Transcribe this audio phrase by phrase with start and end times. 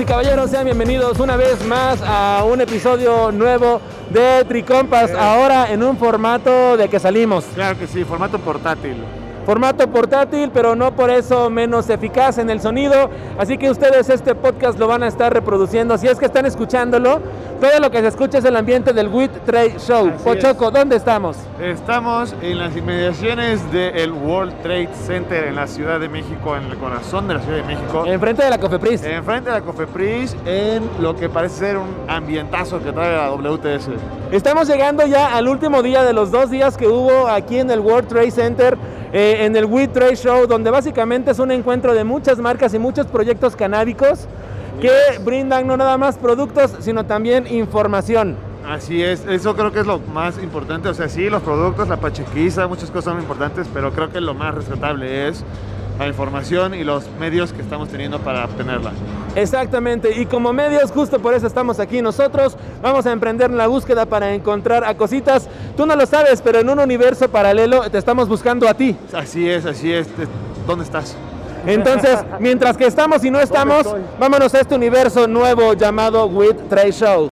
[0.00, 5.82] Y caballeros, sean bienvenidos una vez más a un episodio nuevo de Tricompas, ahora en
[5.82, 7.44] un formato de que salimos.
[7.54, 8.96] Claro que sí, formato portátil.
[9.50, 13.10] Formato portátil, pero no por eso menos eficaz en el sonido.
[13.36, 15.98] Así que ustedes este podcast lo van a estar reproduciendo.
[15.98, 17.20] Si es que están escuchándolo,
[17.60, 20.06] todo lo que se escucha es el ambiente del WIT Trade Show.
[20.06, 21.36] Así Pochoco, ¿dónde estamos?
[21.60, 26.76] Estamos en las inmediaciones del World Trade Center en la Ciudad de México, en el
[26.76, 28.06] corazón de la Ciudad de México.
[28.06, 29.02] Enfrente de la Cofepris.
[29.02, 33.88] Enfrente de la Cofepris, en lo que parece ser un ambientazo que trae la WTS.
[34.30, 37.80] Estamos llegando ya al último día de los dos días que hubo aquí en el
[37.80, 38.78] World Trade Center,
[39.12, 42.78] eh, en el WIT Trade Show, donde básicamente es un encuentro de muchas marcas y
[42.78, 44.26] muchos proyectos canábicos
[44.80, 48.36] que brindan no nada más productos, sino también información.
[48.66, 50.88] Así es, eso creo que es lo más importante.
[50.88, 54.34] O sea, sí, los productos, la pachequiza, muchas cosas son importantes, pero creo que lo
[54.34, 55.44] más rescatable es
[56.00, 58.92] la información y los medios que estamos teniendo para obtenerla.
[59.34, 64.06] Exactamente, y como medios, justo por eso estamos aquí nosotros, vamos a emprender la búsqueda
[64.06, 65.48] para encontrar a cositas.
[65.76, 68.96] Tú no lo sabes, pero en un universo paralelo te estamos buscando a ti.
[69.12, 70.08] Así es, así es.
[70.66, 71.16] ¿Dónde estás?
[71.66, 73.86] Entonces, mientras que estamos y no estamos,
[74.18, 77.30] vámonos a este universo nuevo llamado WIT Trade Show.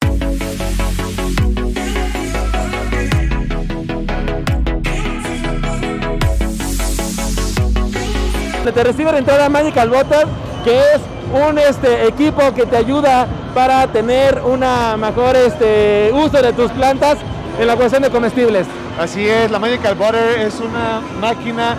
[8.72, 10.26] Te recibe la entrada Magical Butter,
[10.64, 11.00] que es
[11.32, 17.18] un este, equipo que te ayuda para tener una mejor este, uso de tus plantas
[17.60, 18.66] en la cuestión de comestibles.
[18.98, 21.76] Así es, la Magical Butter es una máquina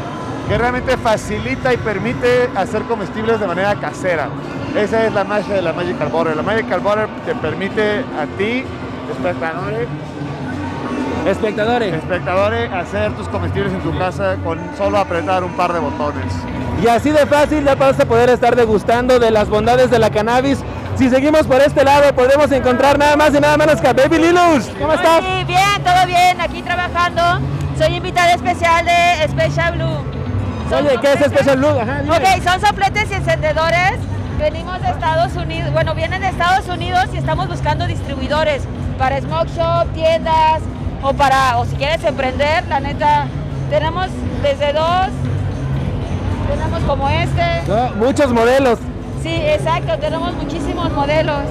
[0.48, 4.30] que realmente facilita y permite hacer comestibles de manera casera.
[4.78, 6.36] Esa es la magia de la Magical Butter.
[6.36, 8.64] La Magical Butter te permite a ti,
[9.12, 9.88] espectadores,
[11.26, 11.94] Espectadores.
[11.96, 16.32] espectadores, hacer tus comestibles en tu casa con solo apretar un par de botones.
[16.84, 20.12] Y así de fácil ya vas a poder estar degustando de las bondades de la
[20.12, 20.60] cannabis.
[20.98, 24.20] Si seguimos por este lado, podemos encontrar nada más y nada menos que a Baby
[24.20, 24.68] Lilus.
[24.80, 25.24] ¿Cómo estás?
[25.24, 27.22] Sí, bien, todo bien, aquí trabajando.
[27.78, 30.70] Soy invitada especial de Special Blue.
[30.70, 31.80] Son Oye, ¿qué es Special Blue?
[31.80, 32.02] Ajá.
[32.08, 33.94] Ok, son sopletes y encendedores.
[34.38, 38.64] Venimos de Estados Unidos, bueno, vienen de Estados Unidos y estamos buscando distribuidores
[39.00, 40.62] para smoke shop, tiendas
[41.02, 43.26] o para, o si quieres emprender, la neta,
[43.70, 44.08] tenemos
[44.42, 45.08] desde dos,
[46.50, 47.64] tenemos como este.
[47.68, 48.80] No, muchos modelos.
[49.24, 51.42] Sí, exacto, tenemos muchísimos modelos.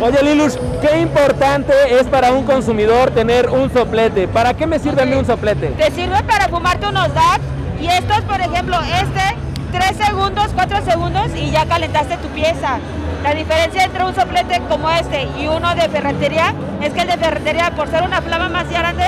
[0.00, 4.26] Oye, Lilus, qué importante es para un consumidor tener un soplete.
[4.26, 5.68] ¿Para qué me sirve a mí un soplete?
[5.68, 7.44] Te sirve para fumarte unos dabs
[7.80, 9.36] y estos, por ejemplo, este,
[9.72, 12.78] 3 segundos, 4 segundos y ya calentaste tu pieza.
[13.24, 16.52] La diferencia entre un soplete como este y uno de ferretería
[16.82, 19.06] es que el de ferretería, por ser una flama más grande,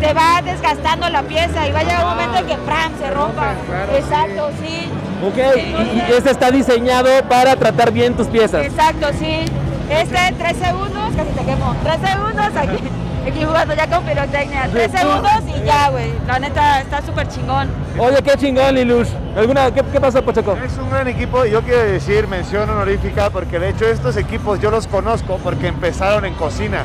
[0.00, 2.92] te va desgastando la pieza y va a llegar un momento en que ¡pram!
[2.96, 3.54] se rompa.
[3.92, 4.88] Exacto, sí.
[5.26, 8.64] Ok, y, y este está diseñado para tratar bien tus piezas.
[8.64, 9.46] Exacto, sí.
[9.90, 11.74] Este, 3 segundos, casi te quemo.
[11.82, 12.84] 3 segundos aquí.
[13.26, 14.68] Aquí jugando ya con pirotecnia.
[14.72, 16.12] 3 segundos y ya, güey.
[16.26, 17.68] La neta está súper chingón.
[17.98, 19.08] Oye, qué chingón, Lilus.
[19.36, 20.56] ¿Alguna, qué, qué pasó, Pochoco?
[20.64, 24.60] Es un gran equipo y yo quiero decir mención honorífica porque de hecho estos equipos
[24.60, 26.84] yo los conozco porque empezaron en cocina.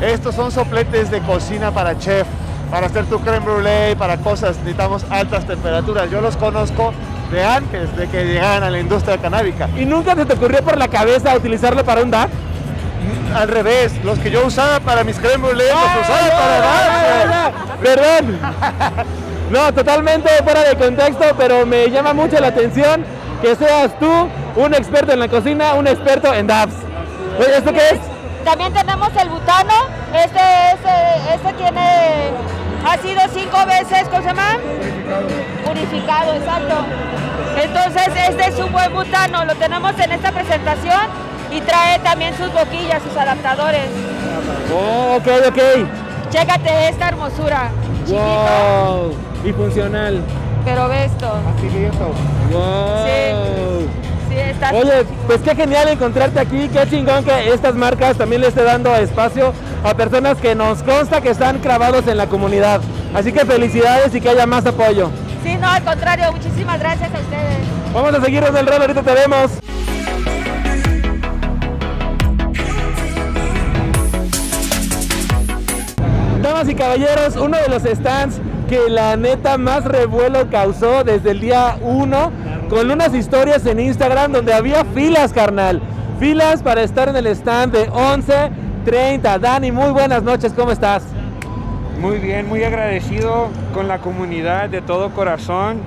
[0.00, 2.26] Estos son sopletes de cocina para chef,
[2.70, 6.08] para hacer tu creme brulee, para cosas, necesitamos altas temperaturas.
[6.08, 6.94] Yo los conozco
[7.32, 9.68] de antes de que llegaran a la industria canábica.
[9.76, 12.30] ¿Y nunca se te ocurrió por la cabeza utilizarlo para un DAP?
[13.34, 16.64] Al revés, los que yo usaba para mis creme brulee, los usaba ¡Ay, para no,
[16.64, 17.26] dar.
[17.26, 17.76] no, no!
[17.80, 18.38] Perdón.
[19.50, 23.04] No, totalmente fuera de contexto, pero me llama mucho la atención
[23.42, 26.74] que seas tú un experto en la cocina, un experto en DAPs.
[27.38, 27.98] Oye, ¿esto qué es?
[28.44, 29.72] También tenemos el butano.
[30.14, 30.40] Este,
[30.72, 32.30] este, este tiene,
[32.86, 34.56] ha sido cinco veces, ¿cómo se llama?
[35.64, 36.74] Purificado, exacto.
[37.60, 39.44] Entonces, este es un buen butano.
[39.44, 41.00] Lo tenemos en esta presentación
[41.50, 43.88] y trae también sus boquillas, sus adaptadores.
[44.74, 45.58] Oh, ok, ok.
[46.30, 47.70] Chécate esta hermosura.
[48.06, 49.14] Chiquito, Wow.
[49.44, 50.22] Y funcional.
[50.64, 51.26] pero ve esto.
[52.52, 53.88] Wow.
[54.28, 58.48] Sí, está Oye, pues qué genial encontrarte aquí, qué chingón que estas marcas también le
[58.48, 59.52] esté dando espacio
[59.82, 62.80] a personas que nos consta que están clavados en la comunidad.
[63.12, 65.10] Así que felicidades y que haya más apoyo.
[65.42, 67.58] Sí, no, al contrario, muchísimas gracias a ustedes.
[67.92, 69.50] Vamos a seguirnos del rol, ahorita te vemos.
[76.60, 81.40] Damas y caballeros, uno de los stands que la neta más revuelo causó desde el
[81.40, 82.32] día 1,
[82.68, 85.80] con unas historias en Instagram donde había filas, carnal.
[86.18, 89.38] Filas para estar en el stand de 11.30.
[89.38, 91.02] Dani, muy buenas noches, ¿cómo estás?
[91.98, 95.78] Muy bien, muy agradecido con la comunidad de todo corazón.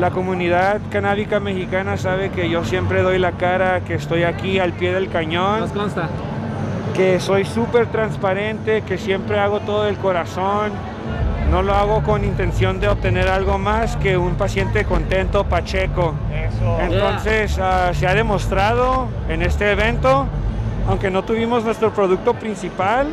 [0.00, 4.72] La comunidad canábica mexicana sabe que yo siempre doy la cara, que estoy aquí al
[4.72, 5.60] pie del cañón.
[5.60, 6.08] Nos consta.
[6.98, 10.72] Que soy súper transparente, que siempre hago todo del corazón.
[11.48, 16.14] No lo hago con intención de obtener algo más que un paciente contento, pacheco.
[16.80, 20.26] Entonces uh, se ha demostrado en este evento,
[20.88, 23.06] aunque no tuvimos nuestro producto principal,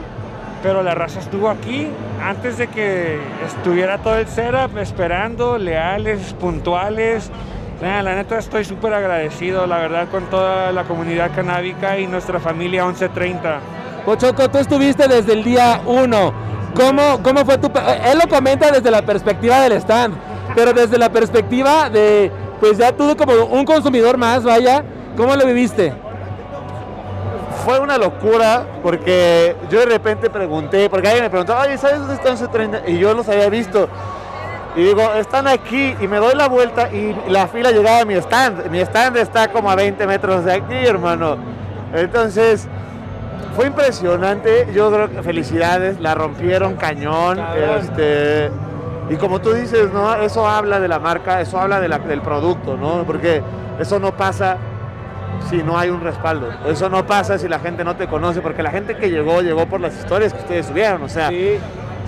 [0.64, 1.88] pero la raza estuvo aquí
[2.24, 7.30] antes de que estuviera todo el setup, esperando, leales, puntuales.
[7.86, 12.84] La neta estoy súper agradecido, la verdad, con toda la comunidad canábica y nuestra familia
[12.84, 13.60] 1130.
[14.04, 16.34] Pochoco, tú estuviste desde el día 1.
[16.76, 17.68] ¿Cómo, ¿Cómo fue tu...
[17.68, 20.16] Él lo comenta desde la perspectiva del stand,
[20.56, 24.84] pero desde la perspectiva de, pues ya tú como un consumidor más, vaya,
[25.16, 25.94] ¿cómo lo viviste?
[27.64, 32.14] fue una locura porque yo de repente pregunté, porque alguien me preguntó, oye, ¿sabes dónde
[32.14, 32.90] están 1130?
[32.90, 33.90] Y yo los había visto.
[34.76, 38.16] Y digo, están aquí y me doy la vuelta y la fila llegaba a mi
[38.16, 38.70] stand.
[38.70, 41.38] Mi stand está como a 20 metros de aquí, hermano.
[41.94, 42.68] Entonces,
[43.56, 44.68] fue impresionante.
[44.74, 47.40] Yo creo que felicidades, la rompieron cañón.
[47.80, 48.52] Este,
[49.10, 50.14] y como tú dices, ¿no?
[50.16, 53.04] Eso habla de la marca, eso habla de la, del producto, ¿no?
[53.06, 53.42] Porque
[53.80, 54.58] eso no pasa
[55.50, 56.50] si no hay un respaldo.
[56.68, 59.68] Eso no pasa si la gente no te conoce, porque la gente que llegó, llegó
[59.68, 61.04] por las historias que ustedes subieron.
[61.04, 61.30] O sea,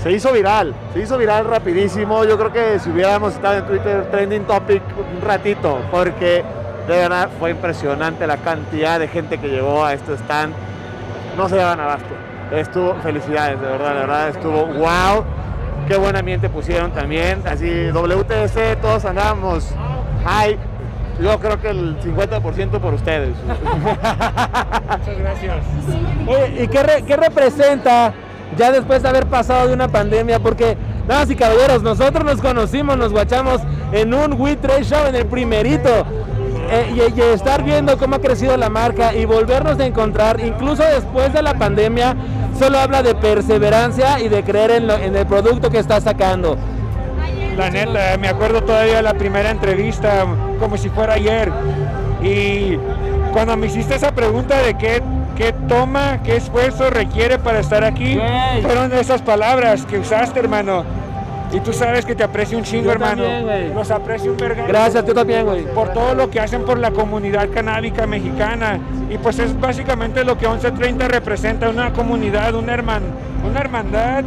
[0.02, 2.24] se hizo viral, se hizo viral rapidísimo.
[2.26, 6.44] Yo creo que si hubiéramos estado en Twitter trending topic un ratito, porque
[6.88, 10.54] de verdad fue impresionante la cantidad de gente que llegó a este stand.
[11.36, 12.08] No se daban abasto.
[12.52, 15.24] Estuvo, felicidades, de verdad, de verdad, estuvo wow.
[15.88, 17.42] Qué buen ambiente pusieron también.
[17.46, 19.74] Así, WTC, todos andábamos.
[20.26, 20.58] Ay,
[21.22, 23.36] yo creo que el 50% por ustedes.
[23.48, 25.66] Muchas gracias.
[26.58, 28.14] ¿Y qué, qué, representa
[28.56, 30.40] ya después de haber pasado de una pandemia?
[30.40, 30.78] Porque,
[31.08, 33.62] damas y caballeros, nosotros nos conocimos, nos guachamos
[33.92, 36.06] en un We Trade Show, en el primerito.
[36.70, 41.32] Eh, y, estar viendo cómo ha crecido la marca y volvernos a encontrar, incluso después
[41.32, 42.16] de la pandemia,
[42.60, 46.58] solo habla de perseverancia y de creer en, en el producto que está sacando.
[47.58, 50.28] La me acuerdo todavía de la primera entrevista,
[50.60, 51.52] como si fuera ayer.
[52.22, 52.78] Y
[53.34, 55.02] cuando me hiciste esa pregunta de qué,
[55.38, 58.20] qué toma, qué esfuerzo requiere para estar aquí,
[58.64, 60.84] fueron esas palabras que usaste, hermano.
[61.54, 63.24] Y tú sabes que te aprecio un chingo, hermano.
[63.74, 64.66] Los aprecio un verga.
[64.68, 65.64] Gracias, tú también, güey.
[65.64, 68.80] Por todo lo que hacen por la comunidad canábica mexicana.
[69.10, 73.04] Y pues es básicamente lo que 1130 representa, una comunidad, una, herman,
[73.50, 74.26] una hermandad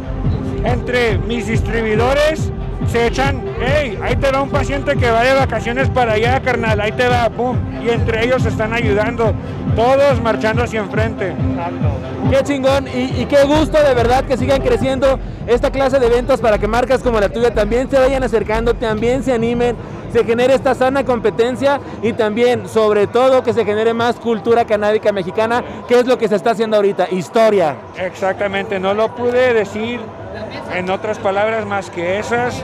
[0.63, 2.51] entre mis distribuidores
[2.87, 6.79] se echan, hey, ahí te va un paciente que va de vacaciones para allá, carnal,
[6.79, 7.57] ahí te va, pum.
[7.83, 9.33] Y entre ellos se están ayudando,
[9.75, 11.33] todos marchando hacia enfrente.
[12.29, 16.57] Qué chingón y, qué gusto de verdad que sigan creciendo esta clase de eventos para
[16.57, 19.75] que marcas como la tuya también se vayan acercando, también se animen,
[20.11, 25.11] se genere esta sana competencia y también, sobre todo, que se genere más cultura canábica
[25.11, 27.75] mexicana, que es lo que se está haciendo ahorita, historia.
[27.97, 29.99] Exactamente, no lo pude decir
[30.73, 32.63] en otras palabras más que esas.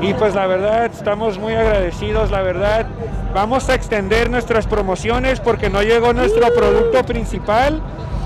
[0.00, 2.86] Y pues la verdad, estamos muy agradecidos, la verdad.
[3.34, 7.80] Vamos a extender nuestras promociones porque no llegó nuestro producto principal.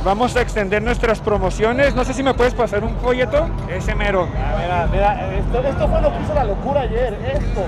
[0.04, 1.94] Vamos a extender nuestras promociones.
[1.94, 3.48] No sé si me puedes pasar un folleto.
[3.68, 4.26] Ese mero.
[4.26, 7.62] Mira, mira, esto, esto fue lo que hizo la locura ayer, esto.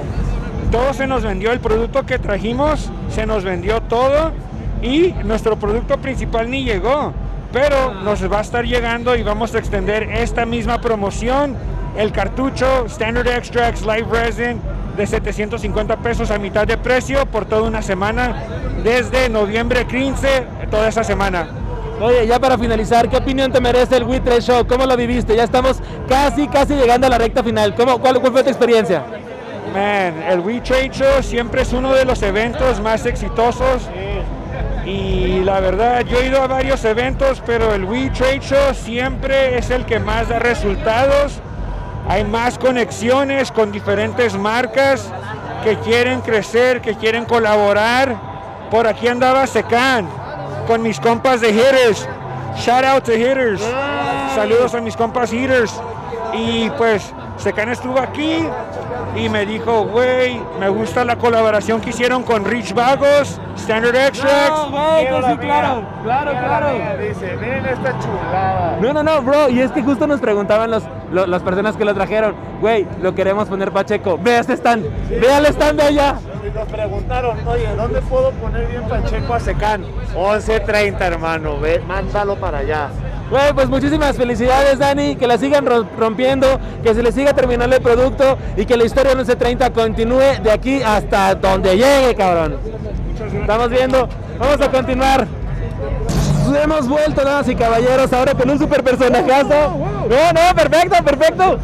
[0.70, 4.30] Todo se nos vendió, el producto que trajimos se nos vendió todo
[4.82, 7.12] y nuestro producto principal ni llegó
[7.52, 11.56] pero nos va a estar llegando y vamos a extender esta misma promoción,
[11.96, 14.60] el cartucho Standard Extracts Live Resin
[14.96, 18.34] de 750 pesos a mitad de precio por toda una semana,
[18.84, 21.48] desde noviembre 15, toda esa semana.
[22.00, 24.66] Oye, ya para finalizar, ¿qué opinión te merece el We Show?
[24.66, 25.36] ¿Cómo lo viviste?
[25.36, 27.74] Ya estamos casi, casi llegando a la recta final.
[27.74, 29.04] ¿Cómo, cuál, fue tu experiencia?
[29.74, 33.88] Man, el We Trade Show siempre es uno de los eventos más exitosos
[34.90, 39.56] y la verdad, yo he ido a varios eventos, pero el We Trade Show siempre
[39.56, 41.40] es el que más da resultados.
[42.08, 45.08] Hay más conexiones con diferentes marcas
[45.62, 48.16] que quieren crecer, que quieren colaborar.
[48.70, 50.08] Por aquí andaba Secan
[50.66, 52.08] con mis compas de Hitters.
[52.56, 53.60] Shout out to Hitters.
[54.34, 55.72] Saludos a mis compas Hitters.
[56.34, 58.44] Y pues Secan estuvo aquí
[59.16, 64.70] y me dijo, güey, me gusta la colaboración que hicieron con Rich Vagos, Standard Extracts.
[64.70, 66.68] No, sí, claro, claro, claro.
[66.98, 68.78] Dice, miren esta chulada.
[68.80, 71.94] No, no, no, bro, y es que justo nos preguntaban los, las personas que lo
[71.94, 76.14] trajeron, güey, lo queremos poner Pacheco, ve a este stand, ve al stand de allá.
[76.46, 79.84] Y nos preguntaron, oye, ¿dónde puedo poner bien Pacheco a Secan?
[80.14, 82.88] 11.30, hermano, ve, mándalo para allá.
[83.30, 85.14] Güey, pues muchísimas felicidades, Dani.
[85.14, 85.64] Que la sigan
[85.96, 90.42] rompiendo, que se le siga terminando el producto y que la historia de 1130 continúe
[90.42, 92.56] de aquí hasta donde llegue, cabrón.
[93.40, 94.08] Estamos viendo.
[94.38, 95.28] Vamos a continuar.
[96.62, 99.76] Hemos vuelto, damas y caballeros, ahora con un super personajazo.
[100.08, 101.58] No, no, perfecto, perfecto.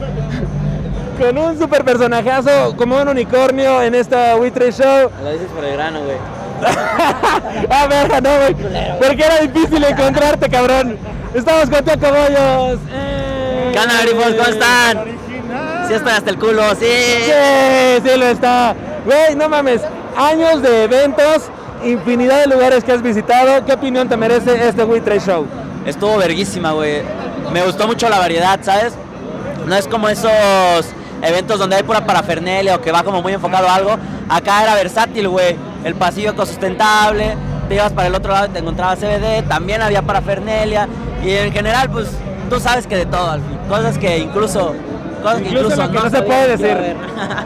[1.19, 5.11] Con un super personajazo como un unicornio en esta We Show.
[5.25, 6.17] Lo dices por el grano, güey.
[7.71, 8.55] ah, verga, no, güey.
[8.99, 10.97] Porque era difícil encontrarte, cabrón.
[11.37, 12.79] Estamos con Teo Caballos.
[12.91, 13.71] Eh.
[13.71, 15.05] ¿Qué onda, ¿Cómo están?
[15.87, 16.87] Sí estoy hasta el culo, sí.
[16.87, 18.75] Sí, sí lo está.
[19.05, 19.83] Güey, no mames.
[20.17, 21.51] Años de eventos,
[21.85, 23.67] infinidad de lugares que has visitado.
[23.67, 25.47] ¿Qué opinión te merece este We Trade Show?
[25.85, 27.03] Estuvo verguísima, güey.
[27.53, 28.95] Me gustó mucho la variedad, ¿sabes?
[29.67, 30.87] No es como esos
[31.21, 33.99] eventos donde hay pura parafernalia o que va como muy enfocado a algo.
[34.31, 35.55] Acá era versátil, güey.
[35.85, 37.37] El pasillo ecosustentable,
[37.69, 40.89] te ibas para el otro lado y te encontrabas CBD, también había parafernalia
[41.27, 42.09] y en general, pues
[42.49, 43.59] tú sabes que de todo, al fin.
[43.69, 44.75] Cosas que incluso
[45.23, 46.97] cosas que incluso, lo que no, se puede decir.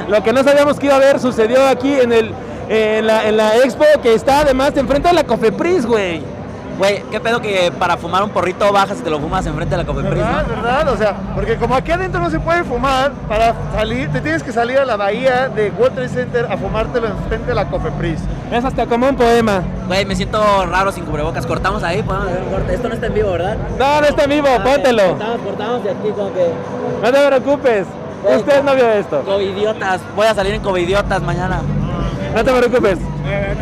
[0.09, 2.35] Lo que no sabíamos que iba a ver sucedió aquí en el
[2.69, 6.23] en la, en la expo que está además enfrente de la Cofepris, güey.
[6.81, 9.83] Güey, ¿qué pedo que para fumar un porrito bajas y te lo fumas enfrente de
[9.83, 10.15] la Cofepris?
[10.15, 10.47] ¿Verdad?
[10.47, 10.89] ¿Verdad?
[10.89, 14.51] O sea, porque como aquí adentro no se puede fumar, para salir, te tienes que
[14.51, 18.21] salir a la bahía de World Trade Center a fumártelo enfrente de la Cofepris.
[18.51, 19.63] Es hasta como un poema.
[19.89, 21.45] Güey, me siento raro sin cubrebocas.
[21.45, 22.75] Cortamos ahí, podemos hacer un corte.
[22.75, 23.57] Esto no está en vivo, ¿verdad?
[23.79, 25.09] No, no está en vivo, ah, póntelo.
[25.09, 26.51] Cortamos, cortamos de aquí como que.
[27.03, 27.87] No te preocupes.
[28.25, 29.21] Usted no vio esto.
[29.21, 30.01] Covidiotas.
[30.17, 31.61] Voy a salir en Covidiotas mañana.
[32.35, 32.99] No te preocupes.
[33.27, 33.55] Eh,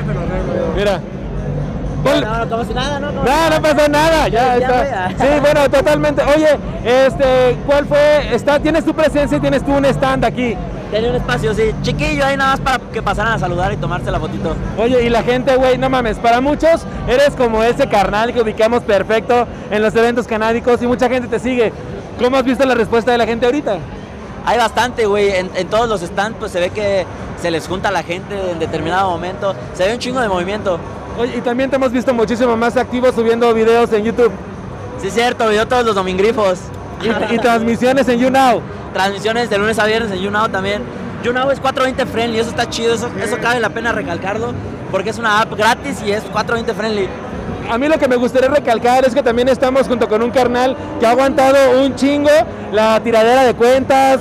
[2.04, 3.12] No, no, nada, ¿no?
[3.12, 5.08] no, no pasó nada, ya, está.
[5.10, 6.22] Sí, bueno, totalmente.
[6.22, 8.34] Oye, este, ¿cuál fue?
[8.34, 10.56] Está, tienes tu presencia y tienes tú un stand aquí.
[10.90, 14.10] Tiene un espacio, sí, chiquillo ahí nada más para que pasaran a saludar y tomarse
[14.10, 14.54] la fotito.
[14.78, 18.82] Oye, y la gente, güey, no mames, para muchos eres como ese carnal que ubicamos
[18.84, 21.72] perfecto en los eventos canábicos y mucha gente te sigue.
[22.18, 23.76] ¿Cómo has visto la respuesta de la gente ahorita?
[24.46, 25.28] Hay bastante, güey.
[25.30, 27.04] En, en todos los stands, pues se ve que
[27.40, 29.54] se les junta la gente en determinado momento.
[29.74, 30.78] Se ve un chingo de movimiento.
[31.18, 34.30] Oye, y también te hemos visto muchísimo más activo subiendo videos en YouTube.
[35.02, 36.60] Sí, cierto, video todos los domingrifos.
[37.30, 38.62] Y, transmisiones en YouNow.
[38.92, 40.82] Transmisiones de lunes a viernes en YouNow también.
[41.24, 44.52] YouNow es 420 friendly, eso está chido, eso, eso cabe la pena recalcarlo,
[44.92, 47.08] porque es una app gratis y es 420 friendly.
[47.68, 50.76] A mí lo que me gustaría recalcar es que también estamos junto con un carnal
[51.00, 52.30] que ha aguantado un chingo
[52.72, 54.20] la tiradera de cuentas,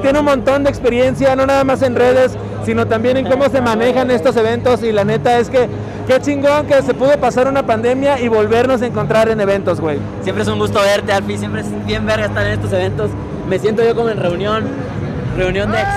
[0.00, 3.60] tiene un montón de experiencia, no nada más en redes, sino también en cómo se
[3.60, 5.68] manejan estos eventos y la neta es que
[6.08, 9.98] qué chingón que se pudo pasar una pandemia y volvernos a encontrar en eventos, güey.
[10.22, 13.10] Siempre es un gusto verte, Alfi, siempre es bien verga estar en estos eventos.
[13.46, 14.64] Me siento yo como en reunión,
[15.36, 15.88] reunión de ex.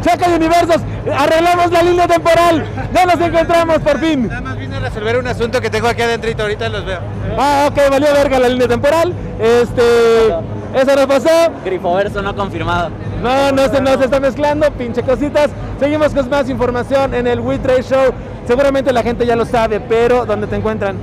[0.00, 0.80] Checa de universos,
[1.16, 4.26] arreglamos la línea temporal, ya nos encontramos por fin.
[4.26, 6.98] Nada más vine a resolver un asunto que tengo aquí adentro y ahorita los veo.
[7.38, 9.12] Ah, ok, valió verga la línea temporal.
[9.38, 10.28] Este,
[10.74, 11.28] eso no pasó.
[11.64, 12.90] Grifoverso no confirmado.
[13.22, 15.50] No, no se nos está mezclando, pinche cositas.
[15.78, 18.12] Seguimos con más información en el We Trade Show.
[18.48, 20.96] Seguramente la gente ya lo sabe, pero ¿dónde te encuentran?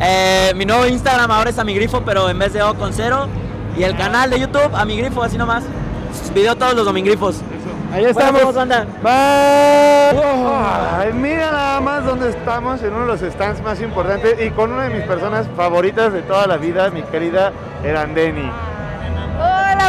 [0.00, 3.26] Eh, mi nuevo Instagram ahora es Amigrifo, pero en vez de O con cero.
[3.76, 5.62] Y el canal de YouTube, Amigrifo, así nomás.
[6.34, 7.42] Video todos los domingrifos.
[7.92, 8.40] Ahí estamos.
[8.40, 8.86] ¿Cómo anda?
[9.02, 11.12] Bye.
[11.12, 14.84] mira nada más donde estamos, en uno de los stands más importantes y con una
[14.84, 17.52] de mis personas favoritas de toda la vida, mi querida
[17.84, 18.50] Erandeni.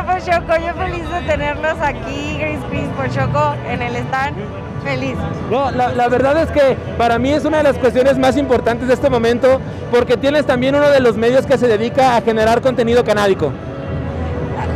[0.01, 4.35] Hola Pochoco, yo feliz de tenerlos aquí, Green Screen Pochoco, en el stand.
[4.83, 5.15] Feliz.
[5.51, 8.95] No, la, verdad es que para mí es una de las cuestiones más importantes de
[8.95, 13.03] este momento porque tienes también uno de los medios que se dedica a generar contenido
[13.03, 13.51] canábico.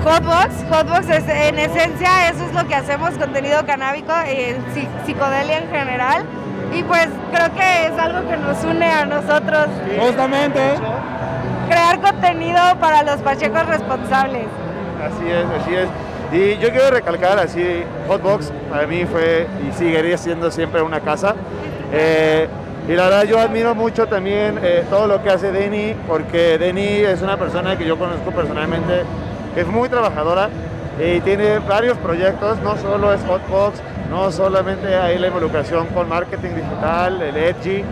[0.03, 5.69] Hotbox, Hotbox es, en esencia eso es lo que hacemos, contenido canábico y psicodelia en
[5.71, 6.23] general.
[6.71, 9.69] Y pues creo que es algo que nos une a nosotros.
[9.99, 10.61] Justamente.
[11.67, 14.45] Crear contenido para los pachecos responsables.
[15.05, 15.87] Así es, así es.
[16.31, 17.63] Y yo quiero recalcar así,
[18.07, 21.35] Hotbox para mí fue y seguiría siendo siempre una casa.
[21.93, 22.47] Eh,
[22.87, 26.99] y la verdad yo admiro mucho también eh, todo lo que hace Denny, porque Denny
[26.99, 29.03] es una persona que yo conozco personalmente,
[29.55, 30.49] es muy trabajadora
[30.99, 36.49] y tiene varios proyectos, no solo es Hotbox, no solamente hay la involucración con marketing
[36.49, 37.83] digital, el Edgy,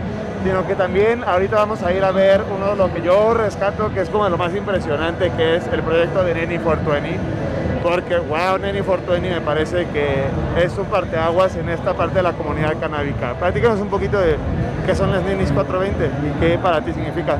[0.44, 3.92] sino que también ahorita vamos a ir a ver uno de los que yo rescato,
[3.94, 7.18] que es como lo más impresionante, que es el proyecto de Neni 420,
[7.82, 10.24] porque wow, Neni 420 me parece que
[10.62, 13.32] es un parteaguas en esta parte de la comunidad canábica.
[13.38, 14.36] Platícanos un poquito de
[14.84, 17.38] qué son las Nenis 420 y qué para ti significa.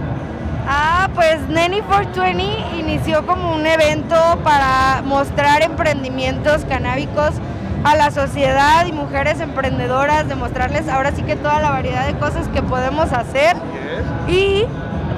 [0.67, 7.35] Ah, pues Neni 420 inició como un evento para mostrar emprendimientos canábicos
[7.85, 12.49] a la sociedad y mujeres emprendedoras, demostrarles ahora sí que toda la variedad de cosas
[12.49, 13.57] que podemos hacer
[14.27, 14.65] y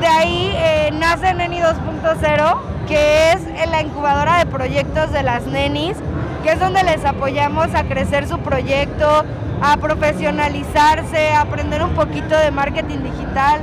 [0.01, 5.97] De ahí eh, nace Neni 2.0, que es la incubadora de proyectos de las nenis,
[6.43, 9.25] que es donde les apoyamos a crecer su proyecto,
[9.63, 13.63] a profesionalizarse, a aprender un poquito de marketing digital,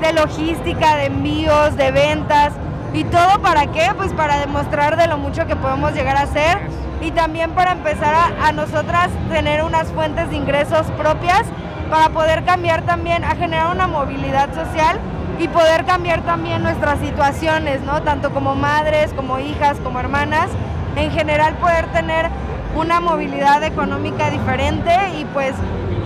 [0.00, 2.54] de logística, de envíos, de ventas.
[2.94, 3.90] ¿Y todo para qué?
[3.96, 6.60] Pues para demostrar de lo mucho que podemos llegar a ser
[7.00, 11.42] y también para empezar a, a nosotras tener unas fuentes de ingresos propias
[11.90, 15.00] para poder cambiar también, a generar una movilidad social
[15.40, 18.00] y poder cambiar también nuestras situaciones, ¿no?
[18.02, 20.48] Tanto como madres, como hijas, como hermanas,
[20.94, 22.30] en general poder tener
[22.76, 25.52] una movilidad económica diferente y pues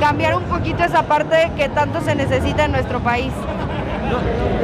[0.00, 3.32] cambiar un poquito esa parte que tanto se necesita en nuestro país.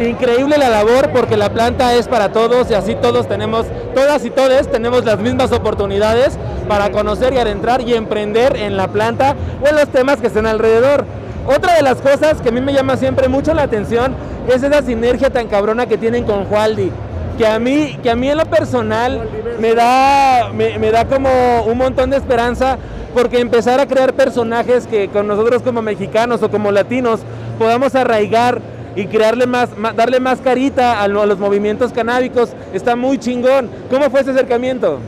[0.01, 4.31] Increíble la labor porque la planta es para todos y así todos tenemos, todas y
[4.31, 6.37] todos tenemos las mismas oportunidades
[6.69, 10.47] para conocer y adentrar y emprender en la planta o en los temas que estén
[10.47, 11.05] alrededor.
[11.47, 14.15] Otra de las cosas que a mí me llama siempre mucho la atención
[14.49, 16.91] es esa sinergia tan cabrona que tienen con Jualdi.
[17.39, 21.29] Que a mí, que a mí en lo personal me da, me da como
[21.67, 22.79] un montón de esperanza
[23.15, 27.21] porque empezar a crear personajes que con nosotros como mexicanos o como latinos
[27.59, 28.61] podamos arraigar
[28.97, 33.19] y crearle más, más- darle más carita a, lo- a los movimientos canábicos está muy
[33.19, 33.71] chingón.
[33.91, 35.01] ¿Cómo fue ese acercamiento?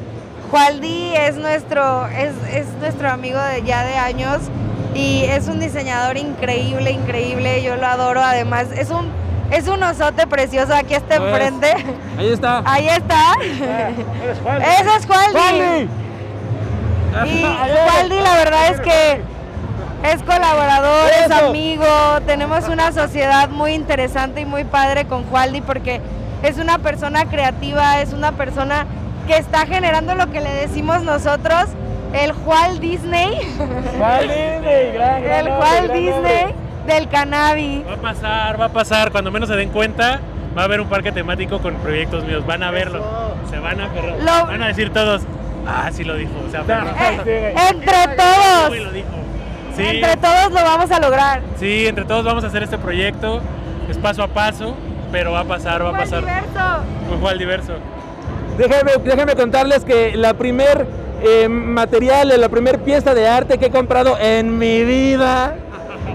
[0.50, 4.38] Jualdi es nuestro, es, es nuestro amigo de ya de años
[4.94, 9.08] y es un diseñador increíble, increíble, yo lo adoro, además es un,
[9.50, 11.74] es un osote precioso, aquí está enfrente,
[12.16, 12.62] Ahí está.
[12.64, 15.32] ahí está, ese es Jualdi.
[15.38, 15.88] ¡Jualdi!
[17.30, 19.20] Y Waldi la verdad es que
[20.04, 21.84] es colaborador, es amigo,
[22.26, 26.00] tenemos una sociedad muy interesante y muy padre con Waldi porque
[26.42, 28.86] es una persona creativa, es una persona
[29.26, 31.64] que está generando lo que le decimos nosotros,
[32.12, 33.30] el Walt Disney,
[33.98, 36.54] Walt Disney, gran, gran el gran Disney nombre.
[36.86, 37.82] del cannabis.
[37.88, 39.10] Va a pasar, va a pasar.
[39.10, 40.20] Cuando menos se den cuenta,
[40.56, 42.46] va a haber un parque temático con proyectos míos.
[42.46, 43.02] Van a verlo.
[43.50, 43.88] Se van a.
[43.88, 45.22] Lo- Van a decir todos,
[45.66, 46.30] ah, sí lo dijo.
[46.46, 46.62] O sea.
[47.26, 49.08] Eh, entre todos, Uy, lo dijo.
[49.76, 51.40] Sí, entre todos lo vamos a lograr.
[51.58, 53.40] sí, entre todos vamos a hacer este proyecto.
[53.90, 54.74] Es paso a paso,
[55.12, 56.20] pero va a pasar, va a pasar.
[56.20, 56.82] Diverso.
[57.12, 57.72] Un Juan diverso.
[58.58, 60.86] Déjenme, déjenme contarles que la primer
[61.22, 65.54] eh, material, la primer pieza de arte que he comprado en mi vida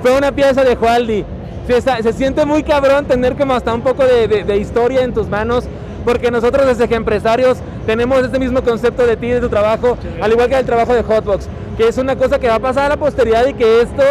[0.02, 1.24] fue una pieza de Jualdi.
[1.68, 5.14] Se, se siente muy cabrón tener como hasta un poco de, de- de historia en
[5.14, 5.66] tus manos,
[6.06, 10.32] porque nosotros desde que empresarios tenemos este mismo concepto de ti, de tu trabajo, al
[10.32, 12.90] igual que el trabajo de Hotbox, que es una cosa que va a pasar a
[12.90, 14.04] la posteridad y que esto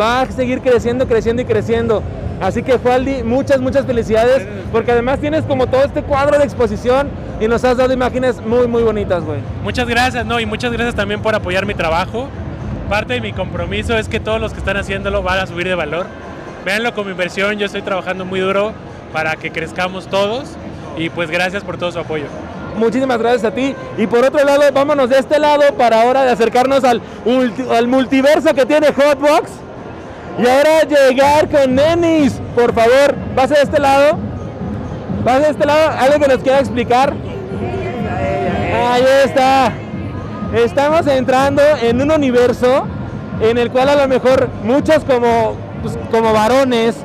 [0.00, 2.02] va a seguir creciendo, creciendo y creciendo.
[2.40, 7.08] Así que Jualdi, muchas, muchas felicidades, porque además tienes como todo este cuadro de exposición
[7.40, 9.38] y nos has dado imágenes muy, muy bonitas, güey.
[9.62, 10.40] Muchas gracias, ¿no?
[10.40, 12.28] Y muchas gracias también por apoyar mi trabajo.
[12.88, 15.74] Parte de mi compromiso es que todos los que están haciéndolo van a subir de
[15.74, 16.06] valor.
[16.64, 18.72] Véanlo como inversión, yo estoy trabajando muy duro
[19.12, 20.56] para que crezcamos todos
[20.96, 22.26] y pues gracias por todo su apoyo.
[22.76, 23.74] Muchísimas gracias a ti.
[23.96, 27.00] Y por otro lado, vámonos de este lado para ahora de acercarnos al,
[27.70, 29.50] al multiverso que tiene Hotbox.
[30.38, 32.40] Y ahora llegar con Nenis.
[32.54, 34.18] Por favor, vas de este lado.
[35.24, 35.90] Vas de este lado.
[35.98, 37.14] ¿Algo que nos quiera explicar?
[38.90, 39.72] Ahí está.
[40.54, 42.86] Estamos entrando en un universo
[43.40, 46.96] en el cual a lo mejor muchos como, pues, como varones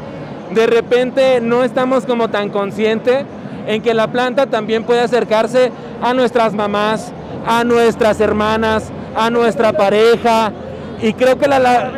[0.51, 3.25] de repente no estamos como tan conscientes
[3.69, 7.13] en que la planta también puede acercarse a nuestras mamás,
[7.45, 10.51] a nuestras hermanas, a nuestra pareja.
[11.03, 11.59] Y creo que la...
[11.59, 11.91] la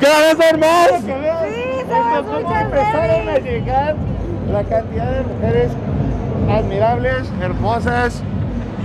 [0.00, 0.92] ¿Cada vez hay más?
[2.62, 3.96] empezaron a llegar
[4.52, 5.72] la cantidad de mujeres
[6.48, 8.22] admirables, hermosas,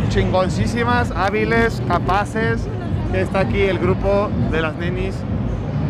[0.09, 2.67] chingoncísimas, hábiles, capaces.
[3.11, 5.13] Que está aquí el grupo de las nenis.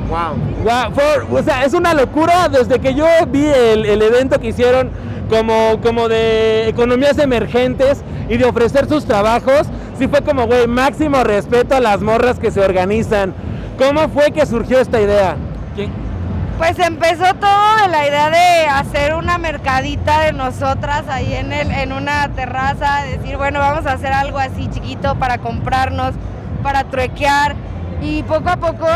[0.10, 0.91] Wow.
[0.93, 4.89] Fue- o sea, es una locura desde que yo vi el, el evento que hicieron
[5.30, 9.67] como, como de economías emergentes y de ofrecer sus trabajos.
[9.98, 13.34] Sí fue como, güey, máximo respeto a las morras que se organizan.
[13.78, 15.36] ¿Cómo fue que surgió esta idea?
[15.76, 15.91] ¿Quién?
[16.58, 21.70] Pues empezó todo de la idea de hacer una mercadita de nosotras ahí en, el,
[21.72, 26.13] en una terraza, decir, bueno, vamos a hacer algo así chiquito para comprarnos,
[26.63, 27.56] para truequear.
[28.02, 28.88] Y poco a poco,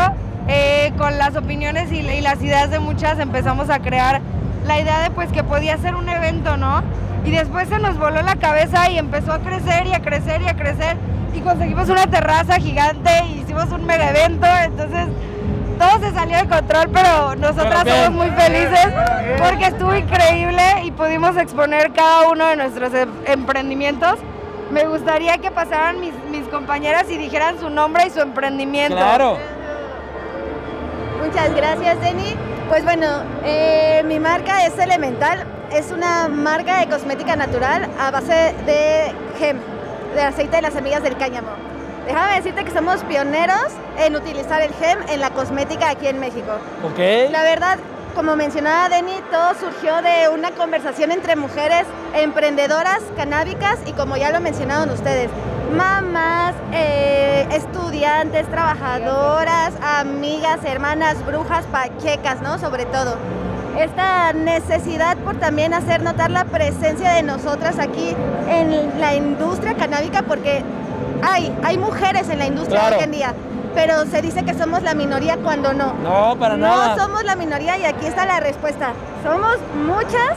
[0.48, 4.20] eh, con las opiniones y, y las ideas de muchas, empezamos a crear
[4.66, 6.82] la idea de pues que podía ser un evento, ¿no?
[7.24, 10.48] Y después se nos voló la cabeza y empezó a crecer y a crecer y
[10.48, 10.96] a crecer.
[11.34, 15.06] Y conseguimos una terraza gigante y hicimos un mega evento, entonces
[15.78, 18.88] todo se salió de control, pero nosotras somos muy felices
[19.38, 24.16] porque estuvo increíble y pudimos exponer cada uno de nuestros em- emprendimientos.
[24.70, 28.96] Me gustaría que pasaran mis, mis compañeras y dijeran su nombre y su emprendimiento.
[28.96, 29.38] Claro.
[31.24, 32.34] Muchas gracias, Denny.
[32.68, 33.06] Pues bueno,
[33.44, 35.46] eh, mi marca es Elemental.
[35.70, 39.58] es una marca de cosmética natural a base de gem,
[40.14, 41.48] de aceite de las semillas del cáñamo.
[42.06, 46.52] Déjame decirte que somos pioneros en utilizar el gem en la cosmética aquí en México.
[46.84, 47.30] Ok.
[47.30, 47.78] La verdad,
[48.14, 54.32] como mencionaba Denny, todo surgió de una conversación entre mujeres emprendedoras canábicas y como ya
[54.32, 55.30] lo mencionaron ustedes,
[55.76, 62.58] mamás, eh, estudiantes, trabajadoras, amigas, hermanas, brujas, paquecas, ¿no?
[62.58, 63.16] Sobre todo.
[63.78, 68.14] Esta necesidad por también hacer notar la presencia de nosotras aquí
[68.48, 70.62] en la industria canábica porque
[71.22, 72.96] hay, hay mujeres en la industria Claro.
[72.98, 73.34] hoy en día,
[73.74, 75.94] pero se dice que somos la minoría cuando no.
[76.02, 76.96] No, para no nada.
[76.98, 78.92] somos la minoría y aquí está la respuesta.
[79.24, 79.56] Somos
[79.86, 80.36] muchas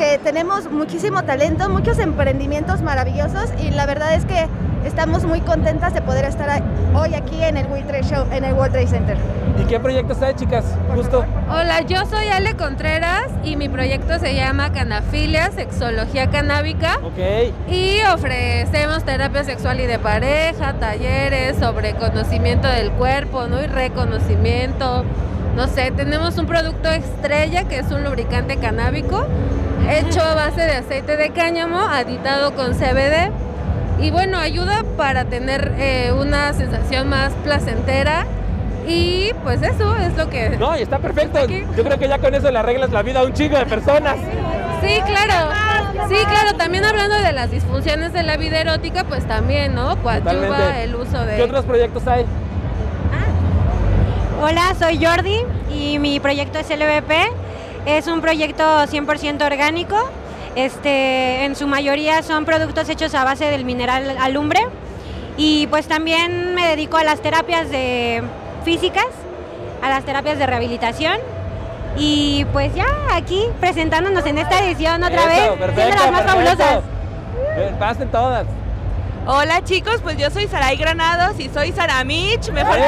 [0.00, 4.48] que tenemos muchísimo talento, muchos emprendimientos maravillosos y la verdad es que
[4.86, 6.62] estamos muy contentas de poder estar
[6.94, 9.18] hoy aquí en el World Trade Show, en el World Trade Center.
[9.60, 10.64] ¿Y qué proyectos hay, chicas?
[10.94, 11.22] Justo.
[11.50, 16.96] Hola, yo soy Ale Contreras y mi proyecto se llama Canafilia, Sexología Canábica.
[17.02, 17.52] Ok.
[17.70, 23.60] Y ofrecemos terapia sexual y de pareja, talleres sobre conocimiento del cuerpo, ¿no?
[23.62, 25.04] Y reconocimiento.
[25.56, 29.26] No sé, tenemos un producto estrella que es un lubricante canábico
[29.98, 33.30] hecho a base de aceite de cáñamo, aditado con CBD.
[34.00, 38.26] Y bueno, ayuda para tener eh, una sensación más placentera.
[38.86, 40.50] Y pues eso es lo que...
[40.50, 41.46] No, y está perfecto.
[41.46, 44.16] Yo creo que ya con eso le arreglas la vida a un chico de personas.
[44.82, 45.52] Sí, claro.
[46.08, 46.56] Sí, claro.
[46.56, 49.96] También hablando de las disfunciones de la vida erótica, pues también, ¿no?
[50.02, 51.36] Coadyuva el uso de...
[51.36, 52.24] ¿Qué otros proyectos hay?
[54.42, 57.49] Hola, soy Jordi y mi proyecto es LVP.
[57.86, 59.96] Es un proyecto 100% orgánico.
[60.56, 64.60] Este, en su mayoría son productos hechos a base del mineral alumbre.
[65.36, 68.22] Y pues también me dedico a las terapias de
[68.64, 69.06] físicas,
[69.82, 71.18] a las terapias de rehabilitación.
[71.96, 76.22] Y pues ya aquí presentándonos en esta edición otra Eso, vez, siendo perfecto, las más
[76.22, 76.28] perfecto.
[76.66, 76.84] fabulosas.
[77.56, 78.46] Eh, Pasen todas.
[79.26, 82.82] Hola chicos, pues yo soy Saray Granados y soy Sara Mitch, mejor ¡Eh!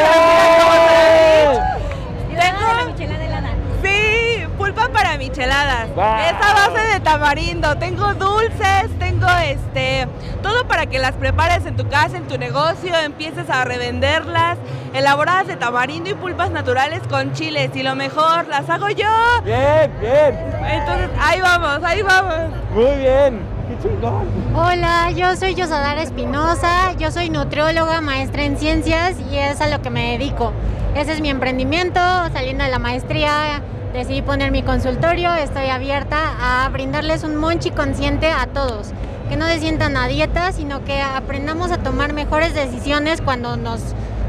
[2.32, 2.96] conocida como Sara Mitch.
[2.96, 3.12] Tengo...
[3.82, 5.94] Sí, pulpa para micheladas.
[5.94, 6.04] Wow.
[6.04, 7.76] Es a base de tamarindo.
[7.76, 10.08] Tengo dulces, tengo este
[10.42, 14.58] todo para que las prepares en tu casa, en tu negocio, empieces a revenderlas.
[14.92, 17.70] Elaboradas de tamarindo y pulpas naturales con chiles.
[17.74, 19.08] Y lo mejor, las hago yo.
[19.44, 20.38] Bien, bien.
[20.66, 22.34] Entonces, ahí vamos, ahí vamos.
[22.74, 23.40] Muy bien.
[23.68, 24.26] Qué chingón.
[24.54, 29.80] Hola, yo soy Yosadara Espinosa, yo soy nutrióloga, maestra en ciencias y es a lo
[29.80, 30.52] que me dedico.
[30.94, 32.00] Ese es mi emprendimiento,
[32.32, 33.62] saliendo de la maestría
[33.94, 38.92] decidí poner mi consultorio, estoy abierta a brindarles un monchi consciente a todos,
[39.28, 43.80] que no se sientan a dieta, sino que aprendamos a tomar mejores decisiones cuando nos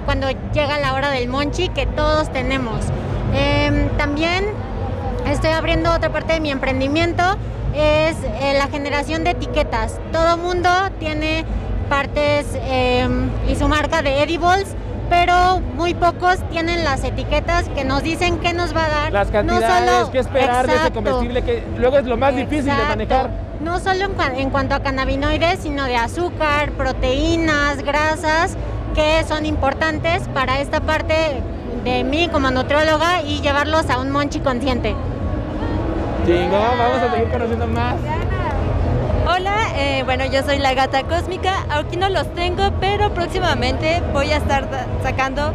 [0.06, 2.80] cuando llega la hora del monchi que todos tenemos.
[3.34, 4.46] Em, también
[5.26, 7.24] estoy abriendo otra parte de mi emprendimiento,
[7.74, 10.00] es eh, la generación de etiquetas.
[10.12, 11.46] Todo mundo tiene
[11.90, 14.76] partes em, y su marca de edibles,
[15.10, 19.12] pero muy pocos tienen las etiquetas que nos dicen qué nos va a dar.
[19.14, 21.04] Las No cantidades, solo- qué esperar de ese Exacto.
[21.04, 22.90] comestible que luego es lo más difícil de Exacto.
[22.90, 23.30] manejar.
[23.62, 28.58] No solo en, cua- en cuanto a cannabinoides, sino de azúcar, proteínas, grasas,
[28.96, 31.42] que son importantes para esta parte
[31.84, 34.96] de mí como nutrióloga y llevarlos a un monchi consciente.
[36.26, 37.96] Chingón, vamos a seguir conociendo más.
[39.36, 41.66] Hola, eh, bueno, yo soy la gata cósmica.
[41.72, 44.68] Aquí no los tengo, pero próximamente voy a estar
[45.02, 45.54] sacando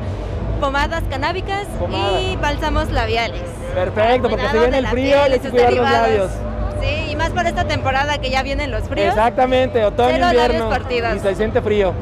[0.61, 3.43] pomadas canábicas y bálsamos labiales.
[3.73, 6.31] Perfecto, porque se viene el frío piel y hay que cuidar los labios.
[6.83, 9.11] Sí, y más por esta temporada que ya vienen los fríos.
[9.11, 10.71] Exactamente, otoño, invierno.
[11.15, 11.95] Y se siente frío.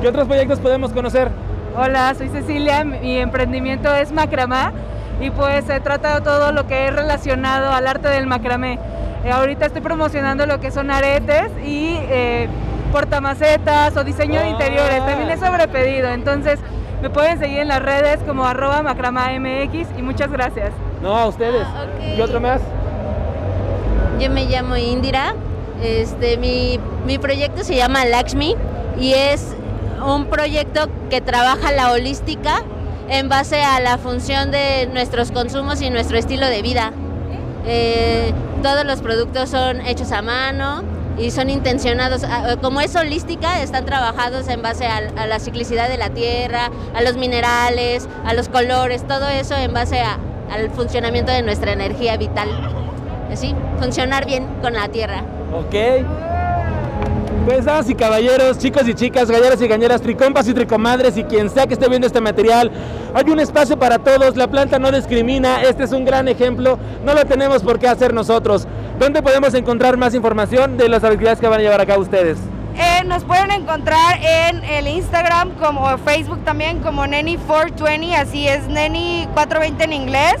[0.00, 1.32] ¿Qué otros proyectos podemos conocer?
[1.76, 4.72] Hola, soy Cecilia, mi emprendimiento es macramá
[5.20, 8.78] y pues se trata de todo lo que es relacionado al arte del macramé.
[9.24, 12.48] Eh, ahorita estoy promocionando lo que son aretes y eh,
[12.90, 16.58] portamacetas o diseño de interiores, también es sobre pedido, entonces
[17.02, 20.72] me pueden seguir en las redes como arroba macramamx y muchas gracias.
[21.02, 21.66] No, a ustedes.
[22.16, 22.60] ¿Y otro más?
[24.18, 25.34] Yo me llamo Indira.
[25.82, 28.54] Este, mi, mi proyecto se llama Lakshmi
[28.98, 29.54] y es
[30.04, 32.62] un proyecto que trabaja la holística
[33.10, 36.92] en base a la función de nuestros consumos y nuestro estilo de vida.
[37.66, 40.82] Eh, todos los productos son hechos a mano
[41.18, 45.98] y son intencionados, a- como es holística, están trabajados en base a, la ciclicidad de
[45.98, 50.18] la tierra, a los minerales, a los colores, todo eso en base a-
[50.52, 52.48] al funcionamiento de nuestra energía vital.
[53.30, 55.22] Así, funcionar bien con la tierra.
[55.52, 55.74] Ok.
[57.44, 61.66] Pues y caballeros, chicos y chicas, galleras y gañeras, tricompas y tricomadres y quien sea
[61.66, 62.70] que esté viendo este material,
[63.14, 67.14] hay un espacio para todos, la planta no discrimina, este es un gran ejemplo, no
[67.14, 68.68] lo tenemos por qué hacer nosotros.
[68.98, 72.38] ¿Dónde podemos encontrar más información de las actividades que van a llevar a cabo ustedes?
[72.76, 79.82] Eh, nos pueden encontrar en el Instagram como Facebook también como Neni420, así es Neni420
[79.82, 80.36] en inglés,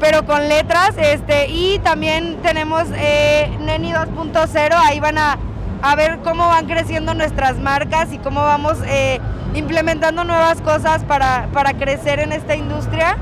[0.00, 0.94] pero con letras.
[0.96, 5.38] Este, y también tenemos eh, Neni 2.0, ahí van a,
[5.82, 9.20] a ver cómo van creciendo nuestras marcas y cómo vamos eh,
[9.54, 13.16] implementando nuevas cosas para, para crecer en esta industria.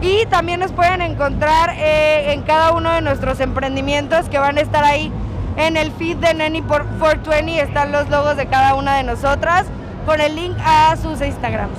[0.00, 4.60] Y también nos pueden encontrar eh, en cada uno de nuestros emprendimientos que van a
[4.60, 5.12] estar ahí
[5.56, 9.66] en el feed de Neni por 420 están los logos de cada una de nosotras
[10.06, 11.78] con el link a sus Instagrams.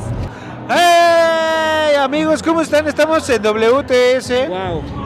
[0.69, 1.95] ¡Hey!
[1.99, 2.87] Amigos, ¿cómo están?
[2.87, 4.31] Estamos en WTS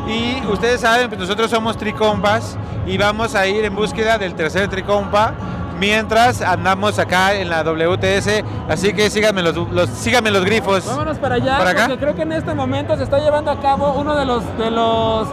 [0.08, 4.68] y ustedes saben, pues nosotros somos Tricompas y vamos a ir en búsqueda del tercer
[4.70, 5.34] Tricompa
[5.80, 10.86] mientras andamos acá en la WTS, así que síganme los, los- síganme los grifos.
[10.88, 11.86] Vámonos para allá, ¿Para acá?
[11.88, 14.72] porque creo que en este momento se está llevando a cabo uno de los de
[14.72, 15.28] los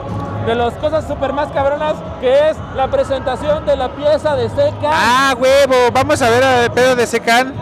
[0.47, 4.91] de las cosas súper más cabronas, que es la presentación de la pieza de Seca.
[4.93, 7.55] Ah, huevo, vamos a ver al pedo de Secan.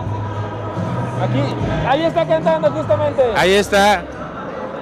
[1.22, 1.40] Aquí,
[1.88, 3.22] ahí está cantando justamente.
[3.36, 4.02] Ahí está.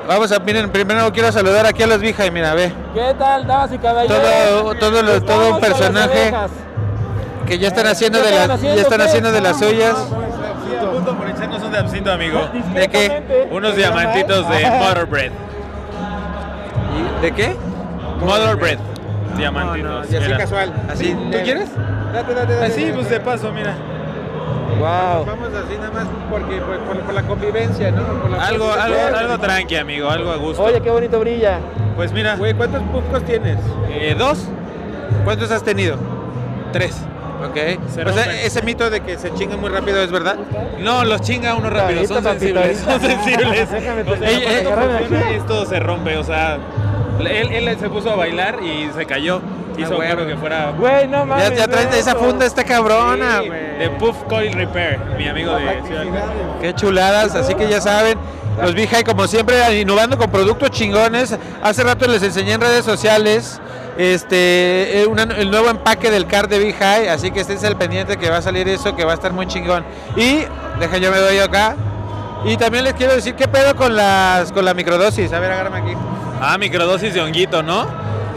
[0.09, 2.72] Vamos a, miren, primero quiero saludar aquí a los Vijay, mira, ve.
[2.94, 4.18] ¿Qué tal, damas y caballeros?
[4.22, 6.33] Todo, todo, lo- todo un las personaje
[7.46, 9.94] que ya están haciendo ¿Qué de las, haciendo ya están haciendo de las suyas.
[10.92, 12.48] punto por echarnos un absento, amigo.
[12.74, 13.48] ¿De qué?
[13.53, 15.31] Unos diamantitos de Mother Bread.
[17.22, 17.57] ¿De qué?
[18.20, 18.79] Mother Bread.
[19.37, 20.11] Diamantitos.
[20.11, 20.38] y así mira.
[20.38, 20.72] casual.
[20.90, 21.68] Así, ¿tú quieres?
[22.12, 22.64] Date, date, date.
[22.72, 23.74] Así, pues de paso, mira.
[24.78, 25.26] Wow.
[25.26, 28.02] Vamos así nada más porque por, por- por la convivencia, ¿no?
[28.02, 29.18] Por la Algo, algo, convivencia.
[29.18, 30.62] algo tranqui, amigo, algo a gusto.
[30.62, 31.58] Oye, qué bonito brilla.
[31.96, 32.36] Pues mira.
[32.36, 33.58] Güey, ¿cuántos pupcos tienes?
[33.90, 34.46] Eh, dos.
[35.24, 35.96] ¿Cuántos has tenido?
[36.72, 36.96] Tres.
[37.46, 37.56] Ok.
[37.88, 40.36] Cero o sea, ese mito de que se chinga muy rápido es verdad.
[40.78, 43.70] No, los chinga uno rápido, son sensibles, son sensibles.
[43.72, 45.14] Déjame O sea, funciona, aquí.
[45.34, 46.58] esto se rompe, o sea,
[47.18, 49.40] él, él se puso a bailar y se cayó.
[49.78, 50.02] Hizo huevo.
[50.02, 50.72] claro que fuera.
[50.76, 51.50] Güey, no mames.
[51.50, 53.78] Ya, ya traes esa funda esta cabrona, Sí, güey.
[53.78, 56.04] de Puff Coil Repair, mi amigo de Ciudad.
[56.61, 58.18] Qué chuladas, así que ya saben.
[58.61, 61.37] Los Vijay, como siempre, innovando con productos chingones.
[61.62, 63.61] Hace rato les enseñé en redes sociales
[63.96, 68.16] este eh, una- el nuevo empaque del card de Vijay, así que esténse al pendiente
[68.16, 69.85] que va a salir eso, que va a estar muy chingón.
[70.16, 70.44] Y,
[70.78, 71.76] deja yo me doy acá.
[72.44, 75.33] Y también les quiero decir, ¿qué pedo con las con la microdosis?
[75.33, 75.92] A ver, agárrame aquí.
[76.40, 77.87] Ah, microdosis de honguito, ¿no?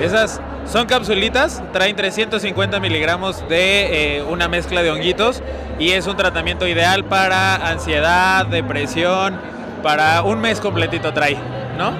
[0.03, 5.41] Esas son capsulitas, traen 350 miligramos de eh, una mezcla de honguitos
[5.79, 9.39] y es un tratamiento ideal para ansiedad, depresión,
[9.81, 11.37] para un mes completito trae,
[11.77, 11.93] ¿no?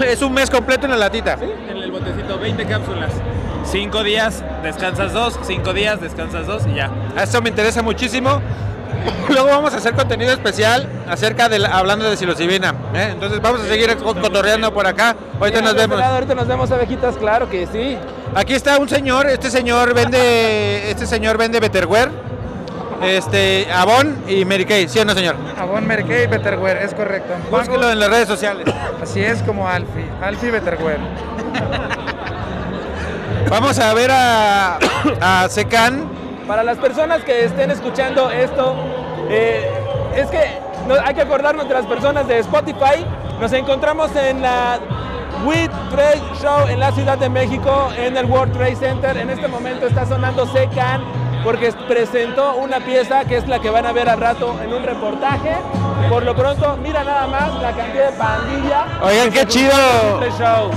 [0.06, 1.36] es un mes completo en la latita.
[1.36, 3.12] Sí, en el botecito 20 cápsulas.
[3.66, 6.90] Cinco días, descansas dos, cinco días, descansas dos y ya.
[7.20, 8.40] Eso me interesa muchísimo.
[9.28, 12.74] Luego vamos a hacer contenido especial acerca de la- hablando de psilocibina.
[12.94, 13.08] ¿eh?
[13.12, 15.16] Entonces vamos a seguir co- cotorreando por acá.
[15.40, 15.98] Ahorita Mira, nos vemos.
[15.98, 17.96] lado, ahorita nos vemos, abejitas, claro que sí.
[18.34, 22.10] Aquí está un señor, este señor vende, este señor vende Betterware,
[23.02, 25.36] este, Avon y Mary Kay, ¿sí o no señor?
[25.58, 27.34] Avon Mary Kay Betterware, es correcto.
[27.50, 28.66] Búsquelo en las redes sociales.
[29.02, 31.00] Así es como Alfie, Alfie Betterware.
[33.50, 34.78] Vamos a ver a,
[35.20, 36.08] a Secan.
[36.46, 38.76] Para las personas que estén escuchando esto,
[39.28, 39.68] eh,
[40.14, 43.04] es que no- hay que acordarnos de las personas de Spotify.
[43.40, 44.78] Nos encontramos en la
[45.44, 49.16] WIT Trade Show en la Ciudad de México, en el World Trade Center.
[49.16, 51.02] En este momento está sonando Secan
[51.44, 54.82] porque presentó una pieza que es la que van a ver al rato en un
[54.84, 55.56] reportaje.
[56.08, 58.84] Por lo pronto, mira nada más la cantidad de pandilla.
[59.02, 59.72] Oigan, qué chido.
[60.22, 60.70] este show.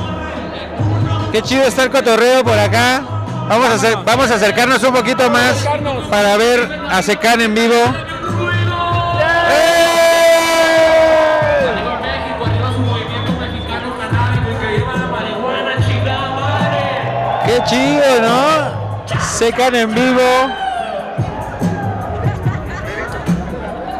[1.32, 3.04] Qué chido está el cotorreo por acá.
[3.50, 5.66] Vamos a, hacer, vamos a acercarnos un poquito más
[6.12, 7.74] para ver a Secan en vivo.
[17.44, 19.18] Qué chido, ¿no?
[19.20, 20.22] Secan en vivo.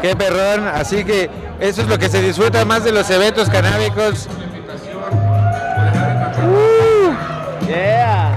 [0.00, 0.68] Qué perrón.
[0.68, 4.28] Así que eso es lo que se disfruta más de los eventos canábicos.
[6.40, 8.29] Uh, yeah.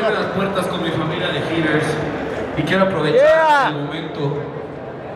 [0.00, 1.86] Por abrir las puertas con mi familia de Healers
[2.56, 4.34] y quiero aprovechar el momento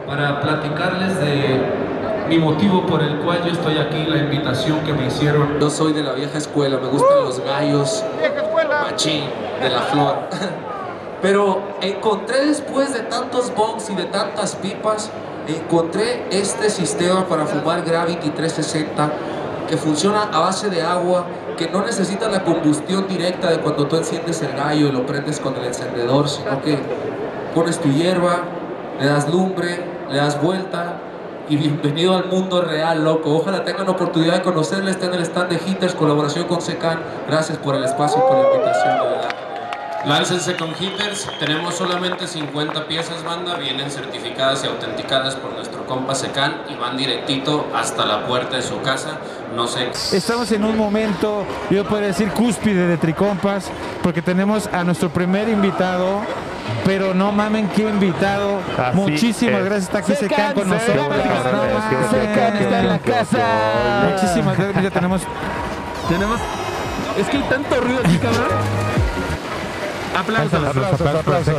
[0.07, 1.61] para platicarles de
[2.29, 5.59] mi motivo por el cual yo estoy aquí, la invitación que me hicieron.
[5.61, 8.05] Yo soy de la vieja escuela, me gustan los gallos,
[8.83, 9.25] machín,
[9.61, 10.17] de la flor.
[11.23, 15.11] Pero encontré después de tantos bongs y de tantas pipas,
[15.47, 19.11] encontré este sistema para fumar Gravity 360
[19.69, 21.25] que funciona a base de agua,
[21.57, 25.41] que no necesita la combustión directa de cuando tú enciendes el gallo y lo prendes
[25.41, 26.79] con el encendedor, sino que
[27.55, 28.43] pones tu hierba,
[29.01, 31.01] le das lumbre, le das vuelta
[31.49, 33.35] y bienvenido al mundo real, loco.
[33.37, 34.91] Ojalá tengan oportunidad de conocerle.
[34.91, 37.01] Está en el stand de Hitters, colaboración con Secan.
[37.29, 39.24] Gracias por el espacio y por la invitación.
[40.07, 46.15] Láncense con Hitters, tenemos solamente 50 piezas banda, vienen certificadas y autenticadas por nuestro compa
[46.15, 49.19] Secan y van directito hasta la puerta de su casa.
[49.57, 49.91] No sé.
[50.13, 53.71] Estamos en un momento, yo podría decir cúspide de Tricompas,
[54.03, 56.21] porque tenemos a nuestro primer invitado,
[56.85, 58.61] pero no mamen qué invitado.
[58.77, 59.65] Así Muchísimas es.
[59.65, 61.07] gracias, está aquí Secan con nosotros.
[61.17, 63.39] Secan, No, Secan está en la casa.
[64.11, 65.23] Muchísimas gracias, ya tenemos
[66.11, 66.39] Tenemos.
[67.19, 68.49] Es que hay tanto ruido aquí, cabrón.
[70.17, 70.55] Aplausos.
[70.55, 71.55] Aplausos, aplausos,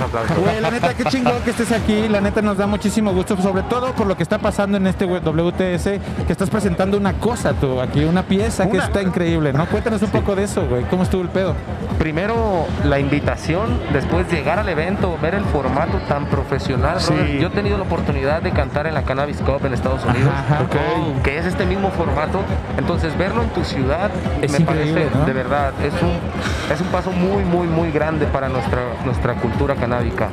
[0.00, 0.38] aplausos.
[0.38, 2.08] Güey, la neta, qué chingón que estés aquí.
[2.08, 5.04] La neta nos da muchísimo gusto, sobre todo por lo que está pasando en este
[5.06, 5.84] WTS,
[6.26, 9.66] que estás presentando una cosa tú aquí, una pieza que está increíble, ¿no?
[9.66, 10.84] Cuéntanos un poco de eso, güey.
[10.84, 11.54] ¿Cómo estuvo el pedo?
[11.98, 17.00] Primero, la invitación, después llegar al evento, ver el formato tan profesional.
[17.00, 17.12] Sí.
[17.12, 17.38] brother.
[17.40, 20.62] Yo he tenido la oportunidad de cantar en la Cannabis Cup en Estados Unidos, Ajá,
[20.62, 21.22] ok.
[21.22, 22.40] que es este mismo formato.
[22.76, 24.10] Entonces, verlo en tu ciudad
[24.42, 25.24] Es me parece, ¿no?
[25.24, 26.12] de verdad, es un,
[26.72, 30.28] es un paso muy, muy, muy grande para nuestra, nuestra cultura canábica.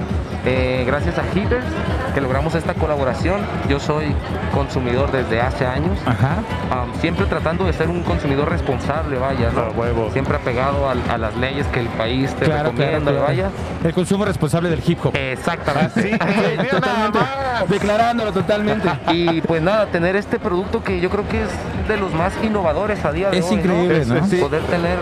[0.46, 1.66] Eh, gracias a Hitters
[2.14, 3.42] que logramos esta colaboración.
[3.68, 4.06] Yo soy
[4.54, 5.98] consumidor desde hace años.
[6.06, 10.12] Um, siempre tratando de ser un consumidor responsable, vaya, ¿no?
[10.12, 13.26] Siempre apegado a, las leyes que el país te Claro, recomienda, claro, claro.
[13.28, 13.50] vaya.
[13.84, 15.16] El consumo responsable del hip hop.
[15.16, 16.18] Exactamente.
[16.72, 17.20] totalmente.
[17.68, 18.88] Declarándolo totalmente.
[19.12, 21.50] Y pues nada, tener este producto que yo creo que es
[21.88, 23.56] de los más innovadores a día de Es hoy.
[23.56, 24.16] increíble, ¿no?
[24.40, 24.98] Poder tener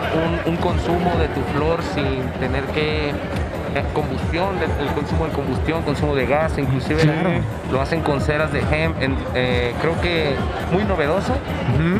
[0.45, 3.13] un, un consumo de tu flor sin tener que
[3.75, 7.29] eh, combustión, el, el consumo de combustión, consumo de gas, inclusive Claro.
[7.71, 10.36] lo hacen con ceras de hemp, en- eh, creo que
[10.71, 11.33] muy novedoso.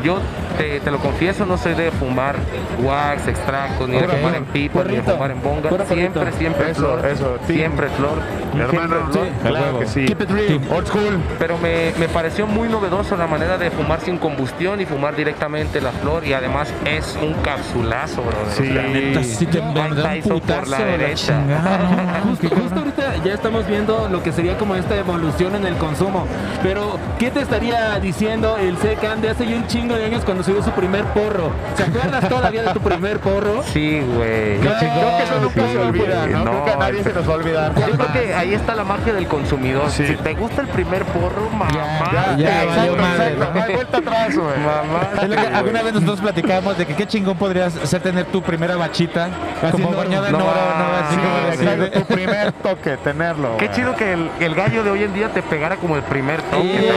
[0.02, 0.18] Yo
[0.58, 2.36] te, te lo confieso, no soy de fumar
[2.82, 6.80] wax, extracto, ni de fumar en pipa, ni de fumar en bonga, siempre, siempre Eso,
[6.80, 7.54] flor, eso, sí.
[7.54, 8.18] siempre flor.
[8.58, 10.04] Hermano, Siempre sí, claro que sí.
[10.06, 10.60] Keep it real.
[10.70, 11.18] Old school.
[11.38, 15.80] Pero me, me pareció muy novedoso la manera de fumar sin combustión y fumar directamente
[15.80, 18.36] la flor y además es un capsulazo, bro.
[18.50, 18.68] Sí.
[18.70, 21.34] La neta, sí te por la derecha.
[22.24, 26.26] Justo, justo ahorita ya estamos viendo lo que sería como esta evolución en el consumo.
[26.62, 30.42] Pero, ¿qué te estaría diciendo el Secan de hace ya un chingo de años cuando
[30.42, 31.50] subió su primer porro?
[31.76, 33.62] ¿Se acuerdas todavía de tu primer porro?
[33.62, 34.58] Sí, güey.
[34.58, 36.44] Creo que eso nunca se olvida, ¿no?
[36.44, 37.74] Nunca a nadie se nos va a olvidar.
[37.74, 39.90] Yo creo que ahí está la magia del consumidor.
[39.90, 41.68] Si te gusta el primer porro, mamá.
[42.10, 43.54] ya, ya valió madre, ¿no?
[43.54, 44.58] No hay vuelta atrás, güey.
[44.58, 45.22] Mamá.
[45.22, 48.42] Es lo que alguna vez nosotros platicábamos de que qué chingón podrías ser tener tu
[48.42, 49.28] primera bachita
[49.70, 50.84] como no, bañada en no, oro, ¿no?
[50.94, 53.56] Así sí, como de así exacto, tu primer toque, tenerlo.
[53.56, 56.42] Qué chido que el, el gallo de hoy en día te pegara como el primer
[56.42, 56.92] toque.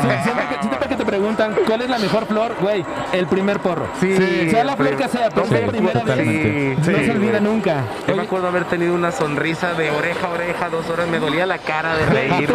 [0.00, 0.59] Sí, siempre que te
[1.10, 3.86] preguntan cuál es la mejor flor, güey, el primer porro.
[4.00, 4.14] Sí,
[4.50, 6.76] sea la flor que sea, pero Sí, la primera vez, totalmente.
[6.78, 7.42] no Sí, se olvida güey.
[7.42, 7.76] nunca.
[8.06, 11.46] Yo me acuerdo haber tenido una sonrisa de oreja a oreja dos horas, me dolía
[11.46, 12.48] la cara de reír.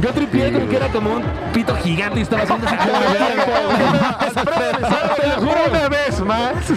[0.00, 1.22] Yo tripié con que era como un
[1.52, 2.86] pito gigante y estaba haciendo así como
[5.16, 6.70] Te lo juro una vez más.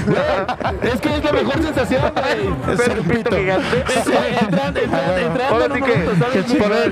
[0.84, 2.02] Es que es la mejor sensación,
[2.66, 2.78] güey.
[2.78, 3.84] Ser un pito gigante.
[3.88, 5.94] Sí, entrando, entrando, entrando Ahora sí que,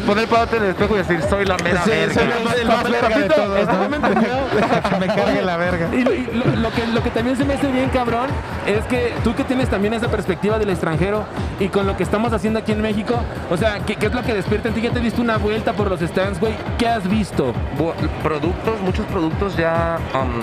[0.05, 2.13] poner, pararte en el espejo y decir, soy la mera Sí, verga.
[2.13, 2.23] soy
[2.61, 3.29] el- más verga de
[3.65, 3.89] todos,
[4.91, 4.99] ¿no?
[4.99, 5.89] me cargue la verga.
[5.93, 8.27] Y, lo, y lo- lo que, lo que también se me hace bien cabrón
[8.65, 11.25] es que tú que tienes también esa perspectiva del extranjero
[11.59, 13.15] y con lo que estamos haciendo aquí en México,
[13.49, 14.81] o sea, ¿qué, qué es lo que despierta en ti?
[14.81, 16.53] Ya te diste una vuelta por los stands, güey.
[16.77, 17.53] ¿Qué has visto?
[17.77, 17.93] Bu-
[18.23, 20.41] productos, muchos productos ya um,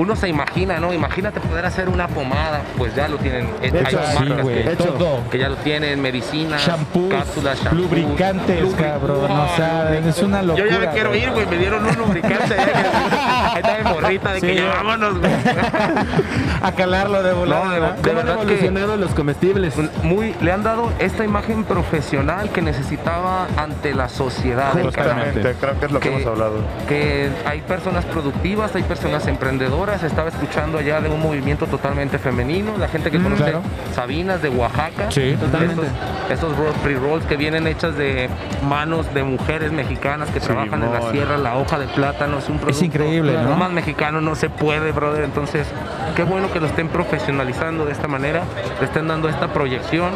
[0.00, 0.92] uno se imagina, ¿no?
[0.92, 3.46] Imagínate poder hacer una pomada, pues ya lo tienen.
[3.62, 5.30] Eh, Hecho, Hay sí, marcas que, todo.
[5.30, 10.42] que ya lo tienen, medicinas, Shampoos, cápsulas, shampoos, lubricantes, lubri- cabrón, no saben, es una
[10.42, 12.56] Yo ya me locura, quiero ir, güey, me dieron un lubricante.
[13.52, 14.54] Ahí está mi morrita de que Sí.
[14.56, 15.32] ya vámonos, güey.
[16.62, 17.64] A calarlo de volada.
[17.64, 17.96] No, de, ¿verdad?
[17.96, 19.74] de ¿Cómo han verdad que evolucionado los comestibles?
[20.02, 24.72] muy, le han dado esta imagen profesional que necesitaba ante la sociedad.
[24.72, 26.54] Justamente, creo que es lo que, Que- hemos hablado.
[26.88, 29.89] que hay personas productivas, hay personas emprendedoras.
[29.94, 33.62] Estaba escuchando allá de un movimiento totalmente femenino, la gente que Mm, conoce claro.
[33.92, 35.10] Sabinas de Oaxaca.
[35.10, 35.82] Sí, totalmente.
[36.30, 38.28] Estos, estos pre-rolls que vienen hechas de
[38.68, 42.58] manos de mujeres mexicanas que trabajan en la sierra, la hoja de plátano es un
[42.58, 43.56] producto increíble, ¿no?
[43.56, 45.24] más mexicano no se puede, brother.
[45.24, 45.66] Entonces,
[46.14, 48.42] qué bueno que lo estén profesionalizando de esta manera,
[48.78, 50.10] le estén dando esta proyección.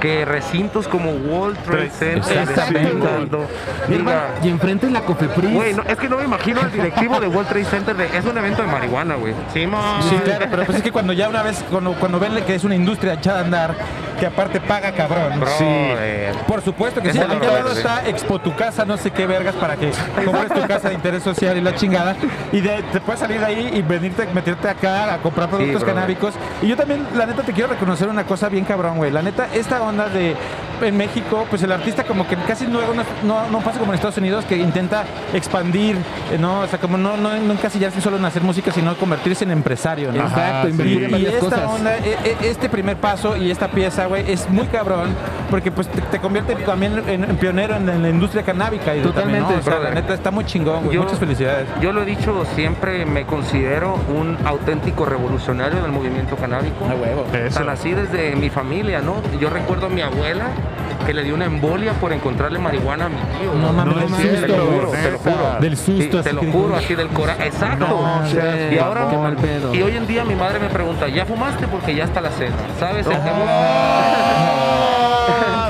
[0.00, 2.46] Que recintos como World Trade Center
[3.00, 3.46] dando.
[3.88, 5.52] Diga, Y enfrente en la Cofepris.
[5.52, 8.24] Güey, no, es que no me imagino al directivo de World Trade Center de, es
[8.24, 9.34] un evento de marihuana, güey.
[9.52, 9.68] Sí.
[10.08, 12.64] Sí, claro, pero pues es que cuando ya una vez, cuando, cuando ven que es
[12.64, 13.74] una industria echada a andar,
[14.18, 15.38] que aparte paga cabrón.
[15.40, 15.64] Bro, sí.
[15.66, 17.18] eh, Por supuesto que sí.
[17.18, 19.90] Al lado está Expo tu casa, no sé qué vergas, para que
[20.24, 22.16] compres tu casa de interés social y la chingada.
[22.52, 25.94] Y de- te puedes salir de ahí y venirte, meterte acá a comprar productos brother.
[25.94, 26.34] canábicos.
[26.62, 29.10] Y yo también, la neta, te quiero reconocer una cosa bien cabrón, güey.
[29.10, 30.36] La neta, esta onda de
[30.86, 32.80] en México, pues el artista como que casi no,
[33.24, 35.04] no, no pasa como en Estados Unidos, que intenta
[35.34, 35.96] expandir,
[36.32, 36.60] eh, ¿no?
[36.60, 40.12] O sea, como no, no, no encasillarse solo en hacer música, sino convertirse en empresario,
[40.12, 40.22] ¿no?
[40.22, 41.70] Exacto, invertir y, esta cosas.
[41.70, 45.14] onda, e- e- este primer paso y esta pieza, güey, es muy cabrón,
[45.50, 48.94] porque pues te, te convierte también en, en pionero en, en la industria canábica.
[48.96, 49.60] Y Totalmente, también, ¿no?
[49.60, 50.98] O sea, la neta está muy chingón, güey.
[50.98, 51.66] Muchas felicidades.
[51.80, 56.86] Yo lo he dicho siempre, me considero un auténtico revolucionario del movimiento canábico.
[57.54, 59.16] Tan así desde mi familia, ¿no?
[59.40, 60.46] Yo recuerdo a mi abuela
[61.06, 63.54] que le dio una embolia por encontrarle marihuana a mi tío.
[63.54, 65.56] No mames, del te lo susto, juro, te lo juro.
[65.60, 67.42] Del susto, Sí, así te lo juro, así del corazón.
[67.46, 67.86] Exacto.
[67.88, 68.36] No, Sí.
[68.72, 69.08] y ahora.
[69.10, 69.74] Qué mal pedo.
[69.74, 71.66] y hoy en día mi madre me pregunta, ¿ya fumaste?
[71.68, 72.56] Porque ya está la cena.
[72.78, 73.06] ¿Sabes?
[73.06, 73.12] El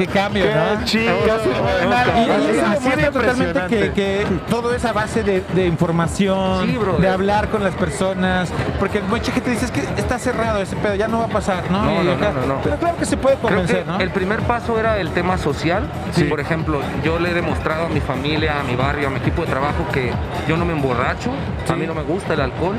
[0.00, 0.84] Qué cambio, ¿no?
[0.86, 6.66] chingas, Y, y eso demuestra totalmente que, que todo es a base de, de información,
[6.66, 7.00] Sí, brother.
[7.02, 8.50] de hablar con las personas.
[8.78, 11.70] Porque mucha gente dice, es que está cerrado ese pedo, ya no va a pasar,
[11.70, 11.82] ¿no?
[11.84, 12.60] No, no, acá- no, no.
[12.62, 13.98] Pero claro que se puede convencer, ¿no?
[14.00, 15.86] el primer paso era el tema social.
[16.30, 19.42] Por ejemplo, yo le he demostrado a mi familia, a mi barrio, a mi equipo
[19.42, 20.12] de trabajo que
[20.48, 21.30] yo no me emborracho,
[21.68, 22.76] a mí no me gusta el alcohol.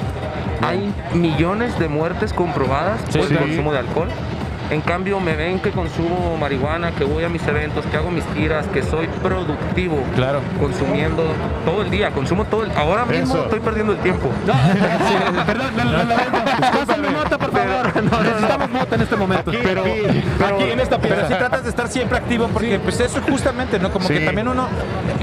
[0.63, 3.33] Hay millones de muertes comprobadas Sí, por sí.
[3.33, 4.07] el consumo de alcohol.
[4.71, 8.23] En cambio, me ven que consumo marihuana, que voy a mis eventos, que hago mis
[8.27, 10.01] tiras, que soy productivo.
[10.15, 10.39] Claro.
[10.59, 11.23] Consumiendo
[11.65, 12.71] todo el día, consumo todo el...
[12.77, 13.43] Ahora mismo Eso.
[13.43, 14.29] estoy perdiendo el tiempo.
[15.45, 17.91] Perdón, no, no, no, no, Pásame mota, por favor.
[18.01, 19.51] No, necesitamos mota en este momento.
[19.63, 23.77] pero, aquí en esta Pero sí tratas de estar siempre activo porque pues eso justamente,
[23.79, 23.91] ¿no?
[23.91, 24.13] Como Sí.
[24.15, 24.67] que también uno,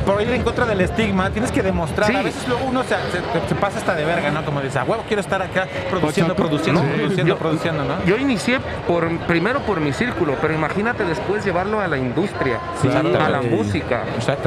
[0.06, 2.08] por ir en contra del estigma, tienes que demostrar.
[2.10, 2.16] Sí.
[2.16, 4.44] A veces luego uno se, se- se pasa hasta de verga, ¿no?
[4.44, 6.42] Como dice, a huevo, quiero estar acá produciendo, Ocho.
[6.42, 8.04] produciendo, No, produciendo, yo- produciendo, ¿no?
[8.04, 12.88] Yo inicié por, primero por mi círculo, pero imagínate después llevarlo a la industria, Sí,
[12.88, 14.02] a la música,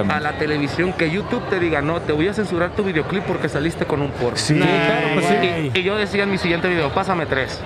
[0.09, 3.47] a la televisión, que YouTube te diga, no, te voy a censurar tu videoclip porque
[3.47, 4.35] saliste con un porno.
[4.37, 5.71] Sí, claro, pues sí.
[5.73, 7.61] Y, y yo decía en mi siguiente video, pásame tres.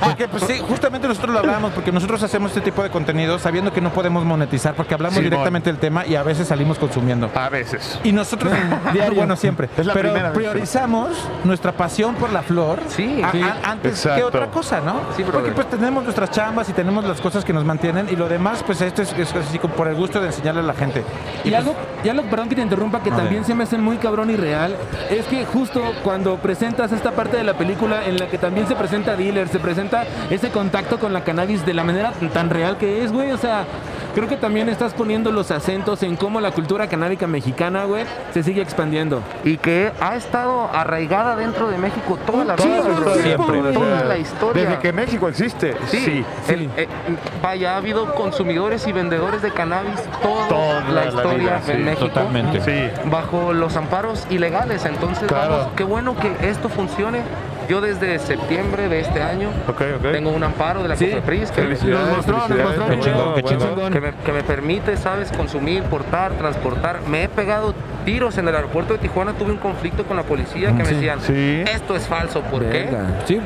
[0.00, 3.70] Porque pues sí, justamente nosotros lo hablamos porque nosotros hacemos este tipo de contenido sabiendo
[3.74, 7.30] que no podemos monetizar porque hablamos directamente del tema y a veces salimos consumiendo.
[7.34, 7.98] A veces.
[8.02, 8.50] Y nosotros,
[8.94, 9.14] Diario.
[9.14, 9.68] bueno, siempre.
[9.76, 11.10] Es la pero priorizamos
[11.44, 13.42] nuestra pasión por la flor Sí, a- sí.
[13.42, 14.16] a- antes Exacto.
[14.20, 15.00] que otra cosa, ¿no?
[15.14, 15.32] Sí, brother.
[15.32, 18.62] porque pues tenemos nuestras chambas y tenemos las cosas que nos mantienen y lo demás,
[18.64, 21.02] pues esto es, es así como por el gusto de enseñarle a la gente.
[21.42, 23.44] Y algo, y algo, perdón que te interrumpa, que también ver.
[23.44, 24.76] se me hace muy cabrón y real,
[25.10, 28.76] es que justo cuando presentas esta parte de la película en la que también se
[28.76, 33.02] presenta dealer, se presenta ese contacto con la cannabis de la manera tan real que
[33.02, 33.64] es, güey, o sea,
[34.14, 38.44] creo que también estás poniendo los acentos en cómo la cultura canábica mexicana, güey, se
[38.44, 39.20] sigue expandiendo.
[39.42, 43.36] Y que ha estado arraigada dentro de México toda la Toda la historia.
[43.36, 44.62] Toda la historia.
[44.62, 45.76] Desde que México existe.
[45.88, 46.24] Sí, Sí.
[46.48, 46.86] el- eh,
[47.42, 51.82] vaya, ha habido consumidores y vendedores de cannabis toda, Toda la la historia en sí,
[51.82, 52.06] México.
[52.08, 52.60] totalmente.
[52.60, 53.08] Sí.
[53.10, 54.84] Bajo los amparos ilegales.
[54.84, 55.50] Entonces, Claro.
[55.58, 57.22] vamos, qué bueno que esto funcione.
[57.68, 60.12] Yo desde septiembre de este año Ok, ok.
[60.12, 61.06] tengo un amparo de la Sí.
[61.06, 61.76] COFEPRIS que me,
[64.24, 65.32] que me permite, ¿sabes?
[65.32, 67.00] Consumir, portar, transportar.
[67.08, 67.74] Me he pegado
[68.04, 69.32] tiros en el aeropuerto de Tijuana.
[69.32, 71.62] Tuve un conflicto con la policía que me decían, Sí.
[71.72, 72.40] esto es falso.
[72.42, 72.88] ¿Por qué?
[73.26, 73.40] Sí,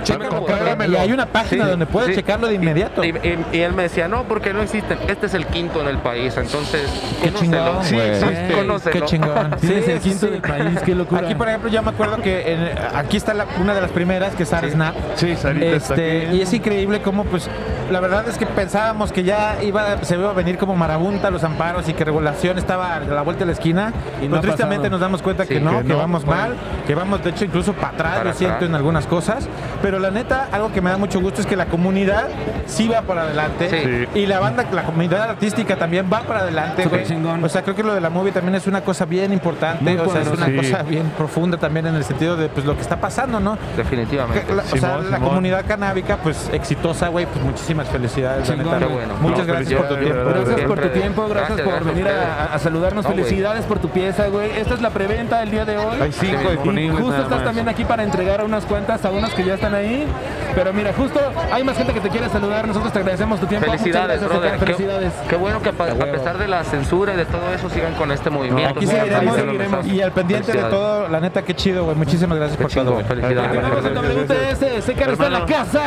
[0.89, 2.17] y hay una página Sí, donde puedes sí.
[2.17, 3.05] checarlo de inmediato.
[3.05, 4.99] Y, y- y él me decía, no, porque no existen.
[5.09, 6.83] Este es el quinto en el país, entonces,
[7.23, 7.41] Qué conócelo.
[7.59, 8.53] chingón, Sí, existe.
[8.55, 8.93] Conócelo.
[8.93, 9.51] Qué chingón.
[9.61, 10.33] Tienes el quinto sí.
[10.33, 11.23] del país, qué locura.
[11.23, 14.35] Aquí, por ejemplo, yo me acuerdo que en- aquí está la- una de las primeras,
[14.35, 14.95] que es Sara Snap.
[15.17, 16.37] Sí, está Este, aquí.
[16.37, 17.49] y es increíble cómo, pues,
[17.91, 21.45] la verdad es que pensábamos que ya iba, se iba a venir como marabunta los
[21.45, 23.93] amparos y que regulación estaba a la vuelta de la esquina.
[24.23, 24.91] Y no tristemente pasado.
[24.91, 26.43] nos damos cuenta Sí, que no, que que, no, vamos bueno.
[26.43, 26.55] mal,
[26.87, 28.69] que vamos de hecho incluso para atrás, Para lo siento atrás.
[28.71, 29.49] en algunas cosas.
[29.83, 32.29] Pero la neta, algo que me da mucho gusto es que la comunidad
[32.67, 33.69] sí va para adelante.
[34.15, 34.19] Sí.
[34.21, 36.85] Y la banda, la comunidad artística también va para adelante.
[36.87, 37.05] Güey.
[37.05, 37.43] chingón.
[37.45, 39.83] O sea, creo que lo de la movie también es una cosa bien importante.
[39.85, 40.57] Muy o sea, es una Sí.
[40.57, 43.57] cosa bien profunda también en el sentido de pues lo que está pasando, ¿no?
[43.77, 44.45] Definitivamente.
[44.55, 45.29] La- o sea, Simón, la Simón.
[45.29, 48.49] comunidad canábica, pues exitosa, güey, pues muchísimas felicidades.
[48.49, 48.87] la neta.
[48.87, 49.15] Bueno.
[49.21, 50.25] Muchas No, gracias por tu tiempo.
[50.31, 53.05] Gracias por tu tiempo, gracias, por venir a, saludarnos.
[53.05, 53.11] No.
[53.11, 54.38] Felicidades por tu pieza, güey.
[54.41, 56.01] Esta es la preventa el día de hoy.
[56.01, 57.45] Hay cinco Y disponibles justo estás más.
[57.45, 60.07] también aquí para entregar unas cuentas a unos que ya están ahí.
[60.55, 61.21] Pero mira, justo
[61.53, 62.67] hay más gente que te quiere saludar.
[62.67, 63.67] Nosotros te agradecemos tu tiempo.
[63.67, 64.55] Felicidades, Muchas gracias, brother.
[64.55, 64.59] Eka.
[64.59, 65.13] Qué, Felicidades.
[65.29, 65.73] qué bueno que a,
[66.13, 68.79] pesar de la censura y de todo eso sigan con este movimiento.
[68.81, 71.97] Aquí seguiremos y al pendiente de todo, la neta, qué chido, güey.
[71.97, 73.05] Muchísimas gracias Qué por todo.
[73.05, 74.29] felicidades.
[74.29, 74.85] WTS.
[74.85, 75.83] Secar está en la casa.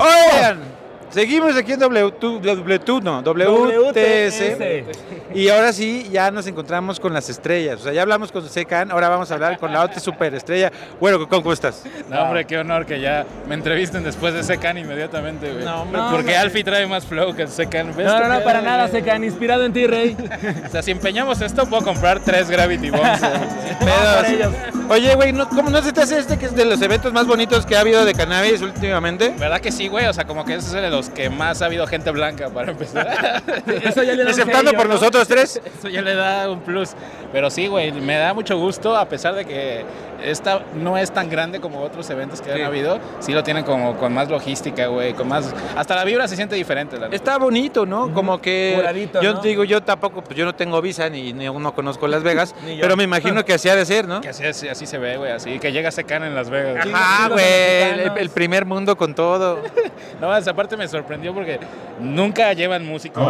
[0.00, 0.58] Oigan,
[1.20, 4.40] Seguimos aquí en W, W, no, WTS.
[5.34, 7.78] Y ahora sí, ya nos encontramos con las estrellas.
[7.80, 10.72] O sea, ya hablamos con Secan, ahora vamos a hablar con la otra superestrella.
[10.98, 11.84] Bueno, ¿cómo estás?
[12.08, 15.62] No, hombre, qué honor que ya me entrevisten después de Secan inmediatamente, güey.
[15.62, 16.00] No, hombre.
[16.10, 17.94] Porque No, Alfie trae más flow que Secan.
[17.94, 19.22] ¿Ves No, no, no, para nada, Secan.
[19.22, 20.16] Inspirado en ti, Rey.
[20.66, 23.20] O sea, si empeñamos esto, puedo comprar tres Gravity Bombs.
[23.78, 24.54] Pedos.
[24.88, 27.26] Oye, güey, ¿no, ¿cómo no se te hace este que es de los eventos más
[27.26, 29.34] bonitos que ha habido de cannabis últimamente?
[29.38, 30.06] ¿Verdad que sí, güey?
[30.06, 32.72] O sea, como que ese es de los que más ha habido gente blanca para
[32.72, 33.42] empezar.
[33.84, 34.94] Eso ya le da un Exceptando sello, por ¿no?
[34.94, 35.60] nosotros tres.
[35.78, 36.90] Eso ya le da un plus.
[37.32, 39.84] Pero sí, güey, me da mucho gusto, a pesar de que
[40.24, 42.98] esta no es tan grande como otros eventos que han habido.
[43.20, 45.54] Sí lo tienen como con más logística, güey, con más...
[45.76, 47.16] Hasta la vibra se siente diferente, la neta.
[47.16, 48.12] Está bonito, ¿no?
[48.12, 49.40] Como que Curadito, yo ¿no?
[49.40, 52.96] digo, yo tampoco, pues yo no tengo visa ni, ni no conozco Las Vegas, pero
[52.96, 54.20] me imagino que así ha de ser, ¿no?
[54.20, 56.86] Que así, así, así se ve, güey, así que llega Secan en Las Vegas.
[56.94, 59.60] Ah, güey, el, el primer mundo con todo.
[60.20, 61.58] No, esa parte me sorprendió porque
[61.98, 63.24] nunca llevan músicos,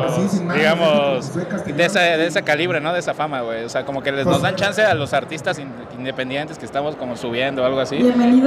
[0.52, 1.34] digamos,
[1.66, 2.92] de esa, de esa calibre, ¿no?
[2.92, 3.64] De esa fama, güey.
[3.64, 6.96] O sea, como que les nos dan chance a los artistas in- independientes que estamos
[6.96, 7.98] como subiendo o algo así.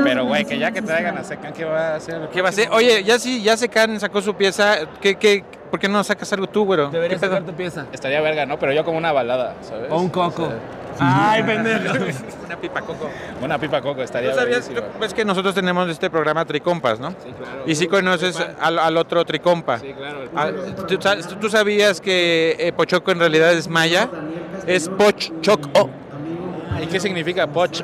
[0.03, 2.29] Pero, güey, que ya que traigan a Secan, ¿qué va a hacer?
[2.33, 2.69] ¿Qué va a ser?
[2.71, 6.47] Oye, ya sí, ya Secan sacó su pieza, ¿qué, qué, ¿por qué no sacas algo
[6.47, 6.89] tú, güero?
[6.89, 7.85] Deberías sacar tu pieza.
[7.91, 8.57] Estaría verga, ¿no?
[8.57, 9.91] Pero yo como una balada, ¿sabes?
[9.91, 10.43] O un coco.
[10.45, 11.95] O sea, Ay, pendejo.
[12.45, 13.09] Una pipa coco.
[13.41, 17.09] Una pipa coco estaría ¿Tú sabías que nosotros tenemos este programa Tricompas, ¿no?
[17.11, 17.63] Sí, claro.
[17.65, 19.79] Y sí conoces al, al otro Tricompa.
[19.79, 20.19] Sí, claro.
[20.35, 20.51] Ah,
[20.87, 24.07] ¿tú, sa- tú sabías que eh, Pochoco en realidad es maya?
[24.67, 25.89] Es Pochoco.
[26.81, 27.81] ¿Y qué significa Poch?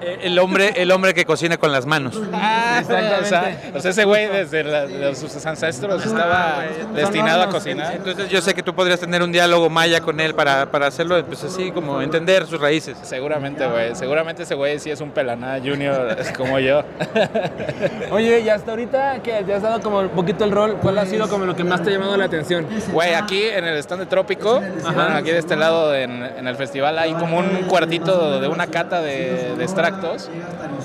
[0.00, 2.20] Eh, El hombre, el hombre que cocina con las manos.
[2.32, 2.86] Ah, o
[3.24, 6.64] sea, o sea, ese güey desde la- de sus ancestros estaba
[6.94, 7.94] destinado a cocinar.
[7.94, 11.24] Entonces yo sé que tú podrías tener un diálogo maya con él para, para hacerlo,
[11.24, 12.96] pues así como entender sus raíces.
[13.02, 13.94] Seguramente, güey.
[13.94, 16.82] Seguramente ese güey sí es un pelaná junior como yo.
[18.10, 21.06] Oye, y hasta ahorita que ya has dado como un poquito el rol, ¿cuál ha
[21.06, 22.66] sido como lo que más te ha llamado la atención?
[22.92, 26.56] Güey, aquí en el stand de Trópico, bueno, aquí de este lado en, en el
[26.56, 30.30] festival hay como un cuartito de una cata de, de extractos,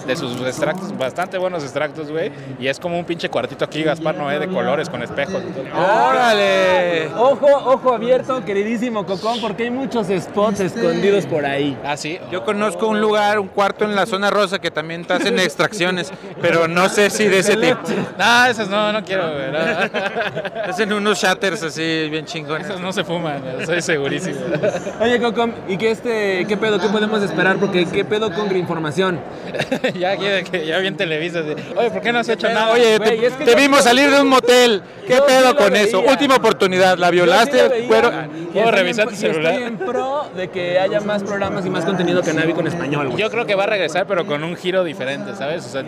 [0.06, 2.32] de sus extractos, bastante buenos extractos, güey.
[2.60, 5.42] Y es como un pinche cuartito aquí, Gaspar Noé, de colores, con espejos.
[5.76, 7.08] ¡Órale!
[7.16, 11.78] Ojo, ojo abierto, queridísimo Cocón, porque hay muchos spots escondidos por ahí.
[11.86, 12.20] Ah, sí.
[12.32, 16.12] Yo conozco un lugar, un cuarto en la zona rosa que también te hacen extracciones,
[16.42, 17.80] pero no sé si de ese tipo.
[18.18, 19.52] No, esos no, no quiero, güey.
[19.52, 19.60] no.
[20.72, 22.68] Hacen unos shatters así bien chingones.
[22.68, 24.40] Esos no se fuman, estoy segurísimo.
[25.02, 26.80] Oye, Cocón, ¿y qué, este, qué pedo?
[26.80, 27.58] ¿Qué podemos esperar?
[27.58, 29.20] Porque ¿qué pedo con Información?
[30.00, 31.42] ya, ya, ya bien Televisa.
[31.76, 32.72] Oye, ¿por qué no has hecho nada?
[32.74, 34.82] Oye, te, Güey, es que te yo- vimos salir de un motel.
[35.08, 36.00] ¿Qué Yo sí pedo lo con eso?
[36.00, 36.12] veía.
[36.12, 38.12] Última oportunidad, la Yo sí violaste, veía, pero
[38.54, 39.54] ¿Puedo revisar tu celular?
[39.54, 43.20] Estoy en pro de que haya más programas y más contenido canábico en español, güey.
[43.20, 45.66] Yo creo que va a regresar, pero con un giro diferente, ¿sabes?
[45.66, 45.84] O sea,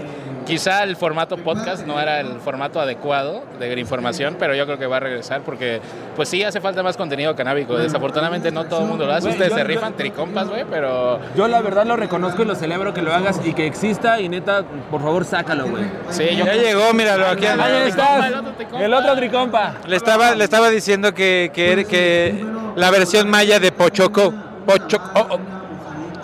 [0.46, 4.86] quizá el formato podcast no era el formato adecuado de información, pero yo creo que
[4.88, 5.80] va a regresar porque,
[6.16, 7.78] pues sí, hace falta más contenido canábico.
[7.78, 9.30] Desafortunadamente no todo el mundo lo hace.
[9.30, 12.56] Ustedes yo- se yo- rifan tricompas, güey, pero Yo la verdad lo reconozco y lo
[12.56, 15.84] celebro que lo hagas y que exista y neta, por favor, sácalo, güey.
[16.10, 16.46] sí, yo...
[16.46, 17.46] ya llegó, míralo aquí.
[17.48, 17.66] anda.
[17.66, 18.32] Ahí estás,
[18.80, 19.76] el otro tricompa.
[19.88, 22.46] Le estaba, le estaba diciendo que, que, que
[22.76, 24.34] la versión maya de Pochoco.
[24.66, 25.10] Pochoco.
[25.16, 25.40] oh, oh.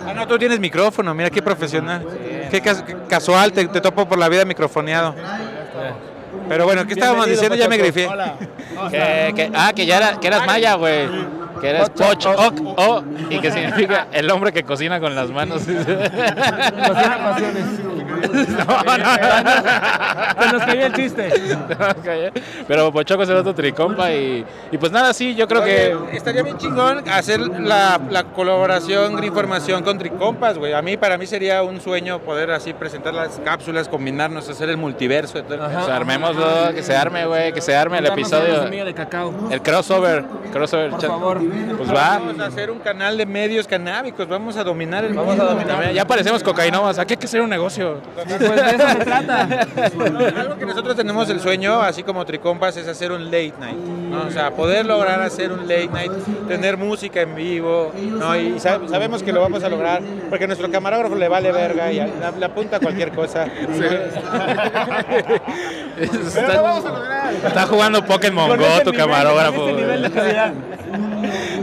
[0.06, 2.04] Ah, no, tú tienes micrófono, mira qué profesional.
[2.50, 5.14] Qué, cas- qué casual, te, te topo por la vida microfoneado.
[6.48, 7.56] Pero bueno, ¿qué estábamos Bienvenido, diciendo?
[7.56, 8.08] Ya me grifé.
[8.90, 11.06] Que, que- ah, que, ya era, que eras maya, güey.
[11.60, 15.62] Que eres poch, ok, o, y que significa el hombre que cocina con las manos.
[15.64, 17.64] Cocina pasiones.
[18.20, 20.42] No, no, no.
[20.42, 21.32] Se nos cayó el chiste.
[22.66, 25.96] Pero Pochoco es el otro tricompa y, y pues nada, sí, yo creo que...
[26.12, 30.72] Estaría bien chingón hacer la, la colaboración Información con Tricompas, güey.
[30.72, 34.76] A mí, para mí sería un sueño poder así presentar las cápsulas, combinarnos, hacer el
[34.76, 35.38] multiverso.
[35.38, 38.64] y todo Pues armémoslo, que se arme, güey, que se arme el episodio.
[38.84, 39.32] de cacao.
[39.50, 40.90] El crossover, crossover.
[40.90, 41.40] Por favor.
[41.76, 42.18] Pues va.
[42.18, 45.54] Vamos a hacer un canal de medios canábicos, vamos a dominar el Vamos a mundo.
[45.54, 45.92] dominar.
[45.92, 47.98] Ya parecemos cocainomas, aquí hay que hacer un negocio.
[48.14, 49.48] Pues de eso se trata.
[50.40, 53.76] Algo que nosotros tenemos el sueño, así como Tricompas, es hacer un late night.
[53.78, 54.22] ¿no?
[54.26, 56.12] O sea, poder lograr hacer un late night,
[56.48, 58.36] tener música en vivo, ¿no?
[58.36, 61.92] Y sab- sabemos que lo vamos a lograr porque a nuestro camarógrafo le vale verga
[61.92, 61.96] y
[62.38, 63.46] le, apunta a cualquier cosa.
[66.00, 67.32] Está, lo vamos a lograr.
[67.34, 68.54] está jugando Pokémon Go
[68.84, 69.60] tu nivel, camarógrafo.
[69.60, 70.52] con ese nivel de calidad.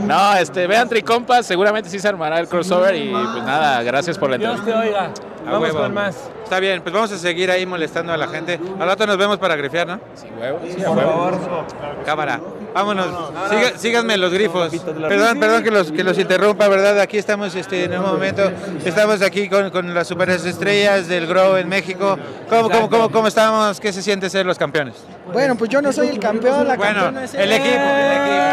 [0.06, 4.30] No, este, vean Tricompas, seguramente sí se armará el crossover y pues nada, gracias por
[4.30, 4.80] la Dios entrevista.
[4.82, 5.10] te oiga.
[5.44, 5.78] Vamos huevo.
[5.80, 6.16] con más.
[6.48, 8.58] Está bien, pues vamos a seguir ahí molestando a la gente.
[8.80, 10.00] Al rato nos vemos para grifear, ¿no?
[10.14, 10.60] Sí, huevo.
[10.66, 11.10] Sí, Por huevo.
[11.10, 11.66] favor.
[12.06, 12.40] Cámara.
[12.72, 13.06] Vámonos.
[13.50, 14.70] Siga- síganme los grifos.
[15.08, 16.98] Perdón, perdón que los, que los interrumpa, ¿verdad?
[17.00, 18.50] Aquí estamos este, en un momento.
[18.82, 22.18] Estamos aquí con, con las superestrellas del Grow en México.
[22.48, 23.78] ¿Cómo, cómo, cómo, ¿Cómo estamos?
[23.78, 24.94] ¿Qué se siente ser los campeones?
[25.30, 28.48] Bueno, pues yo no soy el campeón, la Bueno, campeona es el equipo, el equipo.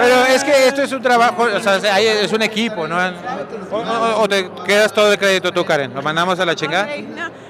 [0.00, 2.96] Pero es que esto es un trabajo, o sea, es un equipo, ¿no?
[3.70, 5.92] O, o- o te quedas todo de crédito tú, Karen.
[5.94, 6.88] ¿Lo mandamos a la chingada?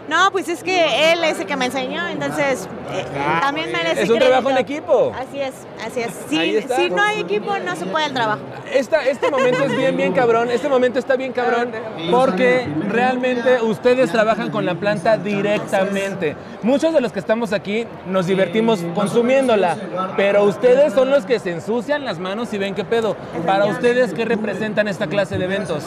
[0.09, 3.05] No, pues es que él es el que me enseñó, entonces eh,
[3.43, 4.27] también merece Es un crédito.
[4.27, 5.13] trabajo en equipo.
[5.15, 5.53] Así es,
[5.85, 6.13] así es.
[6.29, 8.41] Si, si no hay equipo, no se puede el trabajo.
[8.73, 10.51] Esta, este momento es bien, bien cabrón.
[10.51, 11.73] Este momento está bien cabrón
[12.11, 16.37] porque realmente ustedes trabajan con la planta directamente.
[16.63, 19.77] Muchos de los que estamos aquí nos divertimos consumiéndola,
[20.17, 23.15] pero ustedes son los que se ensucian las manos y ven qué pedo.
[23.47, 25.85] Para ustedes, ¿qué representan esta clase de eventos?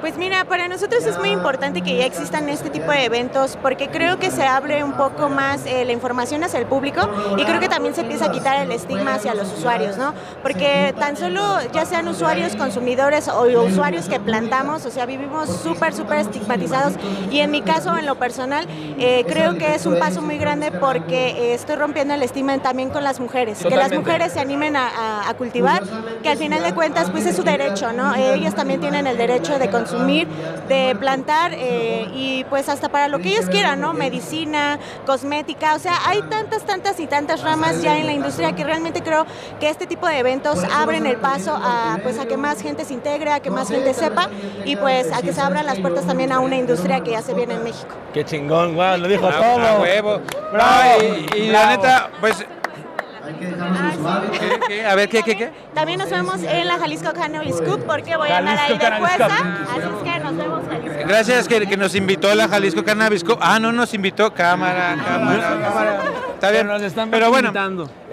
[0.00, 3.88] Pues mira, para nosotros es muy importante que ya existan este tipo de eventos porque
[3.88, 7.60] creo que se abre un poco más eh, la información hacia el público y creo
[7.60, 10.14] que también se empieza a quitar el estigma hacia los usuarios, ¿no?
[10.42, 11.42] Porque tan solo
[11.72, 16.94] ya sean usuarios consumidores o usuarios que plantamos, o sea, vivimos súper, súper estigmatizados
[17.30, 18.66] y en mi caso, en lo personal,
[18.98, 22.90] eh, creo que es un paso muy grande porque eh, estoy rompiendo el estigma también
[22.90, 25.82] con las mujeres, que las mujeres se animen a, a- a cultivar,
[26.22, 28.14] que al final de cuentas pues es su derecho, ¿no?
[28.14, 30.26] Ellas también tienen el derecho de consumir,
[30.68, 33.92] de plantar y pues hasta para lo que ellos quieran, ¿no?
[33.92, 38.64] Medicina, cosmética, o sea, hay tantas, tantas y tantas ramas ya en la industria que
[38.64, 39.26] realmente creo
[39.58, 42.94] que este tipo de eventos abren el paso a pues a que más gente se
[42.94, 44.28] integre, a que más gente sepa
[44.64, 47.34] y pues a que se abran las puertas también a una industria que ya se
[47.34, 47.94] viene en México.
[48.14, 49.66] Qué chingón, wow, lo dijo A- todo.
[49.66, 50.20] a huevo.
[50.52, 52.44] Bravo, No, y, y la neta, pues.
[53.38, 54.86] ¿Qué, qué?
[54.86, 55.50] A ver, ¿qué, qué, qué?
[55.74, 59.16] También nos vemos en la Jalisco Cannabis Scoop porque voy a andar ahí de jueza,
[59.28, 59.32] Cup.
[59.32, 61.08] así es que nos vemos Jalisco.
[61.08, 64.32] Gracias que, que nos invitó la Jalisco Cannabis Co- Ah, no nos invitó.
[64.34, 65.98] Cámara, cámara, cámara.
[66.34, 66.70] Está bien.
[67.10, 67.52] Pero bueno,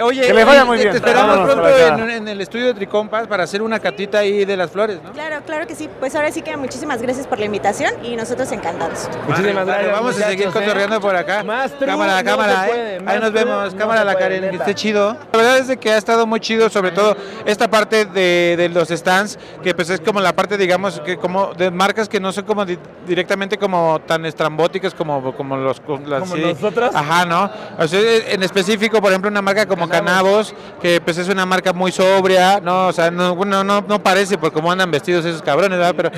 [0.02, 0.92] oye, Que les vaya muy te- bien.
[0.92, 4.44] te esperamos Vámonos pronto en, en el estudio de Tricompas para hacer una catita ahí
[4.44, 5.14] de las flores, ¿no?
[5.14, 5.90] Claro, claro que sí.
[6.00, 9.08] Pues ahora sí que muchísimas gracias por la invitación y nosotros encantados.
[9.28, 9.92] Muchísimas Vale, gracias.
[9.94, 10.52] Vamos a seguir ¿eh?
[10.52, 11.44] cotorreando por acá.
[11.44, 12.70] Más cámara, no cámara, ¿eh?
[12.70, 13.74] puede, Ahí nos vemos.
[13.74, 15.07] no cámara, la Karen, que esté chido.
[15.14, 18.70] La verdad es de que ha estado muy chido, sobre todo esta parte de, de
[18.70, 22.32] los stands, que pues es como la parte, digamos, que como de marcas que no
[22.32, 22.78] son como di-
[23.08, 25.82] directamente como tan estrambóticas como, como los...
[26.06, 26.42] las- ¿Como sí.
[26.42, 26.92] nosotras?
[26.96, 27.50] Ajá, ¿no?
[27.78, 28.00] O sea,
[28.30, 32.60] en específico, por ejemplo, una marca como Canabos, que pues es una marca muy sobria,
[32.60, 32.88] ¿no?
[32.88, 35.94] O sea, no, no, no, no parece por cómo andan vestidos esos cabrones, ¿verdad?
[35.96, 36.12] Pero,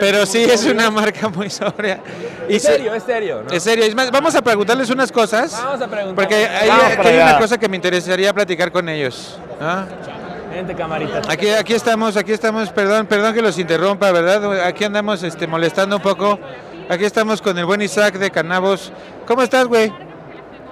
[0.00, 2.00] pero sí es una marca muy sobria.
[2.48, 3.42] Es se- serio, es serio.
[3.46, 3.50] ¿no?
[3.54, 3.84] es serio.
[3.84, 5.52] Es más, vamos a preguntarles unas cosas.
[5.52, 6.14] Vamos a preguntar.
[6.14, 9.38] Porque hay, hay una cosa que me interesaría platicar con ellos.
[9.60, 9.86] ¿no?
[10.50, 11.22] Vente, camarita.
[11.28, 14.64] Aquí, aquí estamos, aquí estamos, perdón, perdón que los interrumpa, ¿verdad?
[14.66, 16.38] Aquí andamos este, molestando un poco.
[16.88, 18.92] Aquí estamos con el buen Isaac de Canabos.
[19.26, 19.92] ¿Cómo estás, güey?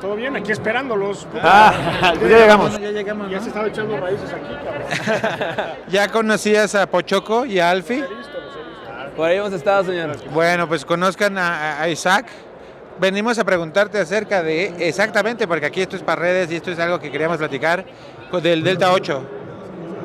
[0.00, 1.26] Todo bien, aquí esperándolos.
[1.42, 2.78] Ah, ya llegamos.
[2.78, 3.30] Ya llegamos.
[3.30, 5.66] Ya se estaba echando raíces aquí, cabrón.
[5.88, 8.04] ¿Ya conocías a Pochoco y a Alfie?
[9.14, 10.16] Por ahí hemos estado, señor.
[10.30, 12.26] Bueno, pues conozcan a, a Isaac.
[12.98, 16.78] Venimos a preguntarte acerca de, exactamente, porque aquí esto es para redes y esto es
[16.78, 17.84] algo que queríamos platicar,
[18.42, 19.22] del Delta 8.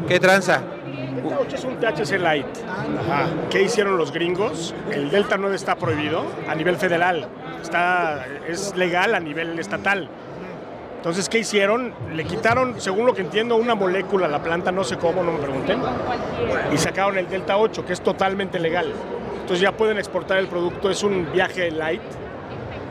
[0.10, 0.62] ¿Qué tranza?
[1.16, 2.46] Delta 8 es un THC Light.
[3.00, 3.28] Ajá.
[3.50, 4.76] ¿Qué hicieron los gringos?
[4.92, 7.28] El Delta 9 está prohibido a nivel federal.
[7.62, 10.10] Está, es legal a nivel estatal.
[10.98, 11.94] Entonces, ¿qué hicieron?
[12.14, 15.32] Le quitaron, según lo que entiendo, una molécula a la planta, no sé cómo, no
[15.32, 15.82] me pregunten,
[16.72, 18.94] y sacaron el Delta 8, que es totalmente legal.
[19.40, 22.02] Entonces ya pueden exportar el producto, es un viaje light,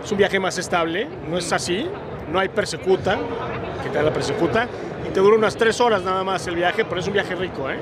[0.05, 1.87] es un viaje más estable, no es así,
[2.31, 3.19] no hay persecuta,
[3.83, 4.69] que te da la persecuta,
[5.07, 7.71] y te dura unas tres horas nada más el viaje, pero es un viaje rico,
[7.71, 7.79] ¿eh?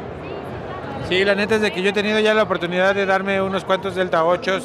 [1.08, 3.64] Sí, la neta es de que yo he tenido ya la oportunidad de darme unos
[3.64, 4.60] cuantos Delta 8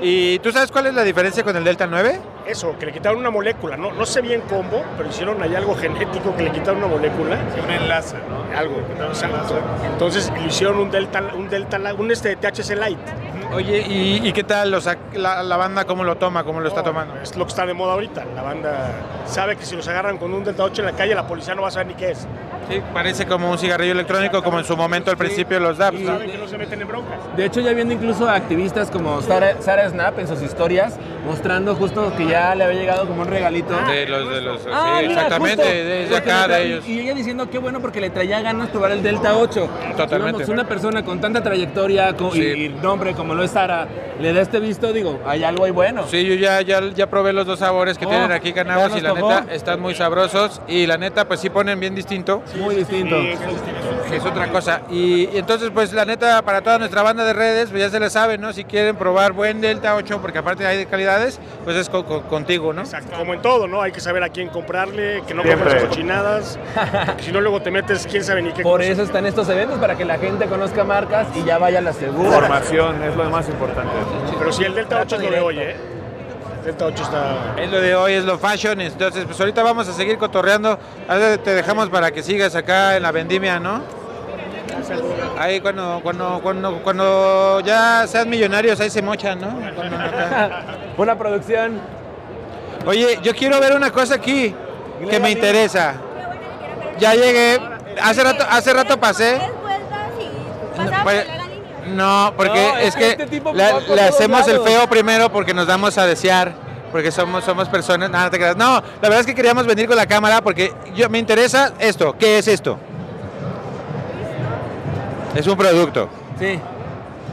[0.00, 2.20] ¿Y tú sabes cuál es la diferencia con el Delta 9?
[2.46, 5.74] Eso, que le quitaron una molécula, no, no sé bien cómo, pero hicieron ahí algo
[5.74, 7.38] genético que le quitaron una molécula.
[7.64, 8.56] un enlace, ¿no?
[8.56, 8.76] Algo,
[9.08, 9.58] exacto.
[9.90, 12.98] Entonces le hicieron un delta, un delta, un este THC light.
[13.54, 16.68] Oye, ¿y, y qué tal los ac- la, la banda cómo lo toma, cómo lo
[16.68, 17.14] está tomando?
[17.22, 18.24] Es lo que está de moda ahorita.
[18.34, 18.90] La banda
[19.26, 21.62] sabe que si los agarran con un delta 8 en la calle, la policía no
[21.62, 22.26] va a saber ni qué es.
[22.68, 26.00] Sí, parece como un cigarrillo electrónico, como en su momento al principio los DAPs.
[26.00, 26.14] ¿no?
[26.14, 27.20] Saben que no se meten en broncas.
[27.36, 31.76] De hecho, ya viendo incluso a activistas como Sara, Sara Snap en sus historias, mostrando
[31.76, 33.72] justo que ya le había llegado como un regalito.
[33.88, 36.88] De los, de los, Ah, sí, mira, exactamente, justo, desde porque acá de ellos.
[36.88, 39.68] Y ella diciendo qué bueno porque le traía ganas probar el Delta 8.
[39.96, 40.16] Totalmente.
[40.38, 42.40] Digamos, una persona con tanta trayectoria y- Sí.
[42.64, 43.86] y, nombre como lo es Sara,
[44.20, 46.04] le da este visto, digo, hay algo ahí bueno.
[46.08, 48.96] Sí, yo ya, ya, ya probé los dos sabores que Oh, tienen aquí ¿ya canabos
[48.96, 49.28] y la tocó?
[49.40, 52.42] neta están muy sabrosos y la neta pues sí ponen bien distinto.
[52.58, 53.16] Muy distinto.
[54.10, 54.82] Que es otra cosa.
[54.90, 57.98] Y, y entonces pues la neta para toda nuestra banda de redes pues ya se
[57.98, 58.52] les sabe, ¿no?
[58.52, 62.04] Si quieren probar buen Delta 8 porque aparte hay de calidad amistades, pues es co-
[62.04, 62.82] co- contigo, ¿no?
[62.82, 63.80] Exacto, como en todo, ¿no?
[63.82, 65.64] Hay que saber a quién comprarle, que no Siempre.
[65.70, 66.58] compres cochinadas,
[67.06, 68.90] porque si no luego te metes quién sabe ni qué Por cosa.
[68.92, 71.92] eso están estos eventos, para que la gente conozca marcas y ya vaya a la
[71.92, 72.30] segura.
[72.32, 73.92] Formación es lo más importante.
[74.38, 75.46] Pero si el Delta 8 es lo de directo.
[75.46, 75.76] hoy, ¿eh?
[76.60, 77.54] El Delta 8 está...
[77.62, 78.80] Es lo de hoy, es lo fashion.
[78.80, 80.78] Entonces, pues ahorita vamos a seguir cotorreando.
[81.08, 83.82] Ahora te dejamos para que sigas acá en la vendimia, ¿no?
[85.38, 89.48] Ahí cuando, cuando, cuando, cuando ya sean millonarios, ahí se mochan, ¿no?
[90.96, 91.80] Una producción.
[92.86, 94.54] Oye, yo quiero ver una cosa aquí
[95.10, 95.94] que me interesa.
[96.98, 97.60] Ya llegué.
[98.02, 99.40] Hace rato, hace rato pasé.
[101.02, 101.26] Pues,
[101.88, 105.30] No, porque No, es es que este tipo la- le todos hacemos el feo primero
[105.30, 106.52] porque nos damos a desear,
[106.92, 108.10] porque somos, somos personas.
[108.10, 108.56] Nada, te creas.
[108.56, 112.14] No, la verdad es que queríamos venir con la cámara porque yo me interesa esto.
[112.18, 112.78] ¿Qué es esto?
[115.36, 116.08] Es un producto.
[116.38, 116.58] Sí.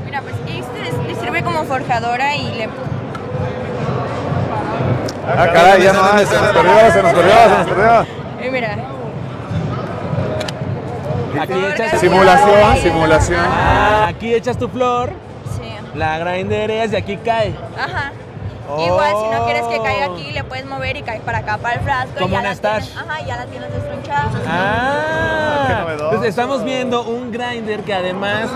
[0.06, 2.70] Mira, pues este le sirve como forjadora y le...
[5.26, 8.06] Ah, caray, ya no, se nos perdió, se nos perdió, se nos perdió.
[8.46, 8.78] Y mira,
[11.40, 13.46] Aquí echas Simulación, simulación.
[13.46, 15.12] Ah, aquí echas tu flor,
[15.58, 15.98] sí.
[15.98, 17.56] la grindereas y aquí cae.
[17.78, 18.12] Ajá.
[18.86, 20.14] Igual si no quieres que caiga Oh.
[20.14, 22.14] aquí, le puedes mover y cae para acá, para el frasco.
[22.20, 22.86] Como y ya un la stash.
[22.88, 24.32] tienes, ajá, ya la tienes destronchada.
[24.48, 28.50] Ah, entonces estamos viendo un grinder que además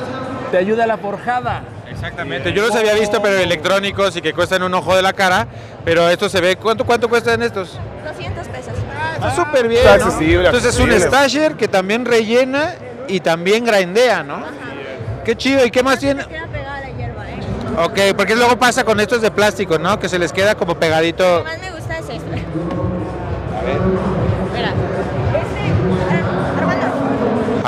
[0.51, 1.63] te ayuda a la forjada.
[1.89, 2.53] Exactamente.
[2.53, 5.47] Yo los había visto, pero electrónicos y que cuestan un ojo de la cara.
[5.83, 6.55] Pero esto se ve.
[6.57, 7.79] ¿Cuánto, cuánto cuestan estos?
[8.05, 8.73] 200 pesos.
[9.15, 9.81] Está súper bien.
[9.81, 10.05] Está ¿no?
[10.05, 11.17] accesible, Entonces es un accesible.
[11.17, 12.75] stasher que también rellena
[13.07, 14.43] y también grindea, ¿no?
[15.25, 15.65] Qué chido.
[15.65, 16.23] ¿Y qué más tiene?
[17.77, 19.99] Ok, porque luego pasa con estos de plástico, ¿no?
[19.99, 21.43] Que se les queda como Lo pegadito.
[21.43, 22.25] que más me gusta es este.
[23.65, 24.06] Mira.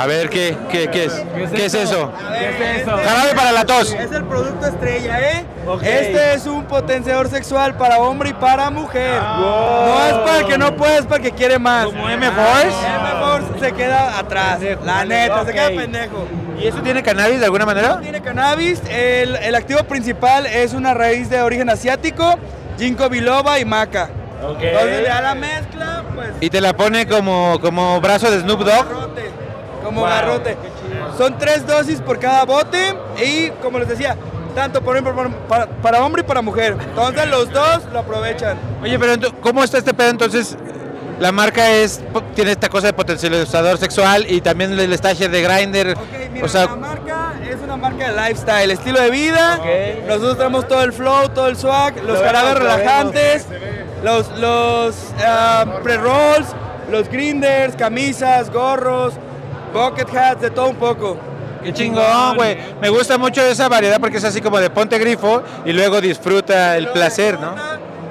[0.00, 1.12] A ver, ¿qué, qué, qué es?
[1.52, 2.10] ¿Qué es eso?
[2.38, 2.90] ¿Qué es eso?
[2.96, 3.92] Jarabe para la tos.
[3.92, 5.44] Es el producto estrella, ¿eh?
[5.82, 9.20] Este es un potenciador sexual para hombre y para mujer.
[9.20, 9.86] Wow.
[9.86, 11.84] No es para el que no puede, es para el que quiere más.
[11.84, 12.78] ¿Como M-Force?
[12.86, 14.60] M-Force se queda atrás.
[14.82, 16.26] La neta, se queda pendejo.
[16.58, 18.00] ¿Y eso tiene cannabis de alguna manera?
[18.00, 18.80] Tiene cannabis.
[18.88, 22.38] El, el activo principal es una raíz de origen asiático,
[22.78, 24.08] ginkgo biloba y maca.
[24.42, 24.62] Ok.
[24.62, 28.60] Entonces le da la mezcla, pues Y te la pone como, como brazo de Snoop
[28.60, 29.10] Dogg.
[29.90, 30.10] Como Wow.
[30.10, 30.56] garrote.
[31.18, 34.16] Son tres dosis por cada bote y como les decía,
[34.54, 35.00] tanto por-
[35.48, 36.76] para, para hombre y para mujer.
[36.80, 38.56] Entonces los dos lo aprovechan.
[38.82, 40.56] Oye, pero ¿cómo está este pedo entonces?
[41.20, 42.00] La marca es
[42.34, 45.94] tiene esta cosa de potencializador sexual y también el stasher de grinder.
[46.32, 49.60] Mira, o sea, la marca es una marca de lifestyle, estilo de vida.
[50.06, 53.46] Nosotros tenemos todo el flow, todo el swag, los Lo carabes lo relajantes,
[54.02, 56.46] los, los ah, pre-rolls,
[56.90, 59.12] los grinders, camisas, gorros,
[59.72, 61.16] bucket hats, de todo un poco.
[61.62, 62.56] qué chingón, güey.
[62.80, 66.76] Me gusta mucho esa variedad porque es así como de ponte grifo y luego disfruta
[66.76, 67.54] el placer, ¿no?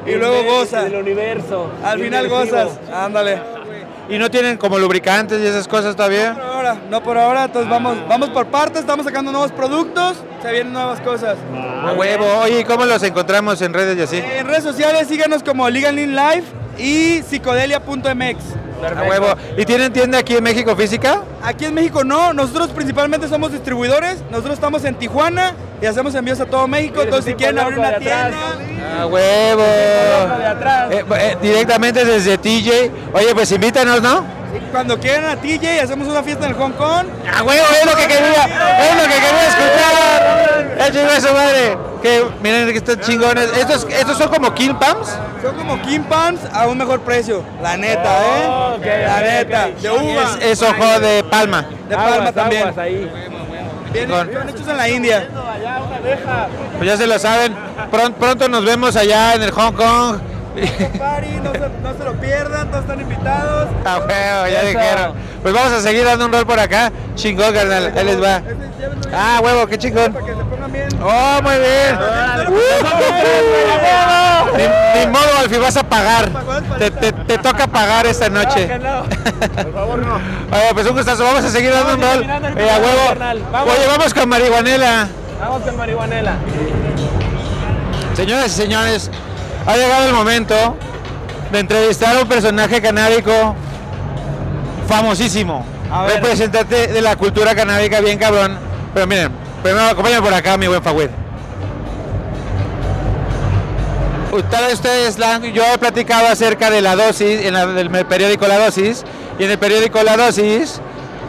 [0.05, 0.83] Y luego goza.
[0.83, 1.69] Del universo.
[1.83, 2.57] Al final Inmersivo.
[2.61, 2.79] gozas.
[2.93, 3.59] Ándale.
[4.09, 6.33] Y no tienen como lubricantes y esas cosas todavía.
[6.33, 10.51] Por ahora, no por ahora, entonces vamos, vamos por partes, estamos sacando nuevos productos, se
[10.51, 11.37] vienen nuevas cosas.
[11.53, 12.25] A huevo.
[12.41, 14.17] Oye, ¿y cómo los encontramos en redes y así?
[14.17, 16.47] En redes sociales síganos como Legal In Life
[16.79, 18.37] y psicodelia.mx.
[18.83, 19.27] A huevo.
[19.57, 21.21] ¿Y tienen tienda aquí en México física?
[21.41, 26.39] Aquí en México no, nosotros principalmente somos distribuidores, nosotros estamos en Tijuana y hacemos envíos
[26.39, 28.57] a todo México, entonces si quieren abrir una tienda,
[28.99, 29.63] A huevo.
[29.63, 32.91] Eh, eh, directamente desde TJ.
[33.13, 34.38] Oye, pues invítanos, ¿no?
[34.71, 37.05] Cuando quieran a TJ hacemos una fiesta en el Hong Kong.
[37.33, 40.77] A huevo, es lo que quería, es lo que quería escuchar.
[40.79, 41.77] Eh, chingo eso, madre.
[42.01, 43.49] Que miren que están chingones.
[43.57, 45.17] Estos, estos son como King Pumps.
[45.41, 49.05] Son como King Pants a un mejor precio, la neta, ¿eh?
[49.07, 50.37] la neta, de uva.
[50.41, 51.65] Es, es ojo de palma.
[51.87, 52.61] De palma Aguas, también.
[52.63, 53.11] aguas ahí.
[53.93, 55.27] Vienen, son hechos en la India.
[56.77, 57.55] Pues ya se lo saben.
[57.91, 60.19] Pron- pronto nos vemos allá en el Hong Kong.
[60.97, 63.69] Party, no se, no se lo pierdan, todos están invitados.
[63.85, 64.67] A huevo, ya Eso.
[64.79, 65.13] dijeron.
[65.41, 66.91] Pues vamos a seguir dando un rol por acá.
[67.15, 67.93] Chingón, carnal.
[67.95, 68.41] Ahí les va.
[69.13, 70.15] Ah, huevo, qué chingón.
[71.01, 71.97] Oh, muy bien.
[72.49, 76.29] Uh, Ni, ni modo, Alfie, vas a pagar.
[76.77, 78.67] Te, te- te toca pagar esta noche.
[78.67, 80.15] Por favor, no.
[80.15, 81.23] Oye, pues un gustazo.
[81.23, 82.23] Vamos a seguir dando un rol.
[82.57, 83.71] Eh, a huevo.
[83.71, 85.07] Oye, vamos con marihuanela.
[85.39, 86.33] Vamos con marihuanela.
[88.15, 89.09] Señoras y señores,
[89.65, 90.77] ha llegado el momento
[91.51, 93.55] de entrevistar a un personaje canábico
[94.87, 95.65] famosísimo,
[96.07, 98.57] representante de la cultura canábica bien cabrón.
[98.93, 99.31] Pero miren,
[99.63, 101.09] primero acompáñame por acá, mi buen Fagüed.
[104.31, 105.17] Ustedes, ustedes
[105.53, 109.03] yo he platicado acerca de la dosis, en la- del periódico La Dosis,
[109.39, 110.79] y en el periódico La Dosis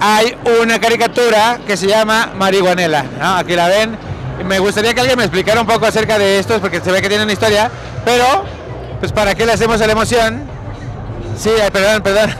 [0.01, 3.05] hay una caricatura que se llama Marihuanela.
[3.19, 3.37] ¿no?
[3.37, 3.97] Aquí la ven.
[4.45, 7.09] Me gustaría que alguien me explicara un poco acerca de estos, porque se ve que
[7.09, 7.71] tienen una historia,
[8.05, 8.45] Pero,
[8.99, 10.43] pues para qué le hacemos a la emoción.
[11.37, 12.31] Sí, perdón, perdón.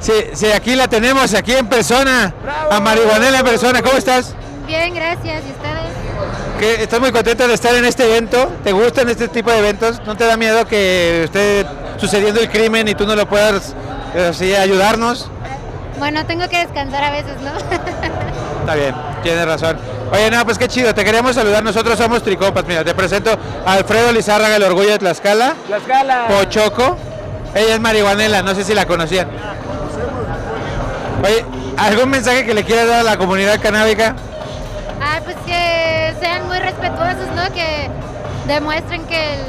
[0.00, 2.32] Sí, sí, aquí la tenemos, aquí en persona.
[2.70, 3.82] A Marihuanela en persona.
[3.82, 4.34] ¿Cómo estás?
[4.66, 5.42] Bien, gracias.
[5.44, 5.88] ¿Y ustedes?
[6.58, 8.50] ¿Qué, ¿Estás muy contenta de estar en este evento?
[8.64, 10.00] ¿Te gustan este tipo de eventos?
[10.06, 11.64] ¿No te da miedo que esté
[11.98, 13.74] sucediendo el crimen y tú no lo puedas
[14.14, 15.30] eh, así, ayudarnos?
[15.98, 17.50] Bueno, tengo que descansar a veces, ¿no?
[18.60, 19.78] Está bien, tienes razón.
[20.12, 21.62] Oye, no, pues qué chido, te queríamos saludar.
[21.62, 22.64] Nosotros somos Tricopas.
[22.66, 25.54] Mira, te presento a Alfredo Lizárraga, el orgullo de Tlaxcala.
[25.66, 26.28] Tlaxcala.
[26.28, 26.96] Pochoco.
[27.54, 29.28] Ella es marihuanela, no sé si la conocían.
[31.24, 31.44] Oye,
[31.76, 34.14] ¿algún mensaje que le quieras dar a la comunidad canábica?
[35.02, 37.52] Ah, pues que sean muy respetuosos, ¿no?
[37.52, 37.88] Que
[38.46, 39.40] demuestren que el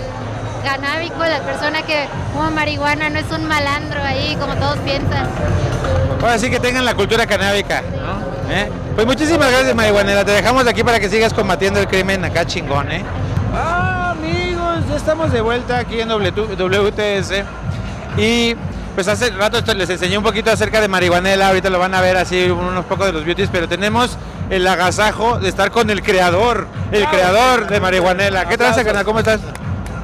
[0.63, 5.27] canábico, la persona que fuma marihuana no es un malandro ahí, como todos piensan.
[6.21, 7.81] Ahora sí que tengan la cultura canábica.
[7.81, 8.53] ¿no?
[8.53, 8.69] ¿Eh?
[8.95, 10.25] Pues muchísimas gracias, marihuanela.
[10.25, 13.03] Te dejamos aquí para que sigas combatiendo el crimen acá chingón, ¿eh?
[13.53, 17.43] Ah, amigos, ya estamos de vuelta aquí en WTS.
[18.17, 18.55] Y
[18.95, 22.01] pues hace rato esto les enseñé un poquito acerca de marihuanela, ahorita lo van a
[22.01, 24.17] ver así unos pocos de los beauties, pero tenemos
[24.49, 28.49] el agasajo de estar con el creador, el creador de marihuanela.
[28.49, 29.05] ¿Qué tranza, carnal?
[29.05, 29.39] ¿Cómo estás?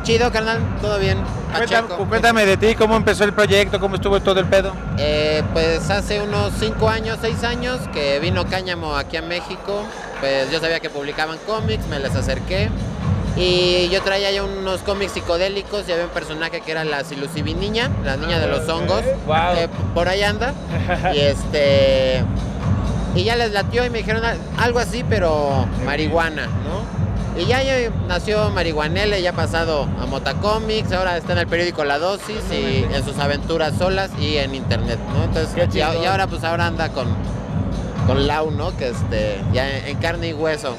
[0.04, 1.18] Chido, carnal, todo bien.
[1.58, 4.74] Cuéntame, cuéntame de ti, cómo empezó el proyecto, cómo estuvo todo el pedo.
[4.98, 9.84] Eh, pues hace unos 5 años, 6 años que vino Cáñamo aquí a México,
[10.20, 12.70] pues yo sabía que publicaban cómics, me les acerqué.
[13.38, 17.54] Y yo traía ya unos cómics psicodélicos y había un personaje que era la Silucibi
[17.54, 20.54] niña, la niña de los hongos, que por ahí anda.
[21.14, 22.24] Y este
[23.16, 24.24] y ya les latió y me dijeron
[24.58, 26.95] algo así, pero marihuana, ¿no?
[27.38, 31.84] Y ya, ya nació Marihuanele, ya ha pasado a Motacomics, ahora está en el periódico
[31.84, 35.26] La Dosis y en sus aventuras solas y en internet, ¿no?
[35.26, 37.08] Entonces, y, y ahora pues ahora anda con,
[38.08, 38.76] con Lau, ¿no?
[38.78, 40.78] Que este, ya en carne y hueso.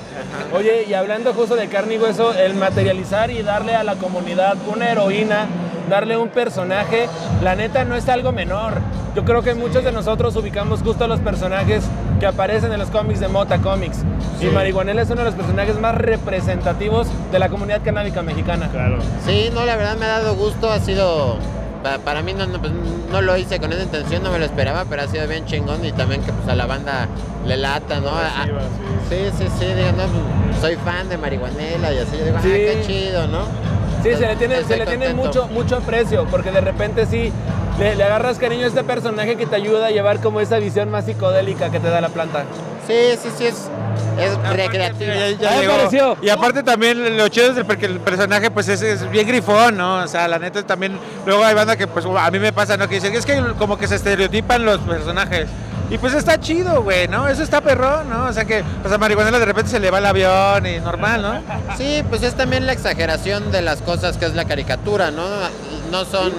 [0.55, 4.57] Oye, y hablando justo de carne y hueso, el materializar y darle a la comunidad
[4.67, 5.49] una heroína,
[5.89, 7.09] darle un personaje,
[7.43, 8.75] la neta no es algo menor.
[9.15, 11.85] Yo creo que muchos de nosotros ubicamos justo los personajes
[12.21, 13.99] que aparecen en los cómics de Mota Comics.
[14.41, 18.69] Y Marihuanela es uno de los personajes más representativos de la comunidad canábica mexicana.
[18.71, 18.99] Claro.
[19.25, 21.39] Sí, no, la verdad me ha dado gusto, ha sido
[21.83, 22.73] pa- para mí no, no, pues,
[23.11, 25.83] no lo hice con esa intención, no me lo esperaba, pero ha sido bien chingón
[25.85, 27.07] y también que pues a la banda
[27.47, 28.11] le lata, ¿no?
[28.13, 28.45] Ah,
[29.09, 32.49] sí, sí, sí, digo, no, pues, soy fan de Marihuanela y así, digo, ah, Sí.
[32.51, 33.39] qué chido, ¿no?
[34.07, 35.27] Sí, se le tiene, se estoy le tiene contento.
[35.27, 37.33] mucho, mucho aprecio, porque de repente sí
[37.79, 40.91] le, le agarras cariño a este personaje que te ayuda a llevar como esa visión
[40.91, 42.45] más psicodélica que te da la planta.
[42.87, 43.69] Sí, sí, sí, es,
[44.21, 45.13] es recreativo.
[45.41, 46.17] Ya llegó.
[46.23, 49.77] Y aparte también lo chido es el, porque el personaje pues es, es bien grifón,
[49.77, 49.97] ¿no?
[49.97, 50.97] O sea, la neta también,
[51.27, 52.89] luego hay banda que pues a mí me pasa, ¿no?
[52.89, 55.49] Que dicen, es que como que se estereotipan los personajes.
[55.89, 57.29] Y pues está chido, güey, ¿no?
[57.29, 58.25] Eso está perrón, ¿no?
[58.27, 61.23] O sea que pues a Marihuanela de repente se le va el avión y normal,
[61.23, 61.41] ¿no?
[61.79, 65.25] Sí, pues es también la exageración de las cosas que es la caricatura, ¿no?
[65.93, 66.33] No son...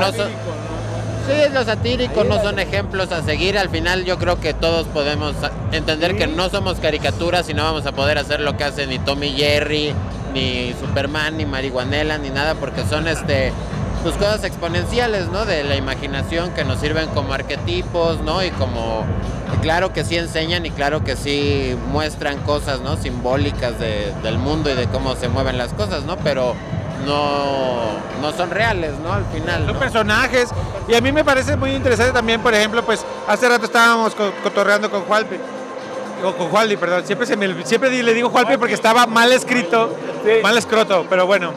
[0.00, 0.30] no son-
[1.26, 3.56] Sí, es lo satírico, no son ejemplos a seguir.
[3.58, 5.34] Al final yo creo que todos podemos
[5.70, 8.98] entender que no somos caricaturas y no vamos a poder hacer lo que hace ni
[8.98, 9.94] Tommy Jerry,
[10.34, 13.52] ni Superman, ni Marihuanela, ni nada, porque son este
[14.02, 15.44] pues cosas exponenciales, ¿no?
[15.44, 18.42] De la imaginación que nos sirven como arquetipos, ¿no?
[18.44, 19.04] Y como
[19.62, 22.96] claro que sí enseñan y claro que sí muestran cosas, ¿no?
[22.96, 26.16] Simbólicas de- del mundo y de cómo se mueven las cosas, ¿no?
[26.18, 26.54] Pero
[27.06, 27.90] no,
[28.22, 29.12] no son reales, ¿no?
[29.12, 29.64] Al final.
[29.66, 29.78] Son ¿no?
[29.78, 30.48] personajes.
[30.88, 34.32] Y a mí me parece muy interesante también, por ejemplo, pues hace rato estábamos co-
[34.42, 35.36] cotorreando con Jualpi.
[36.22, 37.02] Con, con Jualdi, perdón.
[37.06, 39.94] Siempre, se me, siempre le digo Jualpi porque estaba mal escrito,
[40.42, 41.52] mal escroto, pero bueno.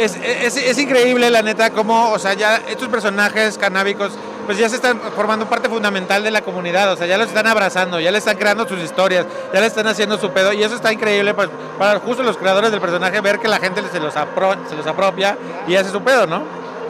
[0.00, 4.12] Es, es, es increíble, la neta, cómo, o sea, ya estos personajes canábicos,
[4.46, 7.46] pues ya se están formando parte fundamental de la comunidad, o sea, ya los están
[7.46, 10.74] abrazando, ya le están creando sus historias, ya le están haciendo su pedo, y eso
[10.74, 14.14] está increíble pues, para justo los creadores del personaje ver que la gente se los,
[14.14, 15.36] se los apropia
[15.68, 16.42] y hace su pedo, ¿no?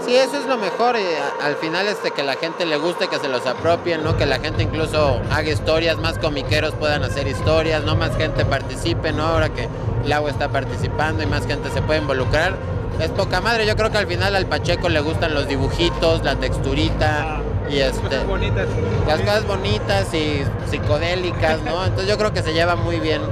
[0.07, 0.97] Sí, eso es lo mejor.
[0.97, 4.17] a- al final este que la gente le guste, que se los apropien, ¿no?
[4.17, 7.97] Que la gente incluso haga historias, más comiqueros puedan hacer historias, ¿no?
[7.97, 9.27] Más gente participe, ¿no?
[9.27, 9.69] Ahora que
[10.07, 12.55] Lau está participando y más gente se puede involucrar.
[12.99, 13.67] Es poca madre.
[13.67, 18.19] Yo creo que al final al Pacheco le gustan los dibujitos, la texturita y este.
[18.25, 18.67] bonitas.
[19.07, 21.85] Las cosas bonitas y psicodélicas, ¿no?
[21.85, 23.23] Entonces yo creo que se lleva muy bien.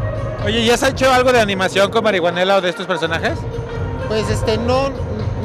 [0.44, 3.38] Oye, ¿ya has hecho algo de animación con Marihuanela o de estos personajes?
[4.06, 4.90] Pues este no,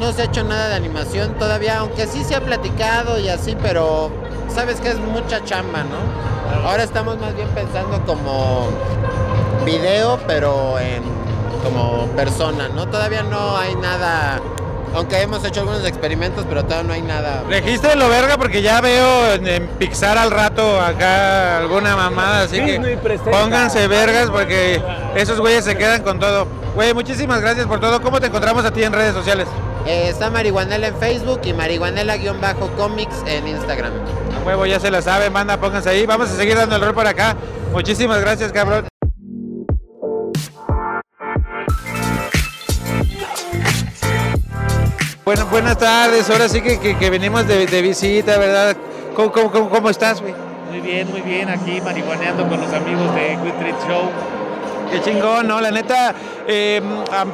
[0.00, 3.56] no se ha hecho nada de animación todavía, aunque sí se ha platicado y así,
[3.60, 4.10] pero
[4.54, 6.64] sabes que es mucha chamba, ¿no?
[6.66, 8.68] Ahora estamos más bien pensando como
[9.66, 11.02] video, pero en
[11.64, 12.86] como persona, ¿no?
[12.86, 14.40] Todavía no hay nada,
[14.94, 17.42] aunque hemos hecho algunos experimentos, pero todavía no hay nada.
[17.48, 22.94] Regístrenlo, verga, porque ya veo en, en Pixar al rato acá alguna mamada, así Disney
[22.94, 23.30] que presenta.
[23.30, 24.80] pónganse vergas porque
[25.16, 26.46] esos güeyes se quedan con todo.
[26.74, 28.00] Güey, muchísimas gracias por todo.
[28.02, 29.48] ¿Cómo te encontramos a ti en redes sociales?
[29.86, 33.92] Eh, está Marihuanela en Facebook y Marihuanela-Comics en Instagram.
[34.40, 36.06] A huevo, ya se la saben, manda, pónganse ahí.
[36.06, 37.36] Vamos a seguir dando el rol por acá.
[37.72, 38.86] Muchísimas gracias, cabrón.
[45.24, 48.76] Bueno, buenas tardes, ahora sí que, que- que venimos de, de visita, ¿verdad?
[49.16, 50.34] ¿Cómo, cómo, cómo- cómo estás, güey?
[50.70, 54.10] Muy bien, muy bien, aquí marihuaneando con los amigos de Good Treat Show.
[54.90, 55.60] Qué chingón, ¿no?
[55.60, 56.14] La neta,
[56.46, 56.82] eh,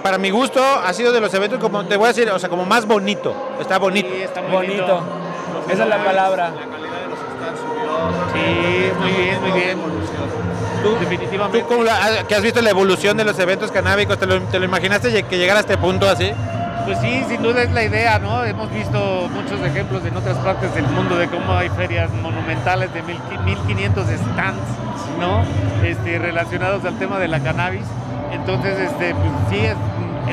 [0.03, 2.49] para mi gusto, ha sido de los eventos, como te voy a decir, o sea,
[2.49, 3.35] como más bonito.
[3.61, 4.09] Está bonito.
[4.15, 5.03] está muy Bonito.
[5.69, 6.53] Esa es la palabra.
[8.33, 9.79] Sí, muy bien, muy bien.
[11.01, 11.61] Definitivamente.
[11.61, 14.17] ¿Tú cómo la- ah, que has visto la evolución de los eventos canábicos?
[14.19, 16.31] ¿Te lo, te lo imaginaste que llegara a este punto así?
[16.91, 18.43] Pues sí, sin duda es la idea, ¿no?
[18.43, 23.01] Hemos visto muchos ejemplos en otras partes del mundo de cómo hay ferias monumentales de
[23.05, 24.59] mil qui- 1500 stands,
[25.21, 25.45] ¿no?
[25.87, 27.85] Este, relacionados al tema de la cannabis.
[28.33, 29.77] Entonces, este, pues sí, es,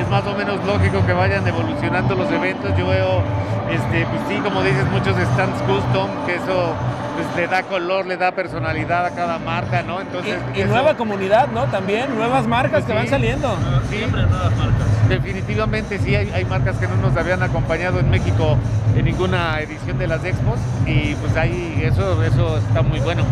[0.02, 2.76] es más o menos lógico que vayan evolucionando los eventos.
[2.76, 3.22] Yo veo,
[3.70, 6.74] este, pues sí, como dices, muchos stands custom, que eso
[7.22, 10.00] pues, le da color, le da personalidad a cada marca, ¿no?
[10.00, 11.64] Entonces, Y eso- nueva comunidad, ¿no?
[11.64, 13.10] También, nuevas marcas que van Sí.
[13.10, 13.56] saliendo.
[13.90, 14.86] Siempre nuevas marcas.
[15.08, 18.56] Definitivamente sí, hay, hay marcas que no nos habían acompañado en México
[18.96, 23.24] en ninguna edición de las expos y pues ahí eso, eso está muy bueno.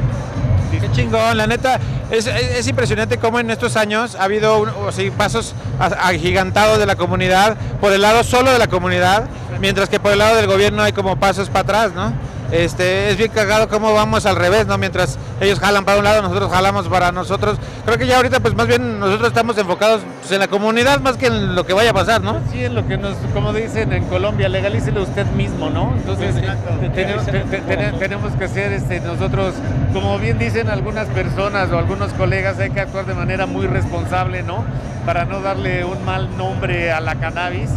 [0.70, 1.78] Qué chingón, la neta,
[2.10, 5.54] es, es- es impresionante cómo en estos años ha habido un- o sea, pasos
[6.02, 9.24] agigantados de la comunidad, por el lado solo de la comunidad,
[9.60, 12.12] mientras que por el lado del gobierno hay como pasos para atrás, ¿no?
[12.52, 14.78] Este, es bien cagado cómo vamos al revés, ¿no?
[14.78, 17.58] Mientras ellos jalan para un lado, nosotros jalamos para nosotros.
[17.84, 21.16] Creo que ya ahorita pues más bien nosotros estamos enfocados pues, en la comunidad más
[21.16, 22.38] que en lo que vaya a pasar, ¿no?
[22.52, 25.92] Sí, en lo que nos, como dicen en Colombia, legalícelo usted mismo, ¿no?
[25.96, 26.34] Entonces
[26.80, 29.54] te- tenemos, te- te- te- tenemos que ser este, nosotros,
[29.92, 34.42] como bien dicen algunas personas o algunos colegas, hay que actuar de manera muy responsable,
[34.44, 34.64] ¿no?
[35.04, 37.70] Para no darle un mal nombre a la cannabis.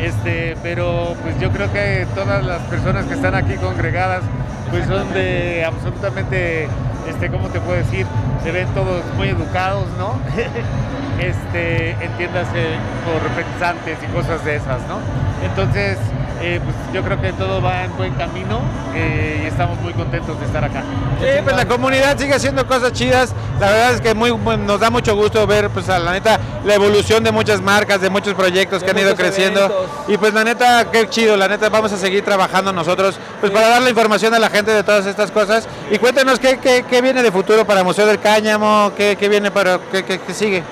[0.00, 4.22] Este, pero pues yo creo que todas las personas que están aquí congregadas
[4.70, 6.68] pues son de absolutamente,
[7.08, 8.06] este, ¿cómo te puedo decir?
[8.42, 10.18] Se ven todos muy educados, ¿no?
[11.20, 12.66] este, entiéndase
[13.04, 14.98] por pensantes y cosas de esas, ¿no?
[15.46, 15.98] Entonces,
[16.46, 18.60] eh, pues yo creo que todo va en buen camino
[18.94, 20.82] eh, y estamos muy contentos de estar acá.
[21.20, 23.32] Sí, pues la comunidad sigue haciendo cosas chidas.
[23.60, 26.74] La verdad es que muy, nos da mucho gusto ver, pues a la neta, la
[26.74, 29.60] evolución de muchas marcas, de muchos proyectos De que han ido creciendo.
[29.60, 29.86] eventos.
[30.08, 33.68] Y pues la neta, qué chido, la neta, vamos a seguir trabajando nosotros, pues para
[33.68, 35.66] dar la información a la gente de todas estas cosas.
[35.90, 39.50] Y cuéntenos qué, qué- qué viene de futuro para Museo del Cáñamo, qué, qué viene
[39.50, 40.62] para, qué, qué- qué sigue.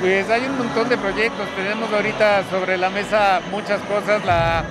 [0.00, 1.44] Pues hay un montón de proyectos.
[1.56, 4.24] Tenemos ahorita sobre la mesa muchas cosas.
[4.24, 4.62] La,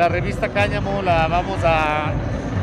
[0.00, 2.12] la revista Cáñamo la vamos a,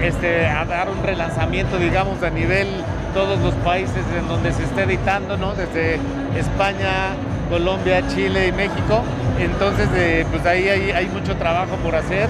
[0.01, 2.67] este, a dar un relanzamiento, digamos, a nivel
[3.13, 5.53] todos los países en donde se esté editando, ¿no?
[5.53, 5.99] Desde
[6.35, 7.13] España,
[7.49, 9.03] Colombia, Chile y México.
[9.39, 12.29] Entonces, eh, pues ahí hay, hay mucho trabajo por hacer.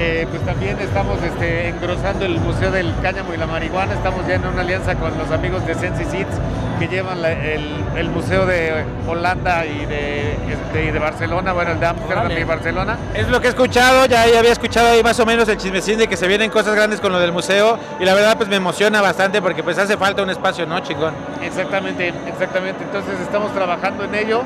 [0.00, 3.94] Eh, pues también estamos este, engrosando el Museo del Cáñamo y la Marihuana.
[3.94, 6.36] Estamos ya en una alianza con los amigos de Sensi Seeds
[6.78, 11.72] que llevan la- el, el Museo de Holanda y de, este, y de Barcelona, bueno,
[11.72, 12.40] el de Ámsterdam Órale.
[12.40, 12.96] y Barcelona.
[13.14, 15.98] Es lo que he escuchado, ya, ya había escuchado ahí más o menos el chismecín
[15.98, 18.54] de que se vienen cosas grandes con lo del museo y la verdad pues me
[18.54, 21.12] emociona bastante porque pues hace falta un espacio, ¿no, chingón?
[21.42, 22.84] Exactamente, exactamente.
[22.84, 24.42] Entonces estamos trabajando en ello.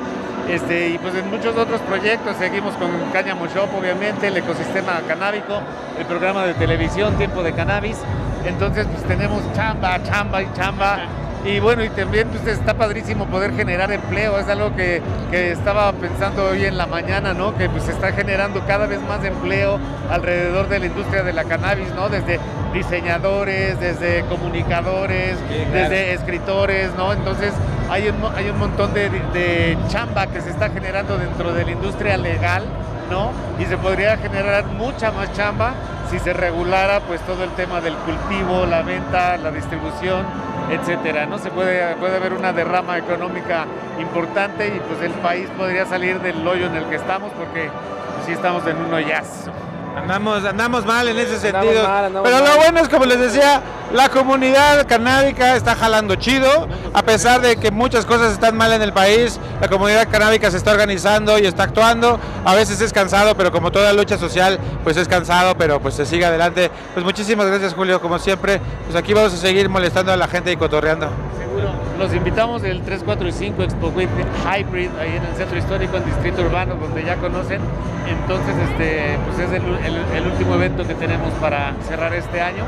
[0.49, 5.61] Este, y pues en muchos otros proyectos seguimos con Cáñamo Shop, obviamente, el ecosistema canábico,
[5.97, 7.97] el programa de televisión Tiempo de Cannabis.
[8.45, 10.99] Entonces pues tenemos chamba, chamba y chamba.
[11.45, 15.91] Y bueno, y también pues está padrísimo poder generar empleo, es algo que, que estaba
[15.91, 17.57] pensando hoy en la mañana, ¿no?
[17.57, 19.77] Que pues se está generando cada vez más empleo
[20.09, 22.07] alrededor de la industria de la cannabis, ¿no?
[22.07, 22.39] Desde
[22.73, 25.71] diseñadores, desde comunicadores, claro.
[25.73, 27.11] desde escritores, ¿no?
[27.11, 27.53] Entonces
[27.89, 31.71] hay un, hay un montón de, de chamba que se está generando dentro de la
[31.71, 32.63] industria legal,
[33.11, 33.31] ¿no?
[33.59, 35.73] Y se podría generar mucha más chamba
[36.09, 40.25] si se regulara pues todo el tema del cultivo, la venta, la distribución,
[40.69, 41.37] etcétera, ¿no?
[41.37, 43.65] Se puede, puede haber una derrama económica
[43.99, 47.69] importante y pues el país podría salir del hoyo en el que estamos porque
[48.15, 49.51] pues, sí estamos en un hoyazo.
[49.95, 51.87] Andamos, andamos mal en ese Andamos sentido.
[51.87, 52.57] mal, andamos Pero lo mal.
[52.57, 53.61] bueno es, como les decía,
[53.93, 56.67] la comunidad canábica está jalando chido.
[56.93, 60.57] A pesar de que muchas cosas están mal en el país, la comunidad canábica se
[60.57, 62.19] está organizando y está actuando.
[62.43, 66.05] A veces es cansado, pero como toda lucha social, pues es cansado, pero pues se
[66.05, 66.71] sigue adelante.
[66.93, 68.59] Pues muchísimas gracias, Julio, como siempre.
[68.85, 71.07] Pues aquí vamos a seguir molestando a la gente y cotorreando.
[71.37, 71.71] Seguro.
[71.99, 74.09] Los invitamos el 3, 4 y 5 Expo Week
[74.45, 77.61] Hybrid ahí en el centro histórico, en Distrito Urbano, donde ya conocen.
[78.07, 82.63] Entonces, este, pues es el, el- el último evento que tenemos para cerrar este año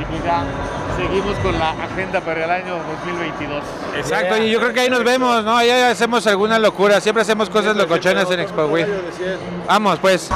[0.00, 0.42] y pues ya
[0.96, 3.62] seguimos con la agenda para el año 2022.
[3.96, 5.56] Exacto, y yo creo que ahí nos vemos, ¿no?
[5.56, 8.86] Ahí hacemos alguna locura, siempre hacemos cosas locochonas en Expo Week.
[9.68, 10.28] Vamos, pues.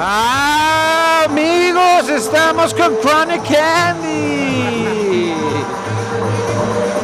[0.00, 2.08] ¡Ah, amigos!
[2.10, 5.03] Estamos con Chronic Candy.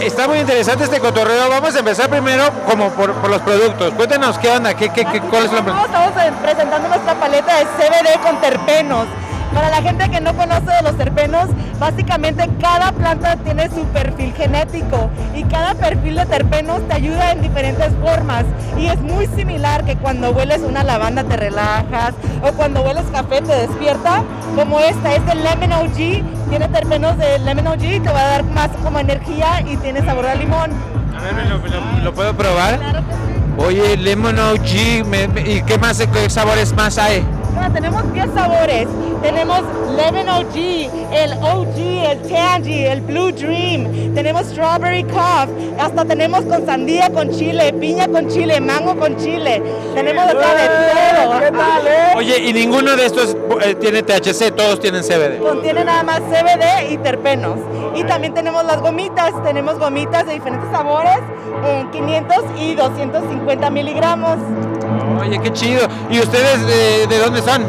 [0.00, 1.50] Está muy interesante este cotorreo.
[1.50, 3.92] Vamos a empezar primero como por, por los productos.
[3.94, 5.58] Cuéntanos qué onda, qué, qué, qué, cuál es la...
[5.58, 9.06] Estamos presentando nuestra paleta de CBD con terpenos.
[9.54, 11.48] Para la gente que no conoce de los terpenos,
[11.80, 17.42] básicamente cada planta tiene su perfil genético y cada perfil de terpenos te ayuda en
[17.42, 18.44] diferentes formas.
[18.78, 23.42] Y es muy similar que cuando hueles una lavanda te relajas o cuando hueles café
[23.42, 24.22] te despierta,
[24.54, 25.96] como esta es el Lemon OG,
[26.48, 30.04] tiene terpenos de Lemon OG y te va a dar más como energía y tiene
[30.04, 30.70] sabor a limón.
[31.18, 32.78] A ver, ¿me lo, lo- lo puedo probar?
[33.58, 37.24] Oye, Lemon OG, me- me- ¿y qué más, qué sabores más hay?
[37.54, 38.86] Bueno, tenemos 10 sabores.
[39.22, 39.60] Tenemos
[39.96, 40.56] Lemon OG,
[41.12, 44.14] el OG, el Tangy, el Blue Dream.
[44.14, 45.48] Tenemos Strawberry Cough.
[45.78, 49.62] Hasta tenemos con sandía con chile, piña con chile, mango con chile.
[49.94, 51.40] Tenemos de todo.
[51.40, 52.12] ¿Qué tal, eh?
[52.16, 55.38] Oye, y ninguno de estos eh, tiene THC, todos tienen CBD.
[55.40, 57.58] Contiene nada más CBD y terpenos.
[57.94, 59.32] Y también tenemos las gomitas.
[59.42, 61.18] Tenemos gomitas de diferentes sabores,
[61.66, 64.38] en 500 y 250 miligramos.
[65.20, 65.86] Oye, qué chido.
[66.10, 67.64] ¿Y ustedes de, de dónde son?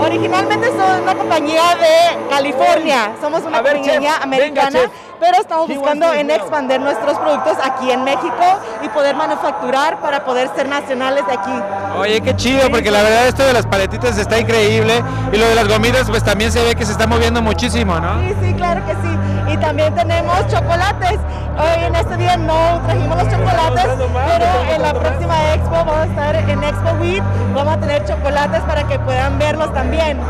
[0.00, 4.92] Originalmente somos una compañía de California, somos una ver, compañía chef, americana, venga.
[5.20, 8.44] Pero estamos buscando en expandir nuestros productos aquí en México
[8.82, 11.62] y poder manufacturar para poder ser nacionales de aquí.
[11.98, 15.02] Oye, qué chido, porque la verdad esto de las paletitas está increíble.
[15.32, 18.20] Y lo de las gomitas, pues también se ve que se está moviendo muchísimo, ¿no?
[18.20, 19.52] Sí, sí, claro que sí.
[19.52, 21.18] Y también tenemos chocolates.
[21.58, 23.88] Hoy en este día no trajimos los chocolates,
[24.28, 28.60] pero en la próxima expo vamos a estar en Expo Week, vamos a tener chocolates
[28.60, 30.20] para que puedan verlos también.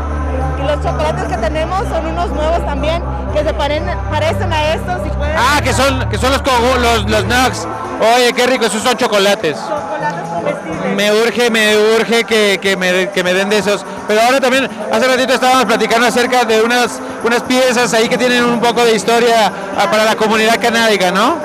[0.59, 3.03] Y los chocolates que tenemos son unos nuevos también,
[3.33, 6.41] que se paren- parecen a estos y pueden Ah, que son, que son los,
[6.81, 7.67] los, los nugs.
[8.15, 9.57] Oye, qué rico, esos son chocolates.
[9.57, 10.95] chocolates comestibles.
[10.95, 13.85] Me urge, me urge que, que me, que me den de esos.
[14.07, 18.43] Pero ahora también, hace ratito estábamos platicando acerca de unas, unas piezas ahí que tienen
[18.45, 21.35] un poco de historia ah, para la comunidad canábica, ¿no?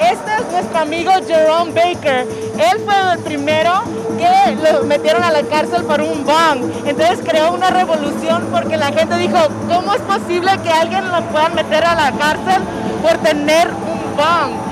[0.00, 2.26] Este es nuestro amigo Jerome Baker.
[2.58, 3.82] Él fue el primero
[4.18, 6.70] que lo metieron a la cárcel por un bong.
[6.84, 9.38] Entonces creó una revolución porque la gente dijo,
[9.68, 12.62] ¿cómo es posible que alguien lo puedan meter a la cárcel
[13.02, 14.66] por tener un bong?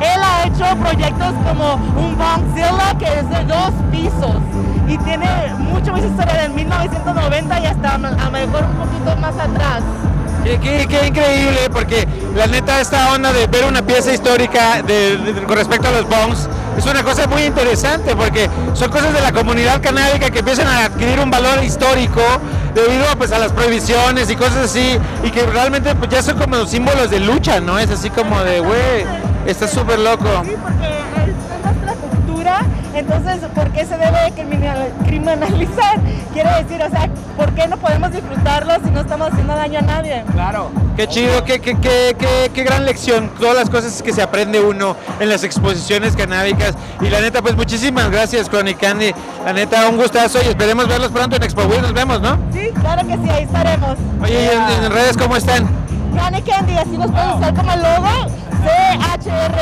[0.00, 4.36] Él ha hecho proyectos como un Bongzilla que es de dos pisos
[4.86, 5.26] y tiene
[5.58, 9.82] mucho más historia del 1990 y hasta a lo mejor un poquito más atrás.
[10.56, 15.88] Qué, increíble, porque la neta esta onda de ver una pieza histórica de- con respecto
[15.88, 20.30] a los bongs es una cosa muy interesante, porque son cosas de la comunidad canábica
[20.30, 22.22] que empiezan a adquirir un valor histórico
[22.74, 26.64] debido pues, a las prohibiciones y cosas así, y que realmente pues, ya son como
[26.66, 27.78] símbolos de lucha, ¿no?
[27.78, 29.04] Es así como de, güey,
[29.46, 30.44] está súper loco.
[32.98, 35.98] Entonces, ¿por qué se debe criminal- criminalizar?
[36.32, 39.82] Quiere decir, o sea, ¿por qué no podemos disfrutarlo si no estamos haciendo daño a
[39.82, 40.24] nadie?
[40.32, 40.70] Claro.
[40.96, 44.60] Qué chido, qué, qué, qué, qué, qué gran lección, todas las cosas que se aprende
[44.60, 46.74] uno en las exposiciones canábicas.
[47.00, 49.12] Y la neta, pues muchísimas gracias, Chronic Candy.
[49.44, 51.62] La neta, un gustazo y esperemos verlos pronto en Expo.
[51.80, 52.36] Nos vemos, ¿no?
[52.52, 53.96] Sí, claro que sí, ahí estaremos.
[54.22, 55.68] Oye, ¿y en, en redes cómo están?
[56.46, 58.32] Candy, así nos pueden usar como logo,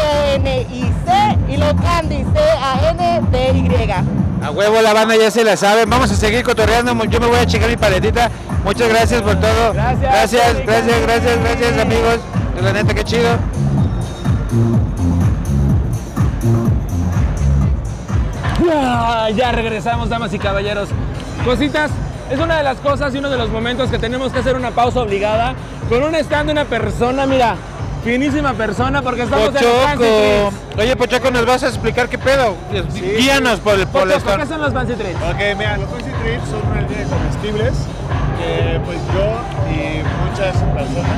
[0.06, 3.92] C-H-R-N-I-C y lo Candy, C-A-N-D-Y.
[4.42, 5.88] A huevo, la banda ya se la saben.
[5.88, 6.92] Vamos a seguir cotorreando.
[7.04, 8.30] Yo me voy a checar mi paletita.
[8.64, 9.72] Muchas gracias por todo.
[9.72, 12.18] Gracias, gracias, gracias, gracias, gracias, amigos.
[12.60, 13.36] La neta, qué chido.
[18.70, 20.88] Ah, Ya regresamos, damas y caballeros.
[21.44, 21.90] Cositas,
[22.30, 24.70] es una de las cosas y uno de los momentos que tenemos que hacer una
[24.70, 25.54] pausa obligada
[25.88, 27.56] con un stand de una persona, mira,
[28.06, 29.96] finísima persona porque estamos en Pochoco.
[29.98, 30.56] Treats.
[30.78, 32.54] Oye, Pochoco, ¿nos vas a explicar qué pedo?
[32.94, 34.38] Guíanos por el, por el Pochoco.
[34.38, 35.20] ¿qué son los Fancy Treats?
[35.22, 37.72] Ok, mira, los Fancy Treats son una línea de comestibles
[38.38, 41.10] que pues yo y muchas personas...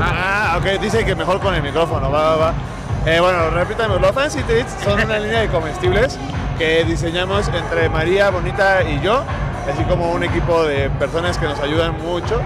[0.00, 2.54] Ah, ok, dice que mejor con el micrófono, va, va, va.
[3.06, 6.18] Eh, bueno, repítame, los Fancy Treats son una línea de comestibles
[6.58, 9.22] que diseñamos entre María Bonita y yo,
[9.72, 12.38] así como un equipo de personas que nos ayudan mucho.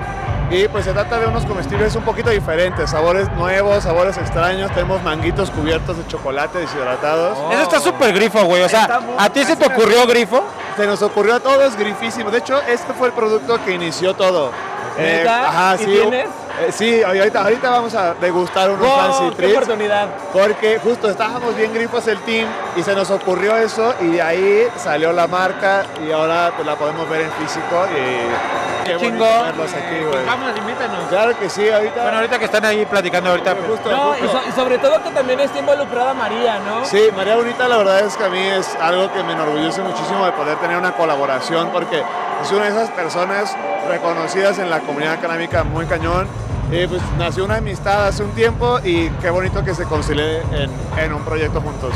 [0.52, 4.70] Y pues se trata de unos comestibles un poquito diferentes, sabores nuevos, sabores extraños.
[4.72, 7.38] Tenemos manguitos cubiertos de chocolate deshidratados.
[7.54, 8.62] Eso está súper grifo, güey.
[8.62, 10.44] O sea, ¿a ti se te ocurrió grifo?
[10.76, 12.30] Se nos ocurrió a todos grifísimo.
[12.30, 14.50] De hecho, este fue el producto que inició todo.
[14.98, 15.84] Eh, ajá, ¿Y sí.
[15.86, 16.26] tienes?
[16.60, 19.54] Eh, sí, ahorita, ahorita vamos a degustar unos Wow, fancy qué treats.
[19.56, 20.08] oportunidad.
[20.32, 22.46] Porque justo estábamos bien grifos el team
[22.76, 26.76] y se nos ocurrió eso y de ahí salió la marca y ahora pues, la
[26.76, 29.42] podemos ver en físico y qué bonito chingón.
[29.46, 30.26] verlos aquí, güey.
[30.26, 31.04] Vamos, invítanos.
[31.08, 32.02] Claro que sí, ahorita.
[32.02, 33.54] Bueno, ahorita que están ahí platicando ahorita.
[33.54, 36.84] No, y, so- y sobre todo que también está involucrada María, ¿no?
[36.84, 40.26] Sí, María Bonita la verdad es que a mí es algo que me enorgullece muchísimo
[40.26, 42.02] de poder tener una colaboración porque
[42.42, 43.56] es una de esas personas
[43.92, 46.26] reconocidas en la comunidad canábica muy cañón.
[46.70, 50.70] Y pues nació una amistad hace un tiempo y qué bonito que se concilie en,
[50.98, 51.92] en un proyecto juntos.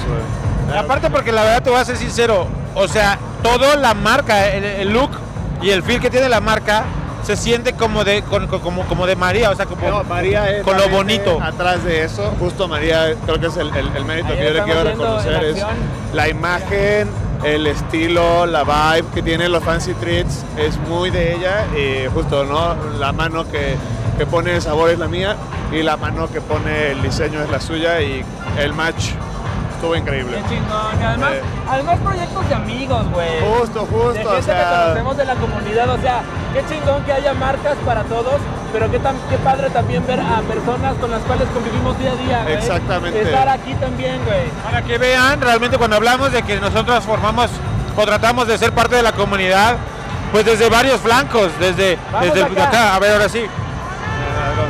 [0.77, 4.65] Aparte porque la verdad te voy a ser sincero, o sea, toda la marca, el,
[4.65, 5.11] el look
[5.63, 6.85] y el feel que tiene la marca
[7.23, 10.63] se siente como de con- como, como de María, o sea, como No, María es
[10.63, 11.41] con lo bonito.
[11.43, 14.51] Atrás de eso, justo María, creo que es el, el- el mérito Ahí que yo
[14.51, 15.57] le quiero reconocer, es
[16.13, 17.09] la imagen,
[17.45, 22.45] el estilo, la vibe que tiene los Fancy Treats, es muy de ella y justo,
[22.45, 22.75] ¿no?
[22.99, 23.77] La mano que,
[24.19, 25.37] que pone el sabor es la mía
[25.73, 28.25] y la mano que pone el diseño es la suya y
[28.59, 29.11] el match
[29.75, 30.39] estuvo increíble.
[30.49, 31.01] Qué chingón.
[31.01, 31.43] Y además, Eh.
[31.69, 33.29] además proyectos de amigos, güey.
[33.59, 36.23] Justo, justo, De gente o sea- que conocemos de la comunidad, o sea,
[36.55, 38.41] qué chingón que haya marcas para todos,
[38.73, 42.17] pero qué, tan, qué padre también ver a personas con las cuales convivimos día a
[42.17, 42.55] día, güey.
[42.55, 43.23] Exactamente.
[43.23, 44.49] Estar aquí también, güey.
[44.65, 47.51] Para que vean realmente cuando hablamos de que nosotros formamos
[47.97, 49.77] o tratamos de ser parte de la comunidad,
[50.33, 52.69] pues desde varios flancos, desde, Vamos desde acá.
[52.69, 53.47] acá, a ver ahora sí.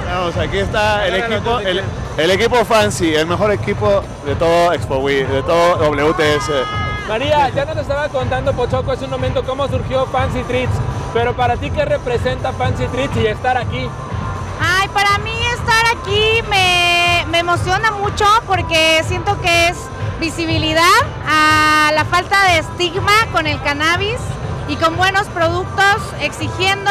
[0.08, 1.82] Vamos, aquí está el equipo, el,
[2.16, 6.50] el equipo Fancy, el mejor equipo de todo Expo Wii, de todo WTS.
[7.08, 10.72] María, ya nos estaba contando Pochoco hace un momento cómo surgió Fancy Treats,
[11.16, 13.88] pero para ti, ¿qué representa Fancy Treats y estar aquí?
[14.60, 19.78] Ay, para mí estar aquí me, me emociona mucho porque siento que es
[20.20, 20.84] visibilidad
[21.26, 24.18] a la falta de estigma con el cannabis
[24.68, 26.90] y con buenos productos, exigiendo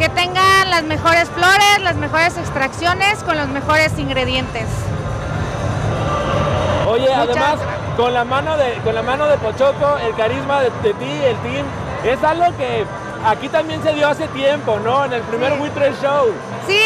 [0.00, 4.66] que tengan las mejores flores, las mejores extracciones con los mejores ingredientes.
[6.88, 7.60] Oye, Muchas además,
[7.96, 11.36] con la mano de, con la mano de Pochoco, el carisma de, de ti, el
[11.36, 11.66] team,
[12.02, 12.84] es algo que
[13.26, 15.04] aquí también se dio hace tiempo, ¿no?
[15.04, 16.32] En el primer We Trade Show.
[16.66, 16.80] Sí,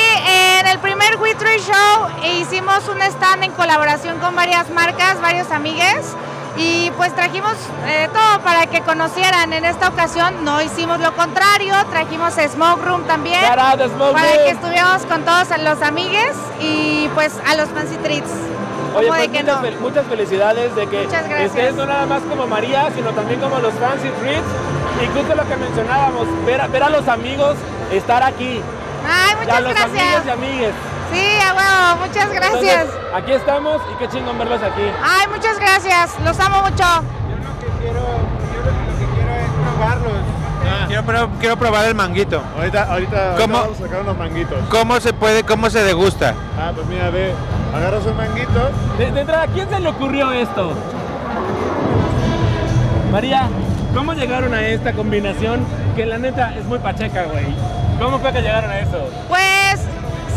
[0.60, 2.08] en el primer We Trade Show
[2.40, 6.14] hicimos un stand en colaboración con varias marcas, varios amigues.
[6.56, 7.54] Y pues trajimos
[7.88, 9.52] eh, todo para que conocieran.
[9.52, 13.40] En esta ocasión no hicimos lo contrario, trajimos Smoke Room también.
[13.42, 14.44] To Smoke para Room.
[14.44, 18.30] que estuviéramos con todos los amigues y pues a los Fancy Treats.
[18.94, 19.66] Oye, ¿Cómo pues que muchas, no?
[19.68, 21.08] fel- muchas felicidades de que
[21.44, 24.46] estés no nada más como María, sino también como los Fancy Treats.
[25.02, 27.56] Y justo lo que mencionábamos, ver, a- ver a los amigos
[27.92, 28.60] estar aquí.
[29.06, 30.02] Ay, Y a muchas los gracias.
[30.02, 30.74] amigos y amigues.
[31.12, 32.82] Sí, a huevo, muchas gracias.
[32.82, 34.82] Entonces, aquí estamos y qué chingón verlos aquí.
[35.02, 36.14] Ay, muchas gracias.
[36.24, 36.84] Los amo mucho.
[40.88, 42.40] Quiero, pro- quiero probar el manguito.
[42.56, 43.58] Ahorita, ahorita, ahorita ¿Cómo?
[43.60, 44.58] vamos a sacar unos manguitos.
[44.70, 46.34] ¿Cómo se puede, cómo se degusta?
[46.58, 47.32] Ah, pues mira, ve,
[47.74, 48.70] agarras un manguito.
[48.98, 50.72] De, de entrada, ¿a quién se le ocurrió esto?
[53.10, 53.48] María,
[53.94, 55.64] ¿cómo llegaron a esta combinación
[55.94, 57.46] que la neta es muy pacheca, güey?
[57.98, 59.08] ¿Cómo fue que llegaron a eso?
[59.28, 59.80] Pues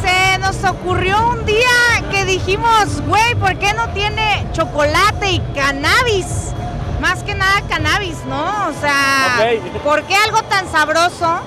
[0.01, 1.67] se nos ocurrió un día
[2.11, 6.53] que dijimos, güey, ¿por qué no tiene chocolate y cannabis?
[7.01, 8.67] Más que nada cannabis, ¿no?
[8.67, 9.39] O sea.
[9.83, 11.39] ¿por qué algo tan sabroso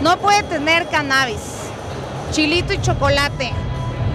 [0.00, 1.40] no puede tener cannabis?
[2.30, 3.52] Chilito y chocolate.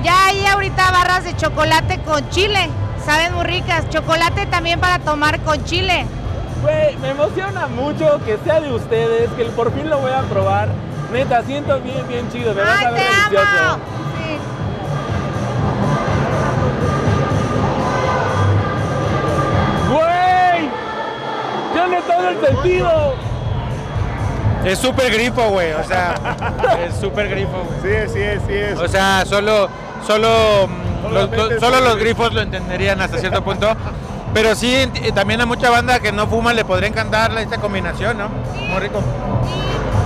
[0.04, 2.70] Ya hay ahorita barras de chocolate con chile,
[3.06, 3.90] saben muy ricas.
[3.90, 6.06] Chocolate también para tomar con chile.
[6.62, 10.70] Güey, me emociona mucho que sea de ustedes, que por fin lo voy a probar.
[11.12, 13.80] Neta, siento bien, bien chido, me vas a ver delicioso.
[19.92, 20.70] ¡Güey!
[21.74, 23.14] ¡Tiene todo el sentido!
[24.66, 25.72] Es súper grifo, güey.
[25.74, 26.16] O sea,
[26.86, 28.08] es súper grifo, güey.
[28.08, 28.80] Sí, sí, sí es.
[28.80, 29.70] O sea, solo,
[30.06, 33.70] solo, mm, los, solo los grifos lo entenderían hasta cierto punto.
[34.38, 37.58] Pero sí, ent- también a mucha banda que no fuma le podría encantar la- esta
[37.58, 38.30] combinación, ¿no?
[38.70, 39.02] Muy rico.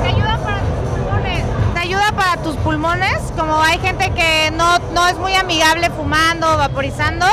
[0.01, 1.43] Te ayuda para tus pulmones.
[1.73, 6.55] Te ayuda para tus pulmones, como hay gente que no, no es muy amigable fumando,
[6.55, 7.25] vaporizando.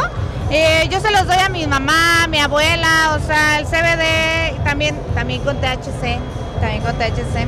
[0.51, 4.57] eh, yo se los doy a mi mamá, a mi abuela, o sea, el CBD
[4.57, 6.19] y también, también con THC,
[6.61, 7.47] también con THC.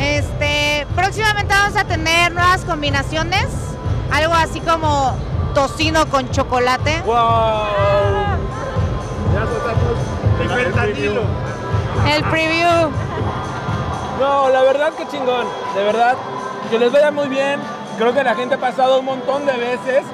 [0.00, 3.46] Este, próximamente vamos a tener nuevas combinaciones,
[4.12, 5.16] algo así como
[5.54, 7.02] tocino con chocolate.
[7.04, 8.25] ¡Wow!
[10.40, 11.22] El fentanilo.
[12.14, 12.90] El preview.
[14.20, 16.16] No, la verdad que chingón, de verdad,
[16.70, 17.60] que les vaya muy bien.
[17.98, 20.04] Creo que la gente ha pasado un montón de veces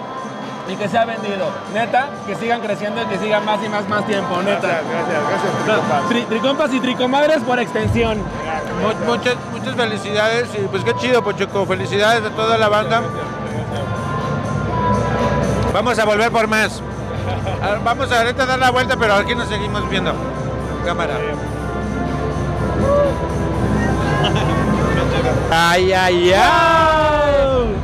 [0.68, 1.46] y que se ha vendido.
[1.74, 4.60] Neta, que sigan creciendo y que sigan más y más más tiempo, neta.
[4.60, 4.84] Gracias,
[5.28, 6.10] gracias, gracias.
[6.10, 8.18] Tri- tricompas y tricomadres por extensión.
[8.18, 11.66] Mu- Muchas, muchas felicidades y pues qué chido, Pochuco.
[11.66, 13.02] Felicidades a toda la banda.
[15.72, 16.80] Vamos a volver por más.
[17.62, 20.12] A Vamos a ahorita dar la vuelta, pero aquí nos seguimos viendo.
[20.84, 21.14] Cámara.
[25.50, 27.76] Ay, ay, ay.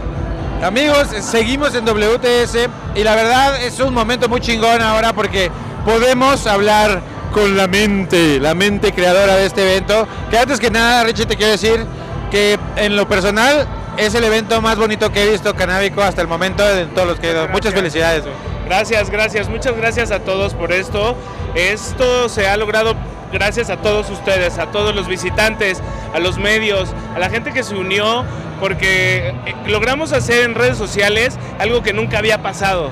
[0.62, 5.50] Amigos, seguimos en WTS y la verdad es un momento muy chingón ahora porque
[5.84, 7.00] podemos hablar
[7.32, 10.08] con la mente, la mente creadora de este evento.
[10.30, 11.86] Que antes que nada, Richie, te quiero decir
[12.30, 16.28] que en lo personal es el evento más bonito que he visto canábico hasta el
[16.28, 17.48] momento de todos los que he ido.
[17.48, 18.24] Muchas felicidades.
[18.68, 21.16] Gracias, gracias, muchas gracias a todos por esto.
[21.54, 22.94] Esto se ha logrado
[23.32, 25.82] gracias a todos ustedes, a todos los visitantes,
[26.12, 28.26] a los medios, a la gente que se unió,
[28.60, 32.90] porque eh, logramos hacer en redes sociales algo que nunca había pasado.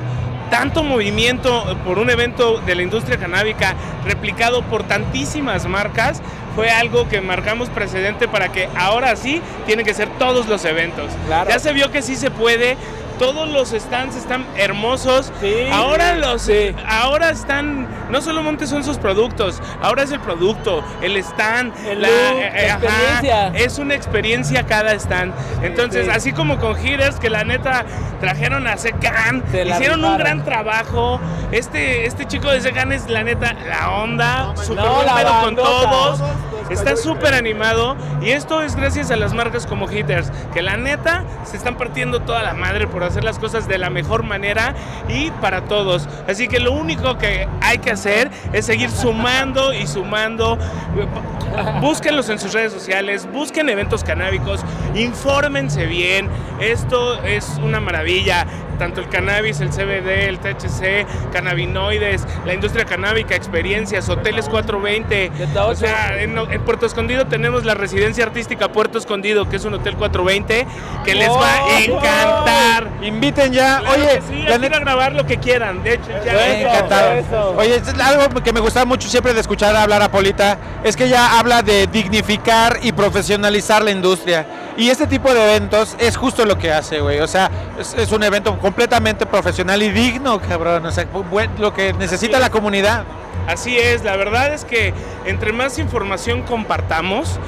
[0.50, 3.74] Tanto movimiento por un evento de la industria canábica
[4.06, 6.22] replicado por tantísimas marcas
[6.54, 11.12] fue algo que marcamos precedente para que ahora sí tienen que ser todos los eventos.
[11.28, 12.78] Ya se vio que sí se puede.
[13.18, 15.32] Todos los stands están hermosos.
[15.72, 16.50] ahora los
[16.86, 22.08] ahora están no solamente son sus productos, ahora es el producto, el stand, El la,
[22.08, 23.48] look, eh, la eh, ajá, experiencia.
[23.48, 25.32] es una experiencia cada stand.
[25.62, 26.10] Entonces, sí.
[26.12, 27.84] así como con Heaters que la neta
[28.20, 31.20] trajeron a Secan, Se la hicieron un gran trabajo.
[31.52, 35.56] Este este chico de Secan es la neta la onda, no, buen la pedo con
[35.56, 36.22] todos.
[36.70, 41.24] Está súper animado y esto es gracias a las marcas como Hitters, que la neta
[41.44, 44.74] se están partiendo toda la madre por hacer las cosas de la mejor manera
[45.08, 46.08] y para todos.
[46.28, 50.58] Así que lo único que hay que hacer es seguir sumando y sumando.
[51.80, 54.60] Búsquenlos en sus redes sociales, busquen eventos canábicos,
[54.94, 56.28] infórmense bien.
[56.60, 58.46] Esto es una maravilla.
[58.78, 65.30] Tanto el cannabis, el CBD, el THC, cannabinoides, la industria canábica, experiencias, hoteles 420.
[65.60, 69.74] O sea, en, en Puerto Escondido tenemos la residencia artística Puerto Escondido, que es un
[69.74, 70.66] hotel 420,
[71.04, 72.88] que les va a Oh, encantar.
[73.02, 73.80] Inviten ya.
[73.80, 75.82] Claro Oye, sí, ir a grabar lo que quieran.
[75.82, 76.32] De hecho, ya.
[76.32, 77.56] Ha encantado.
[77.56, 81.04] Oye, es algo que me gustaba mucho siempre de escuchar hablar a Polita es que
[81.04, 84.46] ella habla de dignificar y profesionalizar la industria.
[84.76, 87.20] Y este tipo de eventos es justo lo que hace, güey.
[87.20, 90.84] O sea, es, es un evento completamente profesional y digno, cabrón.
[90.86, 91.06] O sea,
[91.60, 93.04] lo que necesita la comunidad.
[93.46, 94.92] Así es, la verdad es que
[95.24, 97.38] entre más información compartamos,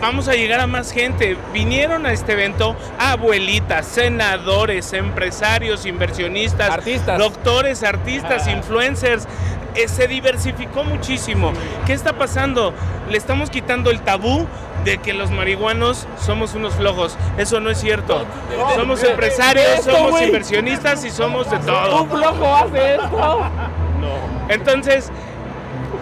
[0.00, 1.36] vamos a llegar a más gente.
[1.52, 7.18] Vinieron a este evento abuelitas, senadores, empresarios, inversionistas, Artistas.
[7.18, 9.28] doctores, artistas, influencers.
[9.74, 11.52] Eh, se diversificó muchísimo.
[11.84, 12.72] ¿Qué está pasando?
[13.10, 14.46] Le estamos quitando el tabú
[14.86, 17.18] de que los marihuanos somos unos flojos.
[17.36, 18.24] Eso no es cierto.
[18.76, 22.04] Somos empresarios, somos inversionistas y somos de todo.
[22.04, 23.40] Un flojo hace esto.
[24.48, 25.10] Entonces,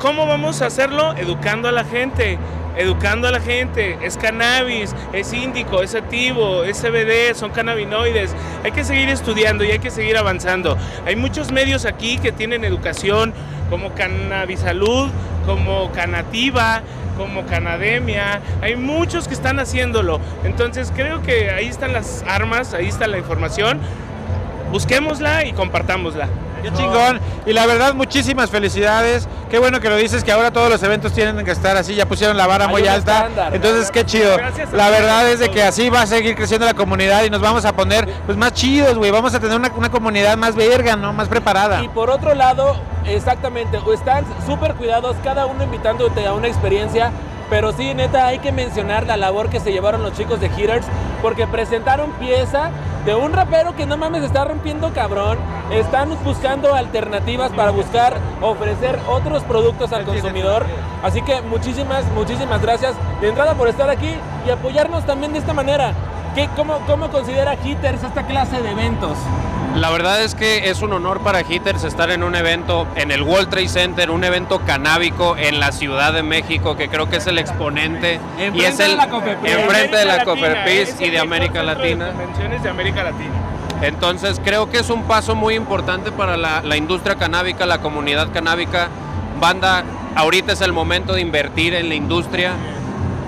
[0.01, 1.15] ¿cómo vamos a hacerlo?
[1.17, 2.39] Educando a la gente.
[2.77, 8.35] Educando a la gente, es cannabis, es índico, es activo, es CBD, son cannabinoides.
[8.65, 10.77] Hay que seguir estudiando y hay que seguir avanzando.
[11.07, 13.33] Hay muchos medios aquí que tienen educación,
[13.71, 15.09] como Cannabisalud,
[15.47, 16.83] como Canativa,
[17.17, 18.41] como Canademia.
[18.63, 20.21] Hay muchos que están haciéndolo.
[20.45, 23.81] Entonces creo que ahí están las armas, ahí está la información.
[24.71, 26.29] Busquémosla y compartámosla.
[26.63, 27.21] Qué chingón.
[27.45, 29.29] Y la verdad, muchísimas felicidades.
[29.51, 31.95] Qué bueno que lo dices, que ahora todos los eventos tienen que estar así.
[31.95, 33.19] Ya pusieron la vara Hay muy alta.
[33.19, 33.55] estándar.
[33.55, 34.35] Entonces, qué chido.
[34.73, 37.67] La verdad es de que así va a seguir creciendo la comunidad y nos vamos
[37.67, 39.11] a poner pues más chidos, güey.
[39.11, 41.13] Vamos a tener una, una comunidad más verga, ¿no?
[41.13, 41.83] Más preparada.
[41.85, 42.77] Y por otro lado,
[43.07, 47.13] exactamente, están súper cuidados, cada uno invitándote a una experiencia.
[47.51, 50.87] Pero sí, neta, hay que mencionar la labor que se llevaron los chicos de Hitters,
[51.21, 52.71] porque presentaron pieza
[53.05, 55.39] de un rapero que no mames está rompiendo cabrón.
[55.71, 60.65] Están buscando alternativas para buscar ofrecer otros productos al consumidor.
[61.03, 64.15] Así que muchísimas, muchísimas gracias de entrada por estar aquí
[64.47, 65.93] y apoyarnos también de esta manera.
[66.35, 69.17] ¿Qué, cómo, ¿Cómo considera Hitters esta clase de eventos?
[69.75, 73.23] La verdad es que es un honor para Hitters estar en un evento en el
[73.23, 77.27] World Trade Center, un evento canábico en la Ciudad de México, que creo que es
[77.27, 78.21] el exponente
[78.55, 78.93] y es el
[79.43, 80.25] enfrente de la
[80.67, 82.13] es y de América Latina.
[82.13, 83.33] convenciones de América Latina.
[83.83, 88.33] Entonces creo que es un paso muy importante para la, la industria canábica, la comunidad
[88.33, 88.89] canábica.
[89.41, 89.83] Banda,
[90.15, 92.53] ahorita es el momento de invertir en la industria.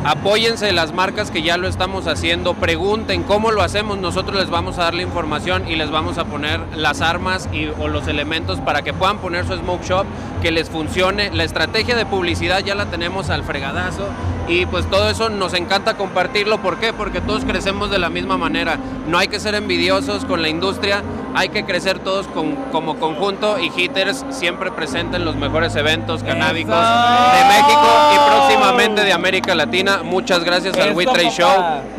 [0.07, 4.79] Apóyense las marcas que ya lo estamos haciendo, pregunten cómo lo hacemos, nosotros les vamos
[4.79, 8.61] a dar la información y les vamos a poner las armas y, o los elementos
[8.61, 10.07] para que puedan poner su smoke shop,
[10.43, 11.33] que les funcione.
[11.33, 14.07] La estrategia de publicidad ya la tenemos al fregadazo
[14.47, 16.63] y pues todo eso nos encanta compartirlo.
[16.63, 16.93] ¿Por qué?
[16.93, 18.79] Porque todos crecemos de la misma manera.
[19.09, 21.03] No hay que ser envidiosos con la industria,
[21.39, 26.23] hay que crecer todos con- como conjunto y Hitters siempre presente en los mejores eventos
[26.23, 30.01] canábicos de México y próximamente de América Latina.
[30.03, 31.31] Muchas gracias al We Trade.
[31.31, 31.53] Show.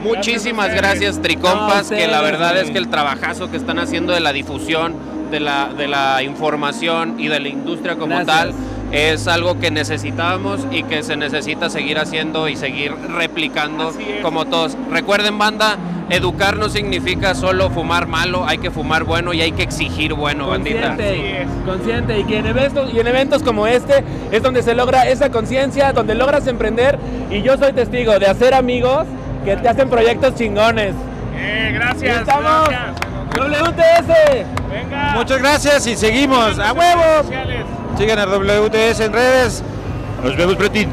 [0.03, 1.22] Muchísimas gracias.
[1.22, 4.95] Tricompas, No, que la verdad es que el trabajazo que están haciendo de la difusión,
[5.31, 8.38] de la, de la información y de la industria como Gracias.
[8.38, 8.53] tal
[8.91, 14.77] es algo que necesitábamos y que se necesita seguir haciendo y seguir replicando como todos.
[14.89, 15.76] Recuerden banda,
[16.09, 20.47] educar no significa solo fumar malo, hay que fumar bueno y hay que exigir bueno,
[20.47, 20.89] bandita.
[20.89, 25.07] Consciente, consciente y que en eventos, y en eventos como este es donde se logra
[25.07, 26.97] esa conciencia, donde logras emprender
[27.29, 29.05] y yo soy testigo de hacer amigos
[29.43, 30.93] que te hacen proyectos chingones.
[31.35, 32.03] Eh, gracias.
[32.03, 32.69] Y estamos
[33.38, 34.45] WTS.
[34.69, 35.11] Venga.
[35.13, 36.59] Muchas gracias y seguimos.
[36.59, 37.29] ¡A huevo!
[37.97, 39.63] Sigan a WTS en redes.
[40.23, 40.89] Nos vemos, Pretín.